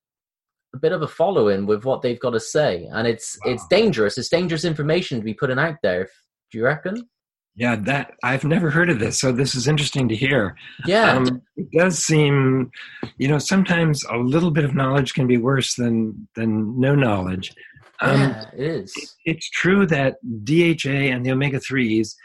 a 0.73 0.77
bit 0.77 0.91
of 0.91 1.01
a 1.01 1.07
following 1.07 1.65
with 1.65 1.83
what 1.83 2.01
they've 2.01 2.19
got 2.19 2.31
to 2.31 2.39
say, 2.39 2.87
and 2.91 3.07
it's 3.07 3.37
it's 3.45 3.67
dangerous. 3.67 4.17
It's 4.17 4.29
dangerous 4.29 4.63
information 4.65 5.17
to 5.19 5.23
be 5.23 5.33
putting 5.33 5.59
out 5.59 5.75
there. 5.83 6.07
Do 6.51 6.57
you 6.57 6.63
reckon? 6.65 7.09
Yeah, 7.55 7.75
that 7.75 8.13
I've 8.23 8.45
never 8.45 8.69
heard 8.69 8.89
of 8.89 8.99
this, 8.99 9.19
so 9.19 9.31
this 9.33 9.55
is 9.55 9.67
interesting 9.67 10.07
to 10.07 10.15
hear. 10.15 10.55
Yeah, 10.85 11.17
Um, 11.17 11.41
it 11.57 11.67
does 11.77 11.99
seem, 11.99 12.71
you 13.17 13.27
know, 13.27 13.39
sometimes 13.39 14.03
a 14.09 14.15
little 14.17 14.51
bit 14.51 14.63
of 14.63 14.73
knowledge 14.73 15.13
can 15.13 15.27
be 15.27 15.37
worse 15.37 15.75
than 15.75 16.27
than 16.35 16.79
no 16.79 16.95
knowledge. 16.95 17.53
Um, 17.99 18.19
yeah, 18.21 18.45
it 18.53 18.59
is. 18.59 19.15
it's 19.25 19.49
true 19.49 19.85
that 19.87 20.15
DHA 20.45 21.11
and 21.13 21.25
the 21.25 21.31
omega 21.31 21.59
3s 21.59 22.15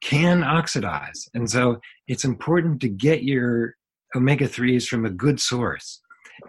can 0.00 0.42
oxidize. 0.42 1.28
And 1.34 1.50
so 1.50 1.80
it's 2.06 2.24
important 2.24 2.80
to 2.82 2.88
get 2.88 3.24
your 3.24 3.74
omega 4.14 4.48
3s 4.48 4.86
from 4.86 5.04
a 5.04 5.10
good 5.10 5.40
source. 5.40 6.00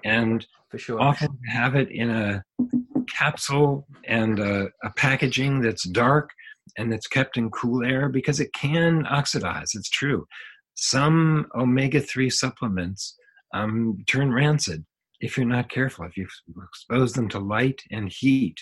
And 0.04 0.46
For 0.70 0.78
sure. 0.78 1.02
often 1.02 1.38
have 1.48 1.76
it 1.76 1.90
in 1.90 2.10
a 2.10 2.44
capsule 3.08 3.88
and 4.08 4.40
a, 4.40 4.70
a 4.84 4.92
packaging 4.96 5.62
that's 5.62 5.88
dark 5.90 6.30
and 6.78 6.92
that's 6.92 7.08
kept 7.08 7.38
in 7.38 7.50
cool 7.50 7.84
air 7.84 8.10
because 8.10 8.40
it 8.40 8.54
can 8.54 9.06
oxidize. 9.08 9.72
It's 9.74 9.90
true. 9.90 10.28
Some 10.76 11.48
omega 11.56 12.00
3 12.00 12.30
supplements 12.30 13.18
um, 13.54 14.04
turn 14.08 14.32
rancid 14.32 14.86
if 15.20 15.38
you're 15.38 15.46
not 15.46 15.70
careful, 15.70 16.06
if 16.06 16.16
you 16.16 16.28
expose 16.64 17.14
them 17.14 17.28
to 17.30 17.40
light 17.40 17.82
and 17.92 18.12
heat. 18.12 18.58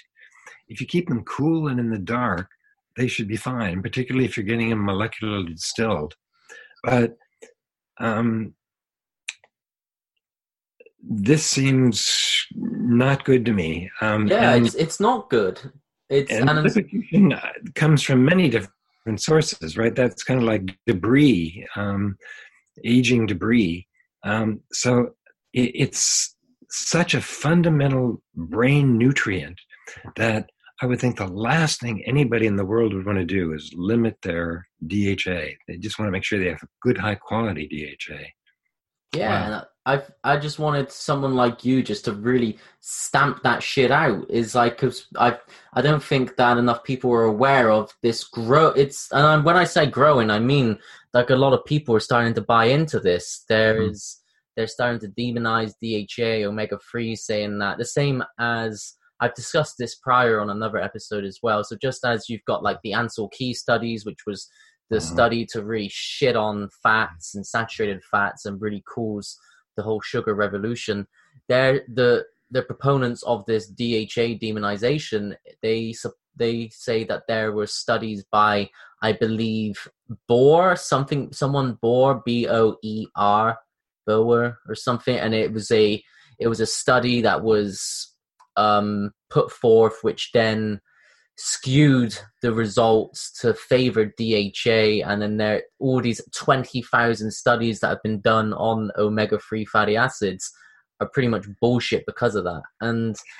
If 0.68 0.82
you 0.82 0.88
keep 0.88 1.08
them 1.08 1.24
cool 1.24 1.68
and 1.68 1.80
in 1.80 1.92
the 1.92 2.00
dark, 2.00 2.50
they 2.98 3.08
should 3.08 3.28
be 3.28 3.38
fine, 3.38 3.82
particularly 3.82 4.26
if 4.26 4.36
you're 4.36 4.46
getting 4.46 4.70
them 4.70 4.86
molecularly 4.86 5.54
distilled. 5.56 6.16
But 6.84 7.18
um, 8.00 8.54
this 11.02 11.46
seems 11.46 12.46
not 12.56 13.24
good 13.24 13.46
to 13.46 13.54
me. 13.54 13.90
Um, 14.02 14.28
yeah, 14.28 14.56
it's 14.56 14.76
it's 14.76 15.00
not 15.00 15.30
good. 15.30 15.60
It's 16.10 16.32
and 16.32 16.50
it's- 16.66 16.78
uh, 17.34 17.50
comes 17.76 18.02
from 18.04 18.26
many 18.26 18.50
different 18.50 19.22
sources, 19.22 19.78
right? 19.78 19.96
That's 19.96 20.24
kind 20.24 20.40
of 20.40 20.46
like 20.46 20.78
debris, 20.86 21.66
um, 21.76 22.18
aging 22.84 23.28
debris. 23.28 23.88
Um, 24.24 24.62
so 24.72 25.12
it, 25.54 25.72
it's 25.76 26.36
such 26.70 27.14
a 27.14 27.22
fundamental 27.22 28.22
brain 28.36 28.98
nutrient 28.98 29.60
that 30.16 30.50
I 30.82 30.86
would 30.86 31.00
think 31.00 31.18
the 31.18 31.28
last 31.28 31.80
thing 31.82 32.04
anybody 32.06 32.46
in 32.46 32.56
the 32.56 32.66
world 32.66 32.94
would 32.94 33.06
want 33.06 33.18
to 33.18 33.26
do 33.26 33.54
is 33.54 33.74
limit 33.76 34.18
their 34.22 34.68
DHA. 34.86 35.56
They 35.68 35.78
just 35.80 35.98
want 35.98 36.08
to 36.08 36.12
make 36.12 36.24
sure 36.24 36.40
they 36.40 36.50
have 36.50 36.64
good, 36.82 36.98
high 36.98 37.16
quality 37.16 37.68
DHA. 37.68 38.20
yeah, 39.14 39.30
Wow. 39.30 39.46
and 39.46 39.66
I 40.26 40.34
I 40.34 40.38
just 40.38 40.60
wanted 40.60 40.92
someone 40.92 41.34
like 41.36 41.64
you 41.64 41.82
just 41.82 42.04
to 42.06 42.14
really 42.14 42.60
stamp 42.82 43.42
that 43.44 43.64
shit 43.64 43.90
out. 43.90 44.30
Is 44.30 44.54
like 44.54 44.74
because 44.74 45.08
I 45.18 45.40
I 45.74 45.82
don't 45.82 46.04
think 46.04 46.36
that 46.36 46.58
enough 46.58 46.84
people 46.84 47.12
are 47.14 47.24
aware 47.24 47.72
of 47.72 47.92
this 48.04 48.26
grow. 48.26 48.68
It's 48.68 49.10
and 49.14 49.26
I, 49.26 49.38
when 49.38 49.56
I 49.56 49.64
say 49.64 49.86
growing, 49.86 50.30
I 50.30 50.40
mean 50.40 50.78
like 51.14 51.30
a 51.32 51.36
lot 51.38 51.54
of 51.54 51.64
people 51.66 51.96
are 51.96 52.02
starting 52.02 52.34
to 52.36 52.42
buy 52.42 52.66
into 52.66 53.00
this. 53.00 53.46
There 53.50 53.76
Mhm. 53.82 53.92
is 53.92 54.22
they're 54.56 54.68
starting 54.68 55.00
to 55.02 55.08
demonize 55.08 55.74
DHA, 55.82 56.46
omega 56.46 56.78
three, 56.92 57.16
saying 57.16 57.58
that 57.60 57.78
the 57.78 57.86
same 57.86 58.24
as 58.40 58.94
I've 59.20 59.34
discussed 59.34 59.76
this 59.78 59.96
prior 59.96 60.40
on 60.40 60.50
another 60.50 60.78
episode 60.78 61.24
as 61.26 61.40
well. 61.42 61.64
So 61.64 61.76
just 61.82 62.06
as 62.06 62.30
you've 62.30 62.46
got 62.46 62.64
like 62.64 62.80
the 62.84 62.92
Ancel 62.92 63.32
Key 63.32 63.54
studies, 63.54 64.06
which 64.06 64.26
was 64.26 64.48
the 64.90 64.98
Mhm. 64.98 65.02
study 65.14 65.46
to 65.48 65.64
really 65.64 65.90
shit 65.90 66.36
on 66.36 66.70
fats 66.84 67.36
and 67.36 67.46
saturated 67.46 68.04
fats 68.04 68.46
and 68.46 68.62
really 68.62 68.82
cause 68.82 69.38
the 69.76 69.84
whole 69.84 70.02
sugar 70.02 70.34
revolution. 70.34 71.08
They're 71.48 71.84
the 71.94 72.26
the 72.50 72.62
proponents 72.64 73.24
of 73.24 73.46
this 73.46 73.68
DHA 73.68 74.40
demonization. 74.40 75.36
They 75.62 75.94
they 76.38 76.70
say 76.70 77.04
that 77.04 77.24
there 77.28 77.52
were 77.52 77.68
studies 77.68 78.24
by 78.32 78.70
I 79.02 79.12
believe 79.14 79.88
Boer 80.28 80.76
something 80.76 81.34
someone 81.34 81.74
Boer 81.74 82.22
B 82.26 82.48
O 82.48 82.78
E 82.82 83.08
R 83.16 83.60
Boer 84.06 84.60
or 84.68 84.76
something, 84.76 85.18
and 85.18 85.34
it 85.34 85.52
was 85.52 85.70
a 85.72 86.02
it 86.40 86.48
was 86.48 86.62
a 86.62 86.66
study 86.66 87.22
that 87.22 87.44
was 87.44 88.14
um, 88.58 89.12
put 89.30 89.52
forth, 89.52 90.00
which 90.02 90.32
then 90.34 90.82
skewed 91.38 92.18
the 92.42 92.52
results 92.52 93.32
to 93.42 93.54
favor 93.54 94.06
DHA, 94.18 95.06
and 95.08 95.22
then 95.22 95.38
there 95.38 95.56
are 95.58 95.62
all 95.80 96.02
these 96.02 96.22
twenty 96.36 96.82
thousand 96.82 97.32
studies 97.32 97.80
that 97.80 97.90
have 97.90 98.04
been 98.04 98.22
done 98.22 98.54
on 98.54 98.92
omega 98.98 99.40
three 99.40 99.64
fatty 99.66 99.96
acids 99.96 100.52
are 101.00 101.10
pretty 101.10 101.28
much 101.28 101.46
bullshit 101.62 102.04
because 102.08 102.34
of 102.36 102.44
that. 102.44 102.64
And 102.82 103.16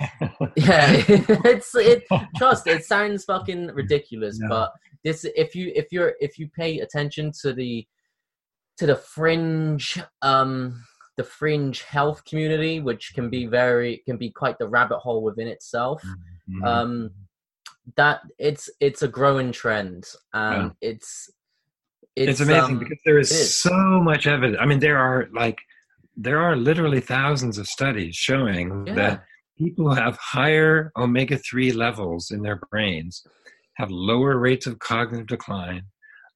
yeah, 0.56 1.02
it's 1.08 1.74
it. 1.74 2.04
Trust 2.36 2.66
it 2.66 2.84
sounds 2.94 3.24
fucking 3.24 3.68
ridiculous, 3.68 4.38
Yeah. 4.40 4.48
but 4.48 4.72
this 5.04 5.24
if 5.36 5.54
you 5.54 5.72
if 5.74 5.86
you're 5.90 6.14
if 6.20 6.38
you 6.38 6.48
pay 6.48 6.80
attention 6.80 7.32
to 7.42 7.52
the 7.52 7.86
to 8.78 8.86
the 8.86 8.96
fringe 8.96 10.00
um 10.22 10.80
the 11.18 11.24
fringe 11.24 11.82
health 11.82 12.24
community 12.24 12.80
which 12.80 13.12
can 13.14 13.28
be 13.28 13.44
very 13.44 13.92
can 14.06 14.16
be 14.16 14.30
quite 14.30 14.56
the 14.58 14.68
rabbit 14.76 14.98
hole 14.98 15.22
within 15.28 15.48
itself 15.48 16.00
Mhm. 16.48 16.64
um 16.72 17.10
that 17.96 18.20
it's 18.38 18.70
it's 18.80 19.02
a 19.02 19.08
growing 19.08 19.50
trend 19.52 20.04
and 20.32 20.72
it's 20.80 21.30
it's, 22.16 22.40
amazing 22.40 22.76
um, 22.76 22.78
because 22.78 22.98
there 23.04 23.18
is, 23.18 23.30
is. 23.30 23.54
so 23.54 24.00
much 24.00 24.26
evidence. 24.26 24.58
I 24.60 24.66
mean, 24.66 24.80
there 24.80 24.98
are 24.98 25.28
like 25.32 25.58
there 26.16 26.40
are 26.40 26.56
literally 26.56 27.00
thousands 27.00 27.58
of 27.58 27.66
studies 27.68 28.16
showing 28.16 28.86
Yeah. 28.86 28.94
that 28.94 29.24
people 29.56 29.88
who 29.88 29.94
have 29.94 30.18
higher 30.20 30.90
omega 30.96 31.38
three 31.38 31.72
levels 31.72 32.30
in 32.30 32.42
their 32.42 32.60
brains 32.70 33.24
have 33.76 33.90
lower 33.90 34.36
rates 34.38 34.66
of 34.66 34.80
cognitive 34.80 35.28
decline, 35.28 35.82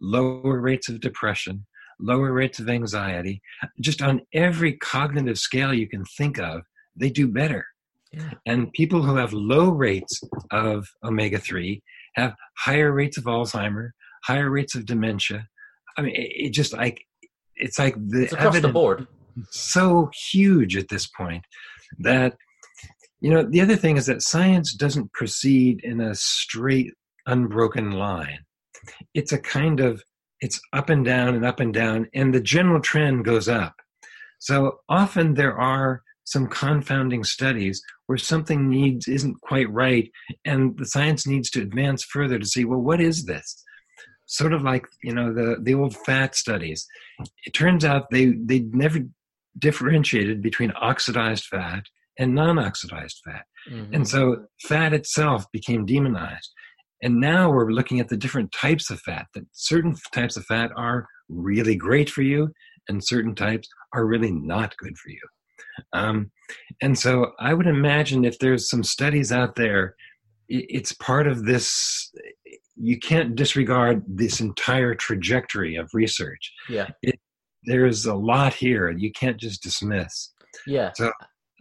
lower 0.01 0.61
rates 0.61 0.89
of 0.89 1.01
depression, 1.01 1.67
lower 2.03 2.33
rates 2.33 2.59
of 2.59 2.69
anxiety. 2.69 3.41
Just 3.81 4.03
on 4.03 4.23
every 4.35 4.77
cognitive 4.77 5.39
scale 5.39 5.73
you 5.73 5.89
can 5.89 6.05
think 6.05 6.39
of, 6.39 6.63
they 6.97 7.11
do 7.11 7.29
better. 7.29 7.67
Yeah. 8.13 8.31
And 8.45 8.73
people 8.73 9.03
who 9.03 9.17
have 9.17 9.33
low 9.33 9.71
rates 9.71 10.21
of 10.51 10.89
omega 11.03 11.39
3 11.39 11.83
have 12.15 12.35
higher 12.59 12.93
rates 12.93 13.17
of 13.17 13.25
Alzheimer, 13.25 13.91
higher 14.25 14.51
rates 14.51 14.75
of 14.75 14.85
dementia. 14.85 15.49
I 15.97 16.03
mean, 16.03 16.15
it, 16.15 16.31
it 16.47 16.51
just 16.51 16.75
like, 16.75 17.07
it's 17.57 17.79
like 17.79 17.95
the 17.95 18.25
it's 18.25 18.33
across 18.33 18.61
the 18.61 18.69
board 18.69 19.07
so 19.51 20.11
huge 20.31 20.77
at 20.77 20.89
this 20.89 21.07
point 21.07 21.45
that, 21.99 22.37
you 23.21 23.31
know, 23.31 23.43
the 23.43 23.61
other 23.61 23.77
thing 23.77 23.97
is 23.97 24.07
that 24.07 24.23
science 24.23 24.75
doesn't 24.75 25.13
proceed 25.13 25.81
in 25.85 26.01
a 26.01 26.15
straight, 26.15 26.93
unbroken 27.27 27.93
line. 27.93 28.41
It's 29.15 29.33
a 29.33 29.39
kind 29.39 29.81
of, 29.81 30.03
it's 30.43 30.61
up 30.75 30.91
and 30.91 31.05
down 31.05 31.35
and 31.35 31.45
up 31.47 31.59
and 31.61 31.73
down, 31.73 32.09
and 32.13 32.35
the 32.35 32.41
general 32.41 32.81
trend 32.81 33.25
goes 33.25 33.49
up. 33.49 33.75
So 34.39 34.81
often 34.89 35.35
there 35.35 35.57
are 35.59 36.03
some 36.25 36.47
confounding 36.49 37.25
studies 37.25 37.83
where 38.07 38.19
something 38.19 38.69
needs 38.69 39.09
isn't 39.09 39.41
quite 39.41 39.69
right 39.71 40.09
and 40.45 40.77
the 40.79 40.87
science 40.87 41.27
needs 41.27 41.51
to 41.51 41.61
advance 41.61 42.05
further 42.05 42.39
to 42.39 42.47
see 42.47 42.65
well 42.65 42.79
what 42.79 43.01
is 43.01 43.25
this 43.25 43.65
sort 44.27 44.53
of 44.53 44.63
like 44.63 44.87
you 45.03 45.13
know 45.13 45.35
the 45.35 45.57
the 45.63 45.75
old 45.75 45.97
fat 46.07 46.37
studies 46.37 46.87
it 47.45 47.53
turns 47.53 47.85
out 47.85 48.09
they 48.13 48.27
they 48.47 48.61
never 48.73 49.01
differentiated 49.59 50.41
between 50.43 50.73
oxidized 50.81 51.45
fat 51.45 51.85
and 52.19 52.35
non-oxidized 52.35 53.21
fat 53.25 53.45
Mhm. 53.71 53.89
and 53.95 54.09
so 54.09 54.47
fat 54.69 54.93
itself 54.93 55.51
became 55.53 55.87
demonized 55.87 56.51
And 57.03 57.21
now 57.21 57.51
we're 57.51 57.73
looking 57.73 58.01
at 58.01 58.09
the 58.09 58.17
different 58.17 58.53
types 58.53 58.91
of 58.91 59.01
fat, 59.01 59.27
that 59.35 59.45
certain 59.53 59.95
types 60.15 60.37
of 60.37 60.45
fat 60.47 60.71
are 60.77 61.07
really 61.29 61.75
great 61.75 62.09
for 62.09 62.23
you, 62.23 62.51
and 62.89 63.05
certain 63.05 63.35
types 63.35 63.69
are 63.93 64.07
really 64.07 64.31
not 64.31 64.77
good 64.77 64.97
for 64.97 65.11
you. 65.11 65.21
Um, 65.93 66.31
and 66.81 66.99
so 66.99 67.33
I 67.41 67.55
would 67.55 67.67
imagine 67.67 68.25
if 68.25 68.39
there's 68.39 68.71
some 68.71 68.85
studies 68.85 69.33
out 69.33 69.57
there, 69.57 69.97
it's 70.49 70.93
part 70.93 71.27
of 71.27 71.45
this. 71.45 72.13
You 72.77 72.99
can't 72.99 73.35
disregard 73.35 74.03
this 74.07 74.41
entire 74.41 74.95
trajectory 74.95 75.77
of 75.77 75.91
research. 75.95 76.53
Yeah. 76.69 76.89
It, 77.03 77.19
there's 77.65 78.07
a 78.07 78.15
lot 78.15 78.55
here 78.55 78.91
you 78.91 79.13
can't 79.13 79.39
just 79.39 79.63
dismiss. 79.63 80.33
Yeah. 80.67 80.91
So 80.95 81.13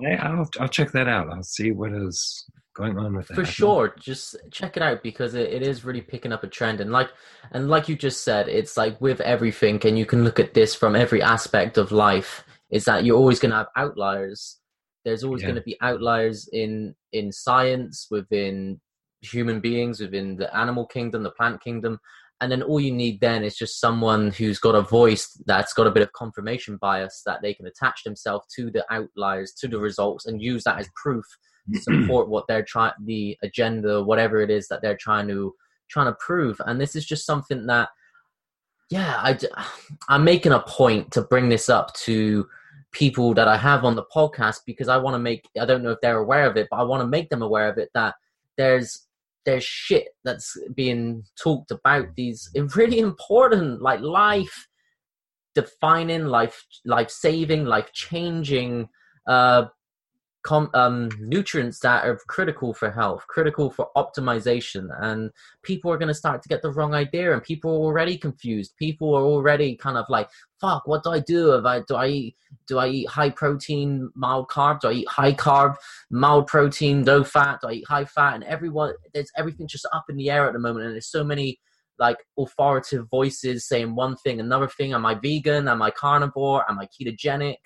I, 0.05 0.33
will 0.33 0.49
I'll 0.59 0.67
check 0.67 0.91
that 0.91 1.07
out. 1.07 1.29
I'll 1.29 1.43
see 1.43 1.71
what 1.71 1.93
is 1.93 2.45
going 2.73 2.97
on 2.97 3.15
with 3.15 3.27
that. 3.27 3.35
For 3.35 3.45
sure, 3.45 3.95
just 3.99 4.35
check 4.51 4.77
it 4.77 4.83
out 4.83 5.03
because 5.03 5.33
it, 5.33 5.51
it 5.51 5.61
is 5.61 5.83
really 5.83 6.01
picking 6.01 6.31
up 6.31 6.43
a 6.43 6.47
trend. 6.47 6.81
And 6.81 6.91
like 6.91 7.09
and 7.51 7.69
like 7.69 7.89
you 7.89 7.95
just 7.95 8.23
said, 8.23 8.47
it's 8.47 8.77
like 8.77 8.99
with 9.01 9.21
everything, 9.21 9.79
and 9.85 9.97
you 9.97 10.05
can 10.05 10.23
look 10.23 10.39
at 10.39 10.53
this 10.53 10.75
from 10.75 10.95
every 10.95 11.21
aspect 11.21 11.77
of 11.77 11.91
life. 11.91 12.43
Is 12.69 12.85
that 12.85 13.03
you're 13.03 13.17
always 13.17 13.39
going 13.39 13.51
to 13.51 13.57
have 13.57 13.67
outliers. 13.75 14.57
There's 15.03 15.23
always 15.23 15.41
yeah. 15.41 15.49
going 15.49 15.55
to 15.57 15.63
be 15.63 15.77
outliers 15.81 16.47
in 16.53 16.95
in 17.11 17.31
science, 17.31 18.07
within 18.09 18.79
human 19.21 19.59
beings, 19.59 19.99
within 19.99 20.37
the 20.37 20.55
animal 20.55 20.85
kingdom, 20.85 21.23
the 21.23 21.31
plant 21.31 21.61
kingdom, 21.61 21.99
and 22.41 22.51
then 22.51 22.63
all 22.63 22.79
you 22.79 22.91
need 22.91 23.21
then 23.21 23.43
is 23.43 23.55
just 23.55 23.79
someone 23.79 24.31
who's 24.31 24.57
got 24.57 24.73
a 24.73 24.81
voice 24.81 25.39
that's 25.45 25.73
got 25.73 25.85
a 25.85 25.91
bit 25.91 26.01
of 26.01 26.11
confirmation 26.13 26.77
bias 26.81 27.21
that 27.25 27.41
they 27.43 27.53
can 27.53 27.67
attach 27.67 28.03
themselves 28.03 28.47
to 28.55 28.71
the 28.71 28.83
outliers 28.91 29.53
to 29.59 29.67
the 29.67 29.77
results 29.77 30.25
and 30.25 30.41
use 30.41 30.63
that 30.63 30.79
as 30.79 30.89
proof 30.95 31.25
support 31.73 32.29
what 32.29 32.45
they're 32.47 32.63
trying 32.63 32.93
the 33.05 33.37
agenda 33.43 34.03
whatever 34.03 34.41
it 34.41 34.49
is 34.49 34.67
that 34.67 34.81
they're 34.81 34.97
trying 34.97 35.27
to 35.27 35.53
trying 35.89 36.07
to 36.07 36.17
prove. 36.19 36.59
And 36.65 36.79
this 36.79 36.95
is 36.95 37.05
just 37.05 37.25
something 37.25 37.67
that 37.67 37.89
yeah 38.91 39.19
I, 39.23 39.37
i'm 40.09 40.23
making 40.23 40.51
a 40.51 40.59
point 40.59 41.11
to 41.13 41.23
bring 41.23 41.49
this 41.49 41.69
up 41.69 41.93
to 41.95 42.45
people 42.91 43.33
that 43.33 43.47
i 43.47 43.57
have 43.57 43.85
on 43.85 43.95
the 43.95 44.03
podcast 44.13 44.59
because 44.67 44.89
i 44.89 44.97
want 44.97 45.15
to 45.15 45.19
make 45.19 45.47
i 45.59 45.65
don't 45.65 45.81
know 45.81 45.91
if 45.91 46.01
they're 46.01 46.19
aware 46.19 46.45
of 46.45 46.57
it 46.57 46.67
but 46.69 46.77
i 46.77 46.83
want 46.83 47.01
to 47.01 47.07
make 47.07 47.29
them 47.29 47.41
aware 47.41 47.69
of 47.69 47.77
it 47.77 47.89
that 47.95 48.15
there's 48.57 49.07
there's 49.45 49.63
shit 49.63 50.09
that's 50.23 50.55
being 50.75 51.23
talked 51.41 51.71
about 51.71 52.05
these 52.15 52.51
really 52.75 52.99
important 52.99 53.81
like 53.81 54.01
life 54.01 54.67
defining 55.55 56.25
life 56.25 56.65
life 56.85 57.09
saving 57.09 57.65
life 57.65 57.91
changing 57.93 58.87
uh 59.27 59.65
com- 60.43 60.69
um, 60.73 61.09
nutrients 61.19 61.79
that 61.79 62.05
are 62.05 62.19
critical 62.27 62.73
for 62.73 62.89
health, 62.91 63.25
critical 63.27 63.69
for 63.69 63.89
optimization, 63.95 64.89
and 65.01 65.31
people 65.63 65.91
are 65.91 65.97
going 65.97 66.07
to 66.07 66.13
start 66.13 66.41
to 66.41 66.49
get 66.49 66.61
the 66.61 66.71
wrong 66.71 66.93
idea, 66.93 67.33
and 67.33 67.43
people 67.43 67.71
are 67.71 67.85
already 67.85 68.17
confused. 68.17 68.75
People 68.77 69.15
are 69.15 69.23
already 69.23 69.75
kind 69.75 69.97
of 69.97 70.05
like, 70.09 70.29
"Fuck, 70.59 70.87
what 70.87 71.03
do 71.03 71.11
I 71.11 71.19
do? 71.19 71.53
If 71.53 71.65
I 71.65 71.81
do 71.87 71.95
I 71.95 72.07
eat 72.07 72.35
do 72.67 72.77
I 72.79 72.87
eat 72.87 73.09
high 73.09 73.29
protein, 73.29 74.09
mild 74.15 74.47
carb? 74.49 74.81
Do 74.81 74.89
I 74.89 74.93
eat 74.93 75.09
high 75.09 75.33
carb, 75.33 75.75
mild 76.09 76.47
protein, 76.47 77.03
low 77.05 77.23
fat? 77.23 77.59
Do 77.61 77.69
I 77.69 77.73
eat 77.73 77.87
high 77.87 78.05
fat?" 78.05 78.35
And 78.35 78.43
everyone, 78.43 78.93
there's 79.13 79.31
everything 79.37 79.67
just 79.67 79.87
up 79.93 80.05
in 80.09 80.17
the 80.17 80.29
air 80.29 80.47
at 80.47 80.53
the 80.53 80.59
moment, 80.59 80.85
and 80.85 80.93
there's 80.93 81.11
so 81.11 81.23
many 81.23 81.59
like 81.99 82.17
authoritative 82.37 83.07
voices 83.09 83.67
saying 83.67 83.95
one 83.95 84.15
thing, 84.17 84.39
another 84.39 84.67
thing. 84.67 84.93
Am 84.93 85.05
I 85.05 85.15
vegan? 85.15 85.67
Am 85.67 85.81
I 85.81 85.91
carnivore? 85.91 86.69
Am 86.69 86.79
I 86.79 86.87
ketogenic? 86.87 87.57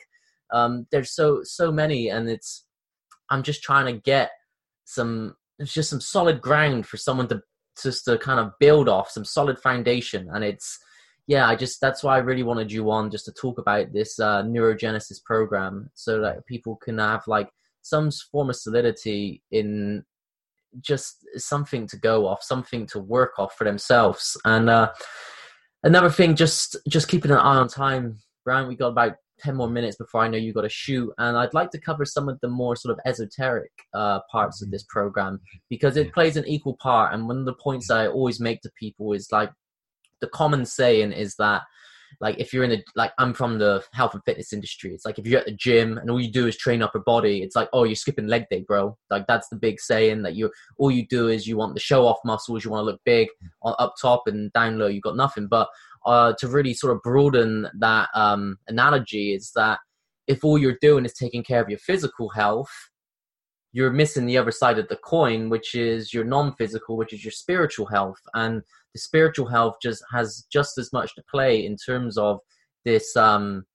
Um, 0.51 0.86
there's 0.91 1.15
so 1.15 1.41
so 1.43 1.71
many, 1.71 2.09
and 2.09 2.30
it's 2.30 2.64
I'm 3.30 3.43
just 3.43 3.63
trying 3.63 3.86
to 3.93 4.01
get 4.01 4.32
some 4.86 5.36
it's 5.59 5.73
just 5.73 5.89
some 5.89 6.01
solid 6.01 6.41
ground 6.41 6.86
for 6.86 6.97
someone 6.97 7.28
to 7.30 7.41
just 7.82 8.05
to 8.05 8.17
kind 8.17 8.39
of 8.39 8.51
build 8.59 8.89
off 8.89 9.09
some 9.09 9.26
solid 9.26 9.59
foundation. 9.59 10.30
And 10.34 10.43
it's 10.43 10.80
yeah 11.28 11.47
i 11.47 11.55
just 11.55 11.82
that's 11.82 12.03
why 12.03 12.15
i 12.15 12.19
really 12.19 12.43
wanted 12.43 12.71
you 12.71 12.91
on 12.91 13.09
just 13.09 13.26
to 13.26 13.32
talk 13.32 13.57
about 13.57 13.91
this 13.91 14.19
uh, 14.19 14.43
neurogenesis 14.43 15.23
program 15.23 15.89
so 15.95 16.21
that 16.21 16.45
people 16.45 16.76
can 16.76 16.99
have 16.99 17.23
like 17.26 17.49
some 17.82 18.11
form 18.32 18.51
of 18.51 18.55
solidity 18.55 19.41
in 19.49 20.03
just 20.82 21.26
something 21.36 21.88
to 21.88 21.97
go 21.97 22.28
off 22.28 22.43
something 22.43 22.86
to 22.86 22.99
work 22.99 23.39
off 23.39 23.55
for 23.55 23.63
themselves. 23.63 24.38
And 24.45 24.69
uh 24.69 24.91
another 25.84 26.09
thing 26.09 26.36
just 26.36 26.76
just 26.88 27.07
keeping 27.07 27.32
an 27.32 27.38
eye 27.38 27.57
on 27.57 27.67
time 27.67 28.17
brian 28.43 28.67
we 28.67 28.76
got 28.76 28.88
about 28.88 29.13
10 29.39 29.55
more 29.55 29.69
minutes 29.69 29.97
before 29.97 30.21
I 30.21 30.27
know 30.27 30.38
you 30.38 30.53
got 30.53 30.61
to 30.61 30.69
shoot. 30.69 31.11
And 31.17 31.38
I'd 31.38 31.53
like 31.53 31.71
to 31.71 31.79
cover 31.79 32.05
some 32.05 32.29
of 32.29 32.39
the 32.41 32.47
more 32.47 32.75
sort 32.75 32.93
of 32.93 32.99
esoteric 33.05 33.71
uh, 33.93 34.19
parts 34.31 34.61
of 34.61 34.71
this 34.71 34.83
program 34.89 35.39
because 35.69 35.97
it 35.97 36.13
plays 36.13 36.38
an 36.38 36.47
equal 36.47 36.77
part. 36.81 37.13
And 37.13 37.27
one 37.27 37.38
of 37.38 37.45
the 37.45 37.55
points 37.55 37.89
I 37.89 38.07
always 38.07 38.39
make 38.39 38.61
to 38.61 38.71
people 38.79 39.13
is 39.13 39.29
like 39.31 39.51
the 40.21 40.27
common 40.27 40.65
saying 40.65 41.11
is 41.11 41.36
that 41.38 41.63
like 42.21 42.39
if 42.39 42.53
you're 42.53 42.63
in 42.63 42.69
the 42.69 42.83
like 42.95 43.11
i'm 43.17 43.33
from 43.33 43.59
the 43.59 43.83
health 43.93 44.13
and 44.13 44.23
fitness 44.23 44.53
industry 44.53 44.93
it's 44.93 45.05
like 45.05 45.19
if 45.19 45.25
you're 45.25 45.39
at 45.39 45.45
the 45.45 45.51
gym 45.51 45.97
and 45.97 46.09
all 46.09 46.21
you 46.21 46.31
do 46.31 46.47
is 46.47 46.57
train 46.57 46.81
up 46.81 46.93
your 46.93 47.03
body 47.03 47.41
it's 47.41 47.55
like 47.55 47.69
oh 47.73 47.83
you're 47.83 47.95
skipping 47.95 48.27
leg 48.27 48.45
day 48.49 48.63
bro 48.67 48.97
like 49.09 49.25
that's 49.27 49.49
the 49.49 49.55
big 49.55 49.79
saying 49.79 50.21
that 50.21 50.36
you 50.36 50.49
all 50.77 50.91
you 50.91 51.05
do 51.07 51.27
is 51.27 51.47
you 51.47 51.57
want 51.57 51.73
the 51.73 51.79
show 51.79 52.05
off 52.05 52.17
muscles 52.23 52.63
you 52.63 52.71
want 52.71 52.81
to 52.81 52.86
look 52.86 53.01
big 53.05 53.27
on 53.63 53.75
up 53.79 53.93
top 54.01 54.23
and 54.27 54.51
down 54.53 54.77
low 54.77 54.88
you 54.88 55.01
got 55.01 55.17
nothing 55.17 55.47
but 55.47 55.67
uh, 56.06 56.34
to 56.39 56.47
really 56.47 56.74
sort 56.74 56.95
of 56.95 57.01
broaden 57.01 57.68
that 57.80 58.10
um, 58.14 58.58
analogy 58.68 59.34
is 59.34 59.51
that 59.56 59.80
if 60.28 60.43
all 60.43 60.58
you're 60.58 60.78
doing 60.82 61.06
is 61.06 61.14
taking 61.14 61.43
care 61.43 61.62
of 61.62 61.70
your 61.70 61.80
physical 61.80 62.30
health, 62.30 62.72
you're 63.74 63.91
missing 63.91 64.26
the 64.26 64.38
other 64.38 64.51
side 64.51 64.80
of 64.80 64.88
the 64.88 64.95
coin, 64.95 65.49
which 65.49 65.76
is 65.76 66.14
your 66.14 66.24
non-physical, 66.24 66.95
which 66.95 67.14
is 67.14 67.24
your 67.26 67.32
spiritual 67.32 67.86
health, 67.88 68.20
and 68.34 68.62
the 68.93 68.99
spiritual 68.99 69.47
health 69.47 69.76
just 69.82 70.03
has 70.14 70.45
just 70.51 70.78
as 70.78 70.93
much 70.93 71.14
to 71.16 71.24
play 71.30 71.66
in 71.66 71.76
terms 71.76 72.18
of 72.18 72.39
this 72.86 73.16
um, 73.18 73.66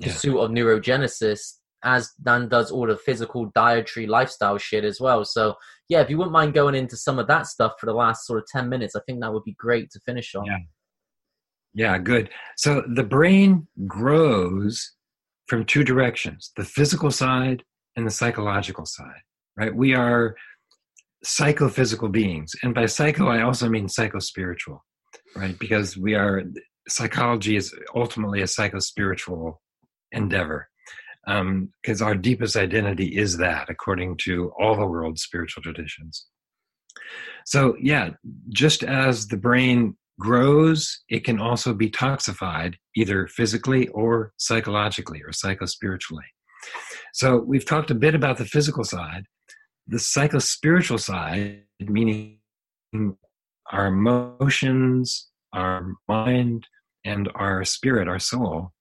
pursuit 0.00 0.36
yeah. 0.36 0.42
of 0.42 0.50
neurogenesis 0.50 1.56
as 1.82 2.10
Dan 2.22 2.48
does 2.48 2.70
all 2.70 2.86
the 2.86 2.96
physical 2.96 3.50
dietary 3.54 4.06
lifestyle 4.06 4.58
shit 4.58 4.84
as 4.84 5.00
well. 5.00 5.24
So 5.24 5.56
yeah, 5.88 6.00
if 6.00 6.10
you 6.10 6.18
wouldn't 6.18 6.32
mind 6.32 6.54
going 6.54 6.74
into 6.74 6.96
some 6.96 7.18
of 7.18 7.26
that 7.28 7.46
stuff 7.46 7.74
for 7.78 7.86
the 7.86 7.94
last 7.94 8.26
sort 8.26 8.38
of 8.38 8.46
ten 8.46 8.68
minutes, 8.68 8.96
I 8.96 9.00
think 9.06 9.20
that 9.20 9.32
would 9.32 9.44
be 9.44 9.54
great 9.54 9.90
to 9.92 10.00
finish 10.00 10.34
on. 10.34 10.46
Yeah. 10.46 10.58
Yeah, 11.74 11.98
good. 11.98 12.30
So 12.56 12.82
the 12.94 13.04
brain 13.04 13.68
grows 13.86 14.92
from 15.46 15.64
two 15.64 15.84
directions 15.84 16.52
the 16.56 16.64
physical 16.64 17.10
side 17.10 17.64
and 17.96 18.06
the 18.06 18.10
psychological 18.10 18.86
side, 18.86 19.22
right? 19.56 19.74
We 19.74 19.94
are 19.94 20.34
psychophysical 21.24 22.08
beings. 22.08 22.52
And 22.62 22.74
by 22.74 22.86
psycho, 22.86 23.28
I 23.28 23.42
also 23.42 23.68
mean 23.68 23.86
psychospiritual, 23.86 24.80
right? 25.36 25.58
Because 25.58 25.96
we 25.96 26.14
are, 26.14 26.42
psychology 26.88 27.56
is 27.56 27.74
ultimately 27.94 28.40
a 28.40 28.46
psychospiritual 28.46 29.56
endeavor. 30.12 30.68
Because 31.26 32.00
um, 32.00 32.06
our 32.06 32.14
deepest 32.14 32.56
identity 32.56 33.16
is 33.16 33.36
that, 33.38 33.68
according 33.68 34.16
to 34.24 34.52
all 34.58 34.74
the 34.74 34.86
world's 34.86 35.22
spiritual 35.22 35.62
traditions. 35.62 36.26
So, 37.44 37.76
yeah, 37.80 38.10
just 38.48 38.82
as 38.82 39.28
the 39.28 39.36
brain 39.36 39.96
grows, 40.20 41.02
it 41.08 41.24
can 41.24 41.40
also 41.40 41.74
be 41.74 41.90
toxified 41.90 42.74
either 42.94 43.26
physically 43.26 43.88
or 43.88 44.32
psychologically 44.36 45.20
or 45.22 45.30
psychospiritually. 45.30 46.28
So 47.14 47.38
we've 47.38 47.66
talked 47.66 47.90
a 47.90 47.94
bit 47.94 48.14
about 48.14 48.38
the 48.38 48.44
physical 48.44 48.84
side. 48.84 49.24
The 49.88 49.96
psychospiritual 49.96 51.00
side, 51.00 51.64
meaning 51.80 52.38
our 53.72 53.86
emotions, 53.86 55.28
our 55.52 55.94
mind, 56.06 56.66
and 57.04 57.28
our 57.34 57.64
spirit, 57.64 58.06
our 58.06 58.20
soul, 58.20 58.72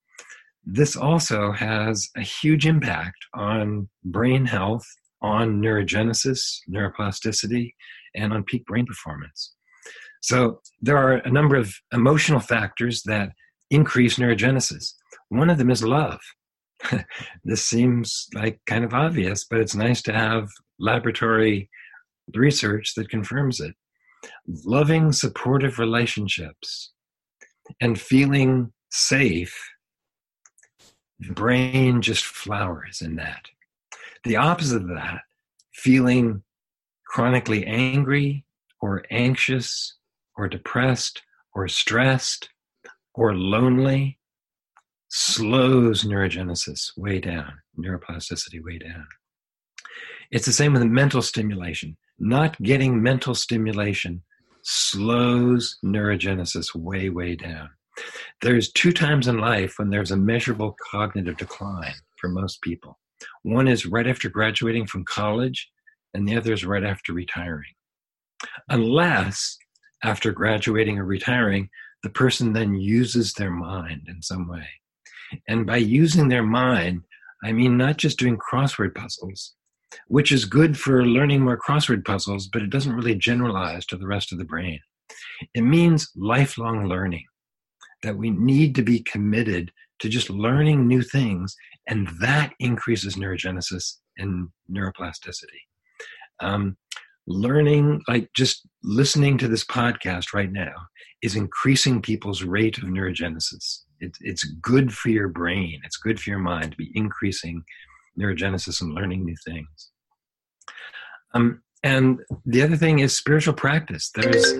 this 0.63 0.95
also 0.95 1.51
has 1.53 2.09
a 2.15 2.21
huge 2.21 2.67
impact 2.67 3.17
on 3.33 3.89
brain 4.03 4.45
health, 4.45 4.85
on 5.21 5.61
neurogenesis, 5.61 6.59
neuroplasticity, 6.69 7.71
and 8.15 8.33
on 8.33 8.43
peak 8.43 8.65
brain 8.65 8.85
performance. 8.85 9.55
So 10.22 10.61
there 10.82 10.97
are 10.97 11.13
a 11.13 11.32
number 11.32 11.55
of 11.55 11.74
emotional 11.93 12.39
factors 12.39 13.03
that 13.03 13.32
increase 13.70 14.17
neurogenesis. 14.17 14.93
One 15.30 15.49
of 15.49 15.57
them 15.57 15.70
is 15.70 15.84
love. 15.84 16.20
this 17.43 17.65
seems 17.65 18.28
like 18.34 18.59
kind 18.65 18.84
of 18.84 18.93
obvious, 18.93 19.45
but 19.49 19.59
it's 19.59 19.76
nice 19.76 20.01
to 20.03 20.13
have 20.13 20.49
laboratory 20.80 21.70
research 22.34 22.93
that 22.95 23.09
confirms 23.09 23.59
it. 23.59 23.76
Loving, 24.65 25.11
supportive 25.11 25.80
relationships 25.80 26.91
and 27.80 27.99
feeling 27.99 28.72
safe, 28.91 29.55
the 31.20 31.34
brain 31.34 32.01
just 32.01 32.26
flowers 32.26 33.01
in 33.01 33.15
that. 33.15 33.45
The 34.24 34.38
opposite 34.38 34.82
of 34.82 34.88
that, 34.89 35.22
feeling 35.74 36.43
chronically 37.07 37.65
angry 37.65 38.45
or 38.82 39.03
anxious 39.11 39.95
or 40.39 40.47
depressed 40.47 41.21
or 41.53 41.67
stressed 41.67 42.49
or 43.13 43.35
lonely 43.35 44.17
slows 45.09 46.05
neurogenesis 46.05 46.91
way 46.95 47.19
down, 47.19 47.51
neuroplasticity 47.77 48.63
way 48.63 48.77
down. 48.77 49.05
It's 50.31 50.45
the 50.45 50.53
same 50.53 50.73
with 50.73 50.83
mental 50.83 51.21
stimulation. 51.21 51.97
Not 52.19 52.61
getting 52.61 53.03
mental 53.03 53.35
stimulation 53.35 54.23
slows 54.63 55.77
neurogenesis 55.83 56.73
way, 56.73 57.09
way 57.09 57.35
down. 57.35 57.69
There's 58.41 58.71
two 58.71 58.93
times 58.93 59.27
in 59.27 59.39
life 59.39 59.73
when 59.77 59.89
there's 59.89 60.11
a 60.11 60.17
measurable 60.17 60.77
cognitive 60.91 61.35
decline 61.35 61.95
for 62.17 62.29
most 62.29 62.61
people. 62.61 62.97
One 63.43 63.67
is 63.67 63.85
right 63.85 64.07
after 64.07 64.29
graduating 64.29 64.87
from 64.87 65.03
college, 65.03 65.69
and 66.13 66.25
the 66.25 66.37
other 66.37 66.53
is 66.53 66.63
right 66.63 66.85
after 66.85 67.11
retiring. 67.11 67.73
Unless 68.69 69.57
after 70.04 70.32
graduating 70.32 70.97
or 70.97 71.06
retiring, 71.06 71.70
the 72.04 72.10
person 72.10 72.54
then 72.54 72.76
uses 72.76 73.34
their 73.34 73.52
mind 73.52 74.08
in 74.08 74.22
some 74.22 74.47
way. 74.47 74.68
And 75.47 75.66
by 75.66 75.78
using 75.78 76.28
their 76.28 76.43
mind, 76.43 77.04
I 77.43 77.52
mean 77.52 77.78
not 77.78 77.97
just 77.97 78.20
doing 78.20 78.38
crossword 78.38 78.95
puzzles, 78.95 79.54
which 80.08 80.32
is 80.32 80.45
good 80.45 80.78
for 80.78 81.06
learning 81.06 81.41
more 81.41 81.60
crossword 81.60 82.06
puzzles, 82.06 82.47
but 82.47 82.62
it 82.62 82.70
doesn't 82.70 82.95
really 82.95 83.16
generalize 83.16 83.86
to 83.88 83.97
the 83.97 84.08
rest 84.08 84.32
of 84.32 84.38
the 84.38 84.45
brain. 84.45 84.80
It 85.54 85.62
means 85.62 86.12
lifelong 86.16 86.88
learning, 86.88 87.26
that 88.04 88.18
we 88.18 88.30
need 88.30 88.76
to 88.76 88.82
be 88.82 89.02
committed 89.02 89.72
to 90.00 90.10
just 90.10 90.30
learning 90.30 90.88
new 90.88 91.02
things, 91.02 91.56
and 91.88 92.08
that 92.22 92.54
increases 92.60 93.16
neurogenesis 93.16 93.95
and 94.18 94.50
neuroplasticity. 94.72 95.62
Um, 96.41 96.78
learning, 97.30 98.01
like 98.07 98.27
just 98.36 98.67
listening 98.84 99.38
to 99.38 99.47
this 99.47 99.63
podcast 99.63 100.34
right 100.34 100.51
now, 100.51 100.73
is 101.21 101.36
increasing 101.36 102.01
people's 102.01 102.43
rate 102.43 102.77
of 102.80 102.86
neurogenesis. 102.86 103.84
It, 103.99 104.17
it's 104.21 104.43
good 104.43 104.93
for 104.93 105.09
your 105.09 105.27
brain, 105.27 105.80
it's 105.86 105.97
good 105.97 106.19
for 106.19 106.30
your 106.30 106.39
mind 106.39 106.71
to 106.71 106.77
be 106.77 106.91
increasing 106.95 107.63
neurogenesis 108.19 108.82
and 108.82 108.93
learning 108.93 109.23
new 109.23 109.36
things. 109.45 109.91
Um, 111.34 111.61
and 111.84 112.19
the 112.45 112.61
other 112.63 112.75
thing 112.75 112.99
is 112.99 113.15
spiritual 113.15 113.53
practice. 113.53 114.11
There's, 114.13 114.53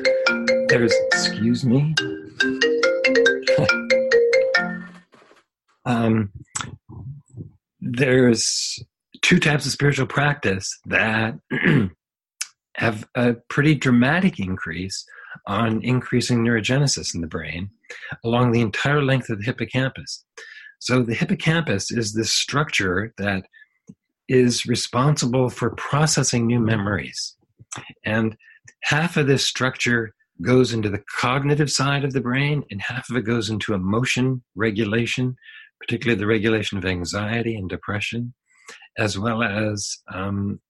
there's, 0.68 0.94
excuse 1.12 1.66
me. 1.66 1.96
um, 5.86 6.32
there's 7.82 8.80
two 9.22 9.40
types 9.40 9.66
of 9.66 9.72
spiritual 9.72 10.06
practice 10.06 10.80
that 10.86 11.36
have 12.80 13.06
a 13.16 13.34
pretty 13.50 13.76
dramatic 13.76 14.40
increase 14.40 15.06
on 15.48 15.82
increasing 15.84 16.44
neurogenesis 16.44 17.14
in 17.14 17.20
the 17.20 17.28
brain 17.28 17.70
along 18.24 18.52
the 18.52 18.62
entire 18.62 19.04
length 19.04 19.30
of 19.30 19.38
the 19.40 19.44
hippocampus. 19.44 20.24
So, 20.80 21.04
the 21.04 21.14
hippocampus 21.14 21.92
is 21.92 22.14
this 22.14 22.34
structure 22.34 23.14
that 23.18 23.44
is 24.30 24.66
responsible 24.66 25.50
for 25.50 25.72
processing 25.72 26.48
new 26.48 26.60
memories. 26.60 27.36
And 28.06 28.38
half 28.84 29.18
of 29.18 29.28
this 29.28 29.46
structure 29.46 30.14
goes 30.42 30.72
into 30.72 30.90
the 30.90 31.04
cognitive 31.20 31.70
side 31.70 32.06
of 32.06 32.14
the 32.14 32.22
brain, 32.22 32.64
and 32.72 32.82
half 32.82 33.10
of 33.10 33.18
it 33.18 33.24
goes 33.24 33.50
into 33.50 33.74
emotion 33.74 34.42
regulation, 34.56 35.36
particularly 35.82 36.18
the 36.18 36.28
regulation 36.28 36.78
of 36.78 36.86
anxiety 36.86 37.56
and 37.56 37.70
depression, 37.70 38.34
as 38.98 39.20
well 39.20 39.44
as 39.44 39.98
um, 40.14 40.62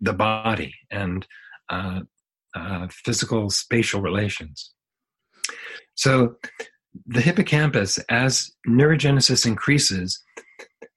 the 0.00 0.12
body 0.12 0.74
and 0.90 1.26
uh, 1.70 2.00
uh, 2.54 2.88
physical 2.90 3.50
spatial 3.50 4.00
relations. 4.00 4.72
So, 5.94 6.36
the 7.06 7.20
hippocampus, 7.20 7.98
as 8.08 8.50
neurogenesis 8.66 9.46
increases, 9.46 10.22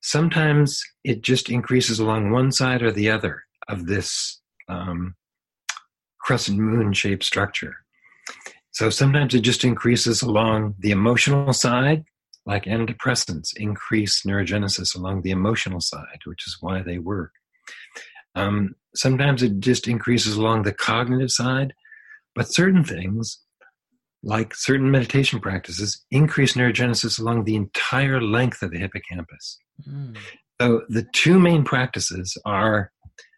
sometimes 0.01 0.83
it 1.03 1.21
just 1.21 1.49
increases 1.49 1.99
along 1.99 2.31
one 2.31 2.51
side 2.51 2.81
or 2.81 2.91
the 2.91 3.09
other 3.09 3.43
of 3.67 3.85
this 3.85 4.41
um, 4.67 5.15
crescent 6.19 6.57
moon 6.57 6.93
shaped 6.93 7.23
structure. 7.23 7.75
So 8.71 8.89
sometimes 8.89 9.33
it 9.33 9.41
just 9.41 9.63
increases 9.63 10.21
along 10.21 10.75
the 10.79 10.91
emotional 10.91 11.53
side, 11.53 12.05
like 12.45 12.65
antidepressants 12.65 13.49
increase 13.55 14.23
neurogenesis 14.23 14.95
along 14.95 15.21
the 15.21 15.31
emotional 15.31 15.81
side, 15.81 16.19
which 16.25 16.47
is 16.47 16.57
why 16.61 16.81
they 16.81 16.97
work. 16.97 17.31
Um, 18.35 18.75
sometimes 18.95 19.43
it 19.43 19.59
just 19.59 19.87
increases 19.87 20.35
along 20.35 20.63
the 20.63 20.73
cognitive 20.73 21.31
side, 21.31 21.73
but 22.35 22.53
certain 22.53 22.83
things, 22.83 23.39
like 24.23 24.53
certain 24.55 24.91
meditation 24.91 25.39
practices, 25.39 26.05
increase 26.11 26.53
neurogenesis 26.53 27.19
along 27.19 27.43
the 27.43 27.55
entire 27.55 28.21
length 28.21 28.61
of 28.61 28.71
the 28.71 28.79
hippocampus. 28.79 29.57
Mm. 29.87 30.17
So 30.61 30.83
the 30.89 31.05
two 31.13 31.39
main 31.39 31.63
practices 31.63 32.37
are 32.45 32.91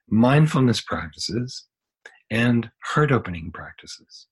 mindfulness 0.09 0.81
practices 0.81 1.65
and 2.29 2.69
heart 2.83 3.11
opening 3.11 3.51
practices. 3.53 4.27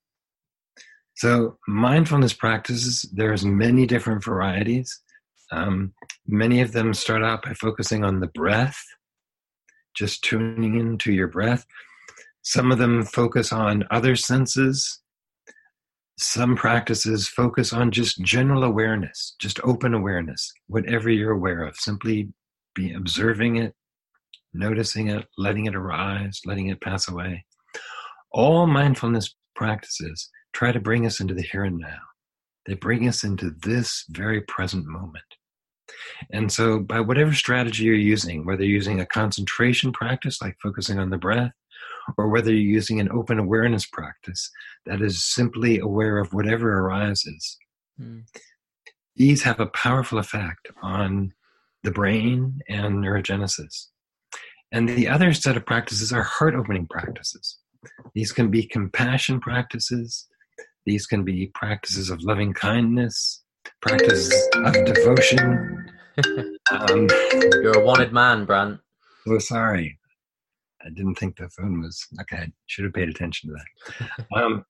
So 1.16 1.58
mindfulness 1.68 2.34
practices, 2.34 3.10
there's 3.14 3.46
many 3.46 3.86
different 3.86 4.24
varieties. 4.24 5.02
Um, 5.52 5.94
many 6.28 6.62
of 6.62 6.72
them 6.72 6.94
start 6.94 7.24
out 7.24 7.44
by 7.44 7.54
focusing 7.54 8.04
on 8.04 8.20
the 8.20 8.28
breath 8.28 8.82
just 9.96 10.24
tuning 10.24 10.80
into 10.80 11.12
your 11.12 11.28
breath. 11.28 11.66
Some 12.44 12.72
of 12.72 12.78
them 12.78 13.04
focus 13.04 13.52
on 13.52 13.86
other 13.92 14.16
senses. 14.16 15.00
Some 16.18 16.56
practices 16.56 17.28
focus 17.28 17.74
on 17.74 17.92
just 17.92 18.22
general 18.22 18.64
awareness, 18.64 19.36
just 19.40 19.60
open 19.64 19.94
awareness, 19.94 20.52
whatever 20.68 21.10
you're 21.10 21.32
aware 21.32 21.64
of. 21.64 21.76
Simply 21.76 22.30
be 22.76 22.94
observing 22.94 23.58
it, 23.58 23.74
noticing 24.54 25.10
it, 25.10 25.26
letting 25.38 25.66
it 25.66 25.76
arise, 25.76 26.42
letting 26.46 26.68
it 26.68 26.82
pass 26.82 27.08
away. 27.08 27.46
All 28.32 28.68
mindfulness 28.68 29.36
practices 29.56 30.30
try 30.54 30.72
to 30.72 30.80
bring 30.80 31.06
us 31.06 31.20
into 31.20 31.34
the 31.34 31.42
here 31.42 31.64
and 31.64 31.78
now. 31.78 32.00
They 32.66 32.76
bring 32.76 33.08
us 33.08 33.24
into 33.24 33.52
this 33.64 34.06
very 34.10 34.42
present 34.42 34.86
moment. 34.86 35.26
And 36.32 36.52
so, 36.52 36.80
by 36.80 37.00
whatever 37.00 37.34
strategy 37.34 37.84
you're 37.84 37.96
using, 37.96 38.46
whether 38.46 38.64
you're 38.64 38.76
using 38.76 39.00
a 39.00 39.06
concentration 39.06 39.92
practice 39.92 40.42
like 40.42 40.58
focusing 40.62 41.00
on 41.00 41.10
the 41.10 41.18
breath, 41.18 41.52
or 42.18 42.30
whether 42.30 42.52
you're 42.52 42.60
using 42.60 43.00
an 43.00 43.12
open 43.12 43.40
awareness 43.40 43.86
practice 43.86 44.50
that 44.86 45.02
is 45.02 45.24
simply 45.24 45.80
aware 45.80 46.18
of 46.18 46.34
whatever 46.34 46.80
arises, 46.80 47.58
mm. 48.00 48.24
these 49.16 49.44
have 49.44 49.60
a 49.60 49.68
powerful 49.68 50.20
effect 50.20 50.70
on 50.82 51.34
the 51.84 51.92
brain 51.92 52.60
and 52.70 53.04
neurogenesis. 53.04 53.88
And 54.72 54.88
the 54.88 55.08
other 55.08 55.34
set 55.34 55.58
of 55.58 55.66
practices 55.66 56.14
are 56.14 56.24
heart 56.24 56.56
opening 56.56 56.88
practices. 56.88 57.58
These 58.14 58.32
can 58.32 58.50
be 58.50 58.64
compassion 58.64 59.40
practices, 59.40 60.28
these 60.86 61.06
can 61.06 61.24
be 61.24 61.52
practices 61.54 62.10
of 62.10 62.24
loving 62.24 62.54
kindness, 62.54 63.44
practices 63.82 64.50
of 64.56 64.74
devotion, 64.86 65.90
um, 66.72 67.08
You're 67.62 67.80
a 67.80 67.86
wanted 67.86 68.14
man, 68.14 68.46
Brant. 68.46 68.80
So 69.28 69.38
sorry. 69.40 70.00
I 70.84 70.90
didn't 70.90 71.16
think 71.16 71.38
the 71.38 71.50
phone 71.50 71.82
was 71.82 72.08
okay. 72.22 72.44
I 72.44 72.52
should 72.66 72.86
have 72.86 72.94
paid 72.94 73.10
attention 73.10 73.50
to 73.50 73.56
that. 73.56 74.26
um, 74.36 74.66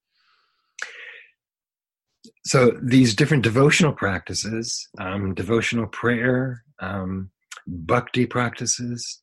so 2.45 2.77
these 2.81 3.15
different 3.15 3.43
devotional 3.43 3.93
practices, 3.93 4.89
um, 4.99 5.33
devotional 5.33 5.87
prayer, 5.87 6.63
um, 6.79 7.31
bhakti 7.67 8.25
practices, 8.25 9.21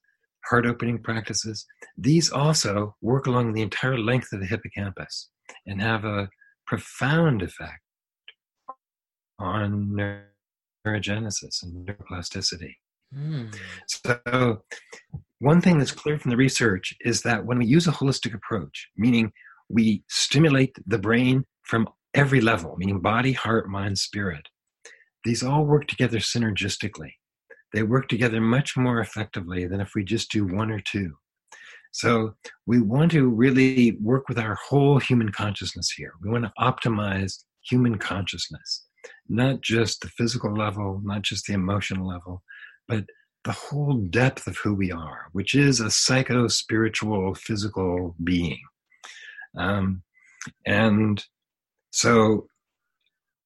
heart 0.48 0.66
opening 0.66 1.02
practices, 1.02 1.66
these 1.96 2.30
also 2.30 2.96
work 3.02 3.26
along 3.26 3.52
the 3.52 3.62
entire 3.62 3.98
length 3.98 4.32
of 4.32 4.40
the 4.40 4.46
hippocampus 4.46 5.28
and 5.66 5.82
have 5.82 6.04
a 6.04 6.30
profound 6.66 7.42
effect 7.42 7.80
on 9.39 10.24
neurogenesis 10.86 11.62
and 11.62 11.86
neuroplasticity. 11.86 12.74
Mm. 13.14 13.55
So, 13.86 14.62
one 15.39 15.61
thing 15.61 15.78
that's 15.78 15.93
clear 15.93 16.18
from 16.18 16.30
the 16.30 16.36
research 16.36 16.95
is 17.01 17.22
that 17.22 17.45
when 17.45 17.59
we 17.59 17.66
use 17.66 17.86
a 17.86 17.93
holistic 17.93 18.34
approach, 18.34 18.89
meaning 18.97 19.32
we 19.68 20.03
stimulate 20.09 20.76
the 20.86 20.99
brain 20.99 21.45
from 21.62 21.89
every 22.14 22.41
level, 22.41 22.74
meaning 22.76 23.01
body, 23.01 23.32
heart, 23.32 23.68
mind, 23.68 23.99
spirit, 23.99 24.49
these 25.24 25.43
all 25.43 25.64
work 25.64 25.86
together 25.86 26.18
synergistically. 26.18 27.12
They 27.72 27.82
work 27.82 28.09
together 28.09 28.41
much 28.41 28.76
more 28.76 29.01
effectively 29.01 29.66
than 29.66 29.80
if 29.80 29.93
we 29.95 30.03
just 30.05 30.30
do 30.30 30.47
one 30.47 30.70
or 30.70 30.80
two. 30.80 31.14
So, 31.93 32.34
we 32.66 32.80
want 32.80 33.12
to 33.12 33.28
really 33.28 33.97
work 34.03 34.28
with 34.28 34.39
our 34.39 34.59
whole 34.68 34.99
human 34.99 35.30
consciousness 35.30 35.91
here. 35.97 36.12
We 36.22 36.30
want 36.30 36.45
to 36.45 36.53
optimize 36.59 37.45
human 37.62 37.97
consciousness 37.97 38.88
not 39.28 39.61
just 39.61 40.00
the 40.00 40.09
physical 40.09 40.54
level, 40.54 41.00
not 41.04 41.22
just 41.22 41.46
the 41.46 41.54
emotional 41.54 42.06
level, 42.06 42.42
but 42.86 43.04
the 43.44 43.52
whole 43.52 43.94
depth 43.94 44.46
of 44.46 44.56
who 44.59 44.74
we 44.74 44.90
are, 44.90 45.28
which 45.32 45.54
is 45.54 45.80
a 45.80 45.90
psycho 45.90 46.48
spiritual 46.48 47.34
physical 47.34 48.14
being. 48.22 48.61
Um, 49.56 50.02
and 50.66 51.24
so 51.90 52.46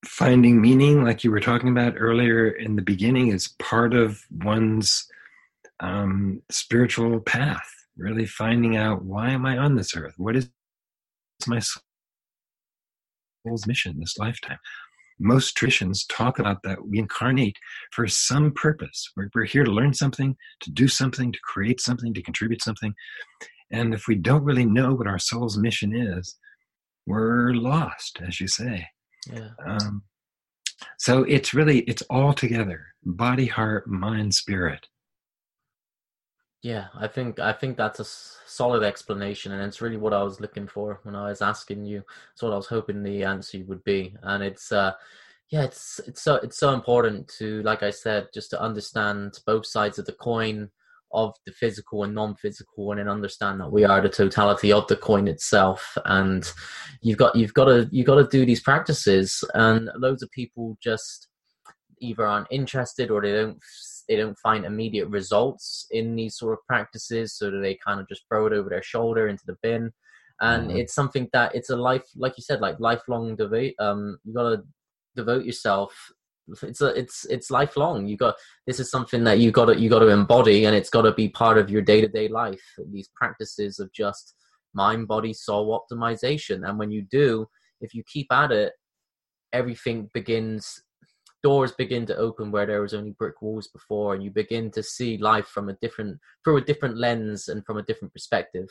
finding 0.04 0.60
meaning, 0.60 1.04
like 1.04 1.24
you 1.24 1.30
were 1.30 1.40
talking 1.40 1.68
about 1.68 1.94
earlier 1.96 2.48
in 2.48 2.76
the 2.76 2.82
beginning, 2.82 3.28
is 3.28 3.54
part 3.58 3.94
of 3.94 4.20
one's 4.30 5.06
um, 5.80 6.42
spiritual 6.50 7.20
path. 7.20 7.68
Really 7.96 8.26
finding 8.26 8.76
out 8.76 9.04
why 9.04 9.30
am 9.30 9.44
I 9.44 9.58
on 9.58 9.76
this 9.76 9.94
earth? 9.94 10.14
What 10.16 10.34
is 10.34 10.48
my 11.46 11.60
soul's 13.44 13.66
mission 13.66 13.98
this 14.00 14.18
lifetime. 14.18 14.58
Most 15.22 15.56
traditions 15.56 16.04
talk 16.06 16.38
about 16.38 16.62
that 16.64 16.86
we 16.86 16.98
incarnate 16.98 17.56
for 17.92 18.06
some 18.08 18.52
purpose. 18.52 19.08
We're, 19.16 19.30
we're 19.34 19.44
here 19.44 19.64
to 19.64 19.70
learn 19.70 19.94
something, 19.94 20.36
to 20.60 20.70
do 20.70 20.88
something, 20.88 21.32
to 21.32 21.38
create 21.44 21.80
something, 21.80 22.12
to 22.12 22.22
contribute 22.22 22.62
something. 22.62 22.92
And 23.70 23.94
if 23.94 24.08
we 24.08 24.16
don't 24.16 24.44
really 24.44 24.66
know 24.66 24.94
what 24.94 25.06
our 25.06 25.18
soul's 25.18 25.56
mission 25.56 25.94
is, 25.94 26.36
we're 27.06 27.54
lost, 27.54 28.18
as 28.26 28.40
you 28.40 28.48
say. 28.48 28.86
Yeah. 29.32 29.50
Um, 29.66 30.02
so 30.98 31.22
it's 31.24 31.54
really 31.54 31.80
it's 31.80 32.02
all 32.10 32.32
together: 32.32 32.86
body, 33.04 33.46
heart, 33.46 33.86
mind, 33.88 34.34
spirit. 34.34 34.88
Yeah, 36.62 36.86
I 36.94 37.08
think 37.08 37.40
I 37.40 37.52
think 37.52 37.76
that's 37.76 37.98
a 37.98 38.04
solid 38.04 38.84
explanation, 38.84 39.50
and 39.50 39.62
it's 39.62 39.80
really 39.82 39.96
what 39.96 40.12
I 40.14 40.22
was 40.22 40.40
looking 40.40 40.68
for 40.68 41.00
when 41.02 41.16
I 41.16 41.28
was 41.28 41.42
asking 41.42 41.84
you. 41.84 42.04
It's 42.32 42.42
what 42.42 42.52
I 42.52 42.56
was 42.56 42.68
hoping 42.68 43.02
the 43.02 43.24
answer 43.24 43.58
would 43.66 43.82
be, 43.82 44.14
and 44.22 44.44
it's 44.44 44.70
uh, 44.70 44.92
yeah, 45.50 45.64
it's 45.64 46.00
it's 46.06 46.22
so 46.22 46.36
it's 46.36 46.58
so 46.58 46.72
important 46.72 47.26
to, 47.38 47.62
like 47.62 47.82
I 47.82 47.90
said, 47.90 48.28
just 48.32 48.50
to 48.50 48.62
understand 48.62 49.40
both 49.44 49.66
sides 49.66 49.98
of 49.98 50.06
the 50.06 50.12
coin 50.12 50.70
of 51.12 51.34
the 51.46 51.52
physical 51.52 52.04
and 52.04 52.14
non-physical, 52.14 52.92
and 52.92 53.00
then 53.00 53.08
understand 53.08 53.60
that 53.60 53.72
we 53.72 53.84
are 53.84 54.00
the 54.00 54.08
totality 54.08 54.72
of 54.72 54.86
the 54.86 54.96
coin 54.96 55.26
itself. 55.26 55.98
And 56.04 56.50
you've 57.00 57.18
got 57.18 57.34
you've 57.34 57.54
got 57.54 57.64
to 57.64 57.88
you've 57.90 58.06
got 58.06 58.16
to 58.16 58.28
do 58.28 58.46
these 58.46 58.62
practices, 58.62 59.42
and 59.54 59.90
loads 59.96 60.22
of 60.22 60.30
people 60.30 60.78
just 60.80 61.26
either 62.00 62.24
aren't 62.24 62.48
interested 62.52 63.10
or 63.10 63.20
they 63.20 63.32
don't 63.32 63.58
they 64.08 64.16
don't 64.16 64.38
find 64.38 64.64
immediate 64.64 65.08
results 65.08 65.86
in 65.90 66.16
these 66.16 66.36
sort 66.36 66.54
of 66.54 66.66
practices 66.66 67.36
so 67.36 67.50
they 67.50 67.78
kind 67.84 68.00
of 68.00 68.08
just 68.08 68.22
throw 68.28 68.46
it 68.46 68.52
over 68.52 68.68
their 68.68 68.82
shoulder 68.82 69.28
into 69.28 69.44
the 69.46 69.56
bin. 69.62 69.92
And 70.40 70.70
Mhm. 70.70 70.78
it's 70.80 70.94
something 70.94 71.28
that 71.32 71.54
it's 71.54 71.70
a 71.70 71.76
life 71.76 72.04
like 72.16 72.34
you 72.36 72.42
said 72.42 72.60
like 72.60 72.80
lifelong 72.80 73.36
debate 73.36 73.74
um 73.78 74.18
you 74.24 74.32
got 74.34 74.50
to 74.50 74.62
devote 75.14 75.44
yourself 75.44 75.92
it's 76.62 76.80
a 76.80 76.88
it's 76.98 77.24
it's 77.26 77.50
lifelong. 77.50 78.06
You 78.06 78.16
got 78.16 78.34
this 78.66 78.80
is 78.80 78.90
something 78.90 79.22
that 79.24 79.38
you 79.38 79.50
got 79.52 79.66
to 79.66 79.78
you 79.78 79.88
got 79.88 80.00
to 80.00 80.08
embody 80.08 80.64
and 80.64 80.74
it's 80.74 80.90
got 80.90 81.02
to 81.02 81.12
be 81.12 81.28
part 81.28 81.56
of 81.58 81.70
your 81.70 81.82
day-to-day 81.82 82.28
life. 82.28 82.62
These 82.90 83.10
practices 83.14 83.78
of 83.78 83.92
just 83.92 84.34
mind 84.74 85.06
body 85.06 85.32
soul 85.32 85.78
optimization. 85.80 86.68
And 86.68 86.78
when 86.78 86.90
you 86.90 87.02
do 87.02 87.46
if 87.80 87.94
you 87.94 88.02
keep 88.06 88.32
at 88.32 88.50
it 88.50 88.72
everything 89.52 90.10
begins 90.14 90.82
doors 91.42 91.72
begin 91.72 92.06
to 92.06 92.16
open 92.16 92.50
where 92.50 92.66
there 92.66 92.82
was 92.82 92.94
only 92.94 93.10
brick 93.12 93.42
walls 93.42 93.68
before 93.68 94.14
and 94.14 94.22
you 94.22 94.30
begin 94.30 94.70
to 94.70 94.82
see 94.82 95.18
life 95.18 95.46
from 95.46 95.68
a 95.68 95.74
different 95.74 96.18
through 96.44 96.58
a 96.58 96.62
different 96.62 96.96
lens 96.96 97.48
and 97.48 97.64
from 97.64 97.78
a 97.78 97.82
different 97.82 98.12
perspective. 98.12 98.68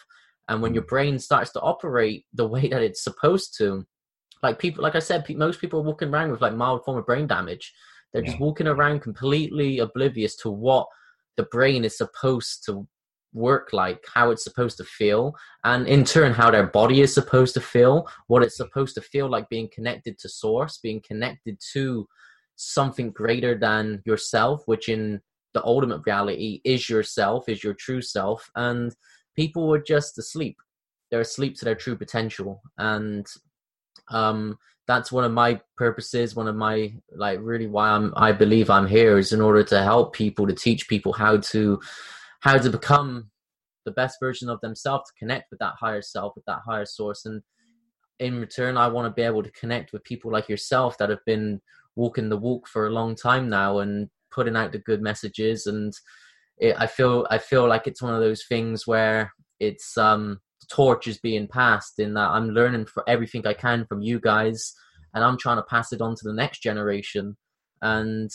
And 0.48 0.62
when 0.62 0.74
your 0.74 0.84
mm. 0.84 0.90
brain 0.90 1.20
starts 1.20 1.52
to 1.52 1.62
operate 1.62 2.26
the 2.34 2.48
way 2.48 2.68
that 2.68 2.82
it's 2.82 3.04
supposed 3.04 3.56
to 3.58 3.86
like 4.44 4.58
people 4.58 4.82
like 4.82 4.96
i 4.96 5.00
said 5.00 5.24
pe- 5.24 5.36
most 5.36 5.62
people 5.62 5.80
are 5.80 5.84
walking 5.84 6.10
around 6.10 6.32
with 6.32 6.42
like 6.42 6.56
mild 6.56 6.84
form 6.84 6.98
of 6.98 7.06
brain 7.06 7.28
damage. 7.28 7.74
They're 8.12 8.24
just 8.24 8.40
walking 8.40 8.68
around 8.68 9.02
completely 9.02 9.80
oblivious 9.80 10.36
to 10.38 10.50
what 10.50 10.88
the 11.38 11.44
brain 11.44 11.86
is 11.86 11.98
supposed 11.98 12.66
to 12.66 12.86
work 13.34 13.70
like 13.72 14.04
how 14.14 14.32
it's 14.32 14.44
supposed 14.44 14.78
to 14.78 14.84
feel 14.84 15.34
and 15.64 15.88
in 15.88 16.04
turn 16.04 16.34
how 16.34 16.52
their 16.52 16.68
body 16.68 17.02
is 17.02 17.14
supposed 17.14 17.54
to 17.54 17.62
feel 17.62 18.06
what 18.28 18.44
it's 18.44 18.58
supposed 18.58 18.94
to 18.96 19.02
feel 19.02 19.30
like 19.30 19.48
being 19.48 19.70
connected 19.74 20.20
to 20.20 20.28
source 20.28 20.78
being 20.78 21.02
connected 21.08 21.58
to 21.72 22.06
something 22.62 23.12
greater 23.12 23.58
than 23.58 24.02
yourself 24.06 24.64
which 24.66 24.90
in 24.90 25.20
the 25.54 25.64
ultimate 25.66 26.02
reality 26.06 26.62
is 26.64 26.90
yourself 26.90 27.50
is 27.50 27.64
your 27.64 27.74
true 27.74 28.02
self 28.02 28.50
and 28.56 28.96
people 29.36 29.74
are 29.74 29.82
just 29.82 30.18
asleep. 30.18 30.58
They're 31.10 31.22
asleep 31.22 31.58
to 31.58 31.66
their 31.66 31.76
true 31.76 31.98
potential. 31.98 32.62
And 32.78 33.28
um 34.10 34.58
that's 34.88 35.12
one 35.12 35.24
of 35.24 35.32
my 35.32 35.60
purposes 35.78 36.36
one 36.36 36.48
of 36.48 36.56
my 36.56 36.92
like 37.16 37.40
really 37.42 37.68
why 37.68 37.90
i'm 37.90 38.12
i 38.18 38.32
believe 38.32 38.70
i'm 38.70 38.88
here 38.88 39.18
is 39.20 39.32
in 39.32 39.40
order 39.40 39.64
to 39.64 39.82
help 39.84 40.12
people 40.12 40.48
to 40.48 40.54
teach 40.54 40.90
people 40.90 41.14
how 41.14 41.38
to 41.38 41.80
how 42.40 42.58
to 42.58 42.70
become 42.70 43.30
the 43.86 43.92
best 43.92 44.18
version 44.20 44.50
of 44.50 44.60
themselves 44.62 45.08
to 45.08 45.20
connect 45.20 45.50
with 45.52 45.60
that 45.60 45.76
higher 45.80 46.02
self 46.02 46.36
with 46.36 46.46
that 46.46 46.60
higher 46.66 46.86
source. 46.86 47.26
And 47.26 47.42
in 48.20 48.40
return 48.40 48.76
i 48.76 48.88
want 48.88 49.06
to 49.06 49.20
be 49.20 49.26
able 49.26 49.44
to 49.44 49.52
connect 49.52 49.94
with 49.94 50.04
people 50.04 50.32
like 50.32 50.50
yourself 50.50 50.98
that 50.98 51.10
have 51.10 51.24
been 51.26 51.62
walking 51.96 52.30
the 52.30 52.38
walk 52.38 52.68
for 52.68 52.88
a 52.88 52.92
long 52.92 53.16
time 53.16 53.50
now 53.50 53.80
and 53.80 54.10
putting 54.32 54.56
out 54.56 54.72
the 54.72 54.80
good 54.80 55.02
messages. 55.02 55.66
And 55.68 55.94
it, 56.58 56.76
i 56.78 56.88
feel 56.88 57.28
i 57.30 57.38
feel 57.38 57.68
like 57.68 57.88
it's 57.88 58.02
one 58.02 58.14
of 58.14 58.22
those 58.22 58.46
things 58.48 58.86
where 58.86 59.34
it's 59.60 59.98
um 59.98 60.40
the 60.62 60.68
torch 60.68 61.08
is 61.08 61.18
being 61.18 61.48
passed 61.48 62.00
in 62.00 62.14
that 62.14 62.30
i'm 62.30 62.50
learning 62.50 62.86
for 62.86 63.04
everything 63.10 63.46
i 63.48 63.54
can 63.54 63.86
from 63.86 64.02
you 64.02 64.20
guys 64.20 64.74
and 65.14 65.24
i'm 65.24 65.38
trying 65.38 65.58
to 65.58 65.64
pass 65.64 65.92
it 65.92 66.02
on 66.02 66.16
to 66.16 66.24
the 66.24 66.34
next 66.34 66.62
generation. 66.62 67.36
And 67.82 68.30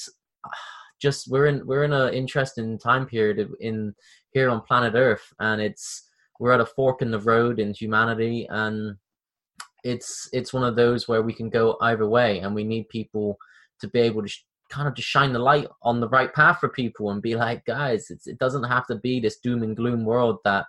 just 1.01 1.31
we're 1.31 1.47
in 1.47 1.67
we're 1.67 1.85
in 1.85 1.93
an 1.93 2.15
interesting 2.15 2.79
time 2.79 3.05
period 3.05 3.51
in 3.61 3.95
here 4.31 4.49
on 4.49 4.63
planet 4.63 4.95
earth 4.95 5.31
and 5.41 5.61
it's 5.61 6.09
we're 6.41 6.55
at 6.55 6.61
a 6.61 6.65
fork 6.65 7.03
in 7.03 7.11
the 7.11 7.21
road 7.21 7.61
in 7.61 7.75
humanity 7.75 8.47
and 8.49 8.97
it's 9.85 10.29
it's 10.33 10.53
one 10.53 10.65
of 10.65 10.77
those 10.77 11.07
where 11.07 11.23
we 11.23 11.33
can 11.33 11.49
go 11.49 11.77
either 11.83 12.09
way 12.09 12.41
and 12.41 12.55
we 12.55 12.65
need 12.65 12.89
people 12.89 13.37
to 13.81 13.89
be 13.89 14.01
able 14.01 14.23
to 14.23 14.29
sh- 14.29 14.45
kind 14.71 14.89
of 14.89 14.95
just 14.95 15.09
shine 15.09 15.33
the 15.33 15.39
light 15.39 15.69
on 15.83 16.01
the 16.01 16.09
right 16.09 16.33
path 16.35 16.59
for 16.59 16.69
people 16.69 17.11
and 17.11 17.23
be 17.23 17.37
like 17.37 17.65
guys 17.67 18.11
it 18.11 18.39
doesn't 18.39 18.65
have 18.65 18.87
to 18.87 18.97
be 18.97 19.21
this 19.21 19.39
doom 19.39 19.63
and 19.63 19.77
gloom 19.77 20.05
world 20.05 20.39
that 20.45 20.67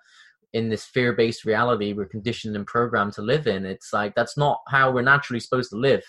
in 0.54 0.70
this 0.70 0.86
fear-based 0.86 1.46
reality 1.46 1.94
we're 1.94 2.06
conditioned 2.06 2.56
and 2.56 2.66
programmed 2.66 3.14
to 3.14 3.22
live 3.22 3.48
in. 3.48 3.66
It's 3.66 3.92
like 3.94 4.16
that's 4.16 4.38
not 4.38 4.60
how 4.68 4.92
we're 4.92 5.02
naturally 5.02 5.40
supposed 5.40 5.70
to 5.72 5.78
live 5.78 6.04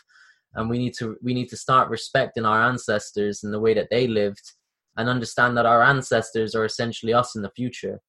and 0.54 0.70
we 0.70 0.78
need 0.78 0.94
to 0.98 1.16
we 1.22 1.34
need 1.34 1.48
to 1.48 1.56
start 1.56 1.90
respecting 1.90 2.44
our 2.44 2.62
ancestors 2.62 3.44
and 3.44 3.52
the 3.52 3.60
way 3.60 3.74
that 3.74 3.88
they 3.90 4.06
lived 4.06 4.52
and 4.96 5.08
understand 5.08 5.56
that 5.56 5.66
our 5.66 5.82
ancestors 5.82 6.54
are 6.54 6.64
essentially 6.64 7.12
us 7.12 7.36
in 7.36 7.42
the 7.42 7.50
future. 7.50 8.00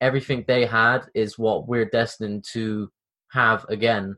Everything 0.00 0.44
they 0.46 0.64
had 0.64 1.06
is 1.14 1.38
what 1.38 1.68
we're 1.68 1.90
destined 1.90 2.44
to 2.52 2.90
have 3.34 3.64
again 3.68 4.16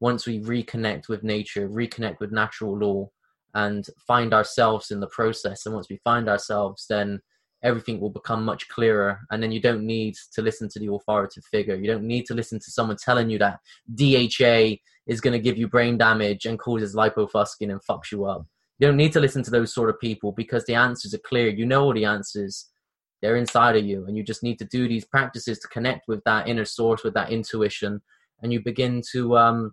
once 0.00 0.26
we 0.26 0.40
reconnect 0.40 1.08
with 1.08 1.22
nature 1.22 1.68
reconnect 1.68 2.20
with 2.20 2.32
natural 2.32 2.76
law 2.76 3.08
and 3.54 3.86
find 4.06 4.34
ourselves 4.34 4.90
in 4.90 5.00
the 5.00 5.06
process 5.08 5.64
and 5.64 5.74
once 5.74 5.88
we 5.88 5.98
find 6.04 6.28
ourselves 6.28 6.86
then 6.88 7.20
everything 7.62 8.00
will 8.00 8.10
become 8.10 8.44
much 8.44 8.68
clearer. 8.68 9.20
And 9.30 9.42
then 9.42 9.50
you 9.50 9.60
don't 9.60 9.84
need 9.84 10.14
to 10.34 10.42
listen 10.42 10.68
to 10.70 10.78
the 10.78 10.92
authoritative 10.92 11.44
figure. 11.44 11.74
You 11.74 11.88
don't 11.88 12.04
need 12.04 12.26
to 12.26 12.34
listen 12.34 12.58
to 12.60 12.70
someone 12.70 12.96
telling 12.96 13.30
you 13.30 13.38
that 13.38 13.58
dha 13.94 14.78
is 15.06 15.20
going 15.20 15.32
to 15.32 15.38
give 15.38 15.58
you 15.58 15.68
brain 15.68 15.98
damage 15.98 16.46
and 16.46 16.58
causes 16.58 16.94
lipofuscin 16.94 17.70
and 17.70 17.80
fucks 17.84 18.12
you 18.12 18.24
up. 18.26 18.46
You 18.78 18.86
don't 18.86 18.96
need 18.96 19.12
to 19.12 19.20
listen 19.20 19.42
to 19.42 19.50
those 19.50 19.72
sort 19.72 19.90
of 19.90 19.98
people 20.00 20.32
because 20.32 20.64
the 20.64 20.74
answers 20.74 21.14
are 21.14 21.18
clear. 21.18 21.48
You 21.48 21.66
know 21.66 21.84
all 21.84 21.94
the 21.94 22.04
answers. 22.04 22.68
They're 23.22 23.36
inside 23.36 23.76
of 23.76 23.84
you 23.84 24.04
and 24.06 24.16
you 24.16 24.22
just 24.22 24.42
need 24.42 24.58
to 24.58 24.66
do 24.66 24.86
these 24.86 25.04
practices 25.04 25.58
to 25.60 25.68
connect 25.68 26.06
with 26.06 26.22
that 26.24 26.46
inner 26.46 26.66
source 26.66 27.02
with 27.02 27.14
that 27.14 27.30
intuition 27.30 28.02
and 28.42 28.52
you 28.52 28.60
begin 28.62 29.02
to 29.12 29.36
um 29.36 29.72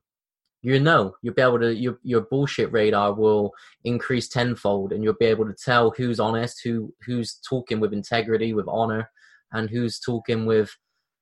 you 0.61 0.79
know 0.79 1.13
you'll 1.21 1.33
be 1.33 1.41
able 1.41 1.59
to 1.59 1.75
your 1.75 1.99
your 2.03 2.21
bullshit 2.21 2.71
radar 2.71 3.13
will 3.13 3.51
increase 3.83 4.27
tenfold 4.27 4.93
and 4.93 5.03
you'll 5.03 5.13
be 5.19 5.25
able 5.25 5.45
to 5.45 5.55
tell 5.63 5.93
who's 5.97 6.19
honest 6.19 6.61
who 6.63 6.93
who's 7.05 7.39
talking 7.47 7.79
with 7.79 7.93
integrity 7.93 8.53
with 8.53 8.67
honor 8.67 9.09
and 9.51 9.69
who's 9.69 9.99
talking 9.99 10.45
with 10.45 10.71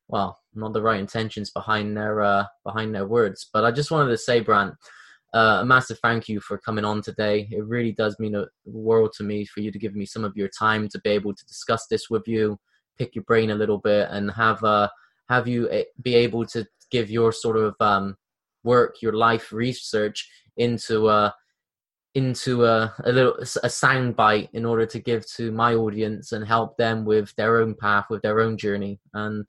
well 0.08 0.40
not 0.54 0.74
the 0.74 0.82
right 0.82 1.00
intentions 1.00 1.50
behind 1.50 1.98
their 1.98 2.22
uh 2.22 2.46
behind 2.64 2.94
their 2.94 3.08
words 3.08 3.50
but 3.52 3.64
i 3.64 3.72
just 3.72 3.92
wanted 3.92 4.10
to 4.10 4.18
say 4.18 4.40
brant 4.40 4.76
uh, 5.34 5.60
a 5.62 5.66
massive 5.66 5.98
thank 6.00 6.28
you 6.28 6.40
for 6.42 6.58
coming 6.58 6.84
on 6.84 7.02
today. 7.02 7.48
It 7.52 7.66
really 7.66 7.94
does 7.94 8.18
mean 8.20 8.36
a 8.36 8.48
world 8.66 9.14
to 9.18 9.24
me 9.24 9.46
for 9.46 9.62
you 9.62 9.72
to 9.72 9.80
give 9.80 9.96
me 9.96 10.06
some 10.06 10.26
of 10.26 10.36
your 10.36 10.50
time 10.50 10.90
to 10.90 11.00
be 11.00 11.12
able 11.12 11.34
to 11.34 11.46
discuss 11.46 11.88
this 11.88 12.10
with 12.10 12.28
you, 12.28 12.60
pick 12.98 13.16
your 13.16 13.24
brain 13.24 13.52
a 13.52 13.56
little 13.56 13.78
bit, 13.78 14.10
and 14.12 14.30
have 14.32 14.62
uh, 14.64 14.90
have 15.32 15.48
you 15.48 15.70
eh, 15.70 15.84
be 16.02 16.16
able 16.16 16.46
to 16.46 16.66
give 16.92 17.10
your 17.10 17.32
sort 17.32 17.58
of 17.58 17.76
um, 17.80 18.18
work, 18.64 19.02
your 19.02 19.14
life 19.14 19.52
research 19.52 20.30
into 20.58 21.10
a 21.10 21.34
into 22.14 22.66
a, 22.66 22.94
a 23.06 23.12
little 23.12 23.36
a 23.64 23.70
sound 23.70 24.18
bite 24.18 24.50
in 24.52 24.66
order 24.66 24.86
to 24.86 25.00
give 25.00 25.26
to 25.36 25.52
my 25.52 25.74
audience 25.74 26.34
and 26.34 26.46
help 26.46 26.76
them 26.76 27.06
with 27.06 27.34
their 27.38 27.62
own 27.62 27.74
path, 27.74 28.06
with 28.10 28.22
their 28.22 28.42
own 28.42 28.58
journey. 28.58 29.00
And 29.14 29.46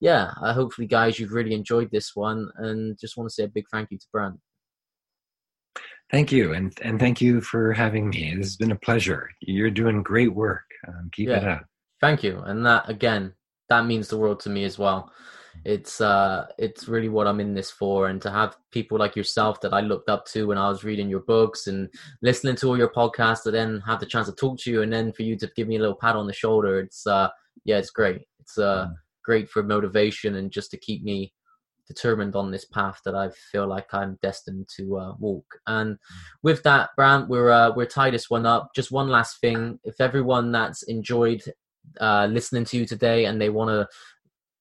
yeah, 0.00 0.32
uh, 0.42 0.52
hopefully, 0.52 0.88
guys, 0.88 1.18
you've 1.18 1.32
really 1.32 1.54
enjoyed 1.54 1.90
this 1.92 2.16
one, 2.16 2.50
and 2.56 2.98
just 2.98 3.16
want 3.16 3.28
to 3.28 3.34
say 3.34 3.44
a 3.44 3.48
big 3.48 3.66
thank 3.72 3.90
you 3.90 3.98
to 3.98 4.06
Brant. 4.12 4.40
Thank 6.10 6.32
you, 6.32 6.52
and 6.54 6.76
and 6.82 6.98
thank 6.98 7.20
you 7.20 7.40
for 7.40 7.72
having 7.72 8.08
me. 8.10 8.34
This 8.34 8.46
has 8.46 8.56
been 8.56 8.72
a 8.72 8.76
pleasure. 8.86 9.30
You're 9.40 9.70
doing 9.70 10.02
great 10.02 10.34
work. 10.34 10.64
Um, 10.88 11.10
keep 11.12 11.28
it 11.28 11.46
up. 11.46 11.64
Thank 12.00 12.24
you, 12.24 12.40
and 12.40 12.66
that 12.66 12.88
again, 12.88 13.34
that 13.70 13.86
means 13.86 14.08
the 14.08 14.18
world 14.18 14.40
to 14.40 14.50
me 14.50 14.64
as 14.64 14.78
well. 14.78 15.10
It's 15.64 16.00
uh, 16.00 16.46
it's 16.58 16.88
really 16.88 17.08
what 17.08 17.26
I'm 17.26 17.40
in 17.40 17.54
this 17.54 17.70
for, 17.70 18.08
and 18.08 18.20
to 18.22 18.30
have 18.30 18.56
people 18.70 18.98
like 18.98 19.16
yourself 19.16 19.60
that 19.62 19.74
I 19.74 19.80
looked 19.80 20.08
up 20.08 20.24
to 20.26 20.46
when 20.46 20.58
I 20.58 20.68
was 20.68 20.84
reading 20.84 21.08
your 21.08 21.20
books 21.20 21.66
and 21.66 21.88
listening 22.22 22.56
to 22.56 22.68
all 22.68 22.78
your 22.78 22.92
podcasts, 22.92 23.42
to 23.44 23.50
then 23.50 23.80
have 23.86 24.00
the 24.00 24.06
chance 24.06 24.28
to 24.28 24.34
talk 24.34 24.58
to 24.60 24.70
you, 24.70 24.82
and 24.82 24.92
then 24.92 25.12
for 25.12 25.22
you 25.22 25.36
to 25.38 25.50
give 25.56 25.68
me 25.68 25.76
a 25.76 25.80
little 25.80 25.96
pat 25.96 26.16
on 26.16 26.26
the 26.26 26.32
shoulder. 26.32 26.78
It's 26.80 27.06
uh, 27.06 27.28
yeah, 27.64 27.78
it's 27.78 27.90
great. 27.90 28.22
It's 28.40 28.58
uh, 28.58 28.86
Mm. 28.86 28.94
great 29.24 29.50
for 29.50 29.62
motivation 29.62 30.36
and 30.36 30.50
just 30.50 30.70
to 30.70 30.78
keep 30.78 31.02
me 31.04 31.32
determined 31.86 32.36
on 32.36 32.50
this 32.50 32.64
path 32.64 33.00
that 33.04 33.14
I 33.16 33.30
feel 33.50 33.66
like 33.66 33.92
I'm 33.92 34.18
destined 34.22 34.68
to 34.76 34.96
uh, 34.96 35.12
walk. 35.18 35.44
And 35.66 35.98
with 36.42 36.62
that, 36.62 36.90
Brant, 36.96 37.28
we're 37.28 37.50
uh, 37.50 37.72
we're 37.74 37.86
tie 37.86 38.10
this 38.10 38.30
one 38.30 38.46
up. 38.46 38.70
Just 38.74 38.92
one 38.92 39.08
last 39.08 39.40
thing: 39.40 39.78
if 39.84 40.00
everyone 40.00 40.52
that's 40.52 40.84
enjoyed 40.84 41.42
uh, 42.00 42.26
listening 42.30 42.64
to 42.64 42.76
you 42.78 42.86
today 42.86 43.26
and 43.26 43.40
they 43.40 43.50
want 43.50 43.68
to 43.70 43.88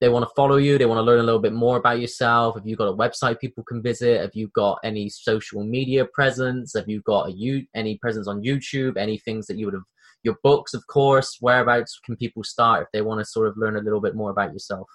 they 0.02 0.08
want 0.08 0.24
to 0.24 0.34
follow 0.34 0.56
you, 0.56 0.78
they 0.78 0.86
want 0.86 0.98
to 0.98 1.04
learn 1.04 1.20
a 1.20 1.24
little 1.24 1.42
bit 1.42 1.52
more 1.52 1.76
about 1.76 2.00
yourself. 2.00 2.56
Have 2.56 2.66
you 2.66 2.78
got 2.78 2.88
a 2.88 2.96
website 2.96 3.40
people 3.40 3.66
can 3.66 3.82
visit? 3.82 4.22
Have 4.22 4.34
you 4.34 4.48
got 4.56 4.80
any 4.82 5.10
social 5.10 5.66
media 5.66 6.06
presence? 6.14 6.74
Have 6.74 6.88
you 6.88 7.02
got 7.02 7.28
a 7.28 7.32
you 7.34 7.66
any 7.76 7.98
presence 7.98 8.26
on 8.26 8.42
YouTube? 8.42 8.96
Any 8.96 9.18
things 9.18 9.46
that 9.48 9.58
you 9.58 9.66
would 9.66 9.74
have 9.74 9.84
your 10.24 10.38
books, 10.44 10.74
of 10.74 10.86
course. 10.88 11.38
Whereabouts 11.40 12.00
can 12.06 12.16
people 12.16 12.44
start 12.44 12.84
if 12.84 12.88
they 12.92 13.02
want 13.02 13.20
to 13.20 13.26
sort 13.26 13.48
of 13.48 13.58
learn 13.58 13.76
a 13.76 13.82
little 13.82 14.02
bit 14.02 14.16
more 14.16 14.32
about 14.32 14.54
yourself? 14.54 14.88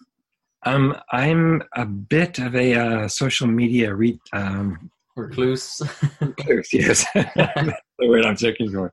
Um, 0.64 0.96
I'm 1.12 1.62
a 1.74 1.84
bit 1.84 2.38
of 2.38 2.54
a 2.54 2.74
uh, 2.74 3.08
social 3.08 3.46
media 3.46 3.94
re- 3.94 4.18
um, 4.32 4.90
recluse. 5.16 5.82
recluse, 6.20 6.72
yes, 6.72 7.04
the 7.98 8.08
word 8.08 8.24
I'm 8.24 8.36
checking 8.36 8.70
for. 8.70 8.90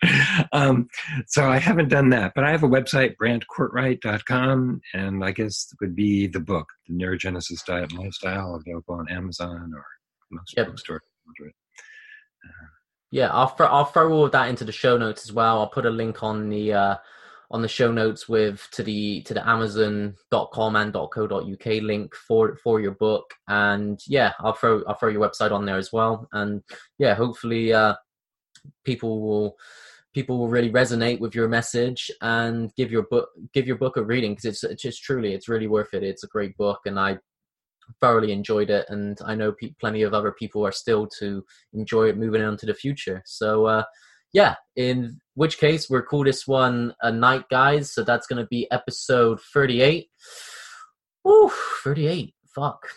Um, 0.53 0.87
so 1.27 1.49
I 1.49 1.57
haven't 1.57 1.89
done 1.89 2.09
that, 2.09 2.33
but 2.35 2.43
I 2.43 2.51
have 2.51 2.63
a 2.63 2.67
website, 2.67 3.15
brantcortright.com, 3.21 4.81
and 4.93 5.23
I 5.23 5.31
guess 5.31 5.67
it 5.71 5.77
would 5.81 5.95
be 5.95 6.27
the 6.27 6.39
book, 6.39 6.67
The 6.87 6.95
Neurogenesis 6.95 7.65
Diet 7.65 7.91
and 7.91 7.99
Lifestyle, 7.99 8.55
available 8.55 8.95
on 8.95 9.09
Amazon 9.09 9.71
or 9.73 9.85
most 10.31 10.53
yep. 10.57 10.67
bookstores. 10.67 11.01
Uh, 11.39 12.67
yeah, 13.11 13.29
I'll 13.31 13.47
throw, 13.47 13.67
I'll 13.67 13.85
throw 13.85 14.11
all 14.11 14.25
of 14.25 14.31
that 14.33 14.49
into 14.49 14.65
the 14.65 14.71
show 14.71 14.97
notes 14.97 15.23
as 15.23 15.33
well. 15.33 15.59
I'll 15.59 15.69
put 15.69 15.85
a 15.85 15.89
link 15.89 16.23
on 16.23 16.49
the 16.49 16.73
uh, 16.73 16.95
on 17.51 17.61
the 17.61 17.67
show 17.67 17.91
notes 17.91 18.29
with 18.29 18.67
to 18.71 18.81
the 18.81 19.21
to 19.23 19.33
the 19.33 19.47
amazon.com 19.47 20.75
and 20.75 20.93
.co.uk 20.93 21.65
link 21.65 22.15
for 22.15 22.55
for 22.63 22.79
your 22.79 22.93
book 22.93 23.33
and 23.49 23.99
yeah 24.07 24.31
i'll 24.39 24.53
throw 24.53 24.81
i'll 24.87 24.95
throw 24.95 25.09
your 25.09 25.21
website 25.21 25.51
on 25.51 25.65
there 25.65 25.77
as 25.77 25.91
well 25.91 26.29
and 26.31 26.63
yeah 26.97 27.13
hopefully 27.13 27.73
uh 27.73 27.93
people 28.84 29.22
will 29.22 29.57
people 30.14 30.38
will 30.38 30.49
really 30.49 30.72
resonate 30.72 31.20
with 31.20 31.34
your 31.34 31.47
message 31.47 32.12
and 32.22 32.74
give 32.76 32.91
your 32.91 33.03
book 33.03 33.30
give 33.53 33.68
your 33.68 33.78
book 33.78 33.97
a 33.97 34.03
reading 34.03 34.36
because 34.36 34.64
it's, 34.64 34.82
just 34.82 35.03
truly 35.03 35.34
it's 35.34 35.47
really 35.49 35.68
worth 35.68 35.93
it 35.93 36.03
it's 36.03 36.24
a 36.24 36.28
great 36.28 36.55
book 36.57 36.80
and 36.86 36.99
i 36.99 37.18
thoroughly 37.99 38.32
enjoyed 38.32 38.70
it 38.70 38.86
and 38.89 39.20
i 39.26 39.36
know 39.36 39.51
pe- 39.51 39.74
plenty 39.80 40.01
of 40.01 40.14
other 40.14 40.32
people 40.32 40.66
are 40.66 40.72
still 40.72 41.07
to 41.07 41.43
enjoy 41.74 42.07
it 42.07 42.18
moving 42.18 42.41
on 42.41 42.55
to 42.55 42.66
the 42.66 42.74
future 42.74 43.22
so 43.26 43.66
uh 43.66 43.84
yeah, 44.34 44.55
in 44.76 45.20
which 45.36 45.57
case 45.57 45.89
we're 45.89 46.03
call 46.03 46.24
this 46.24 46.47
one 46.47 46.93
a 47.01 47.12
night, 47.12 47.45
guys. 47.49 47.93
So 47.93 48.03
that's 48.03 48.28
going 48.28 48.41
to 48.41 48.47
be 48.47 48.70
episode 48.72 49.39
38. 49.53 50.09
Woo, 51.24 51.51
38. 51.84 52.34
Fuck. 52.55 52.88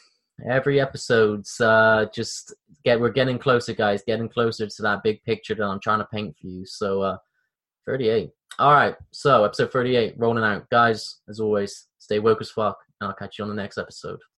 Every 0.48 0.80
episode's 0.80 1.60
uh, 1.60 2.06
just 2.12 2.54
get 2.84 3.00
we're 3.00 3.10
getting 3.10 3.38
closer, 3.38 3.72
guys. 3.72 4.02
Getting 4.06 4.28
closer 4.28 4.66
to 4.66 4.82
that 4.82 5.02
big 5.02 5.22
picture 5.22 5.54
that 5.54 5.64
I'm 5.64 5.80
trying 5.80 6.00
to 6.00 6.08
paint 6.12 6.36
for 6.40 6.48
you. 6.48 6.66
So, 6.66 7.02
uh, 7.02 7.18
38. 7.86 8.30
All 8.58 8.72
right. 8.72 8.96
So, 9.12 9.44
episode 9.44 9.72
38, 9.72 10.14
rolling 10.16 10.44
out, 10.44 10.68
guys. 10.70 11.20
As 11.28 11.40
always, 11.40 11.86
stay 11.98 12.18
woke 12.18 12.40
as 12.40 12.50
fuck, 12.50 12.78
and 13.00 13.08
I'll 13.08 13.14
catch 13.14 13.38
you 13.38 13.44
on 13.44 13.48
the 13.48 13.54
next 13.54 13.78
episode. 13.78 14.18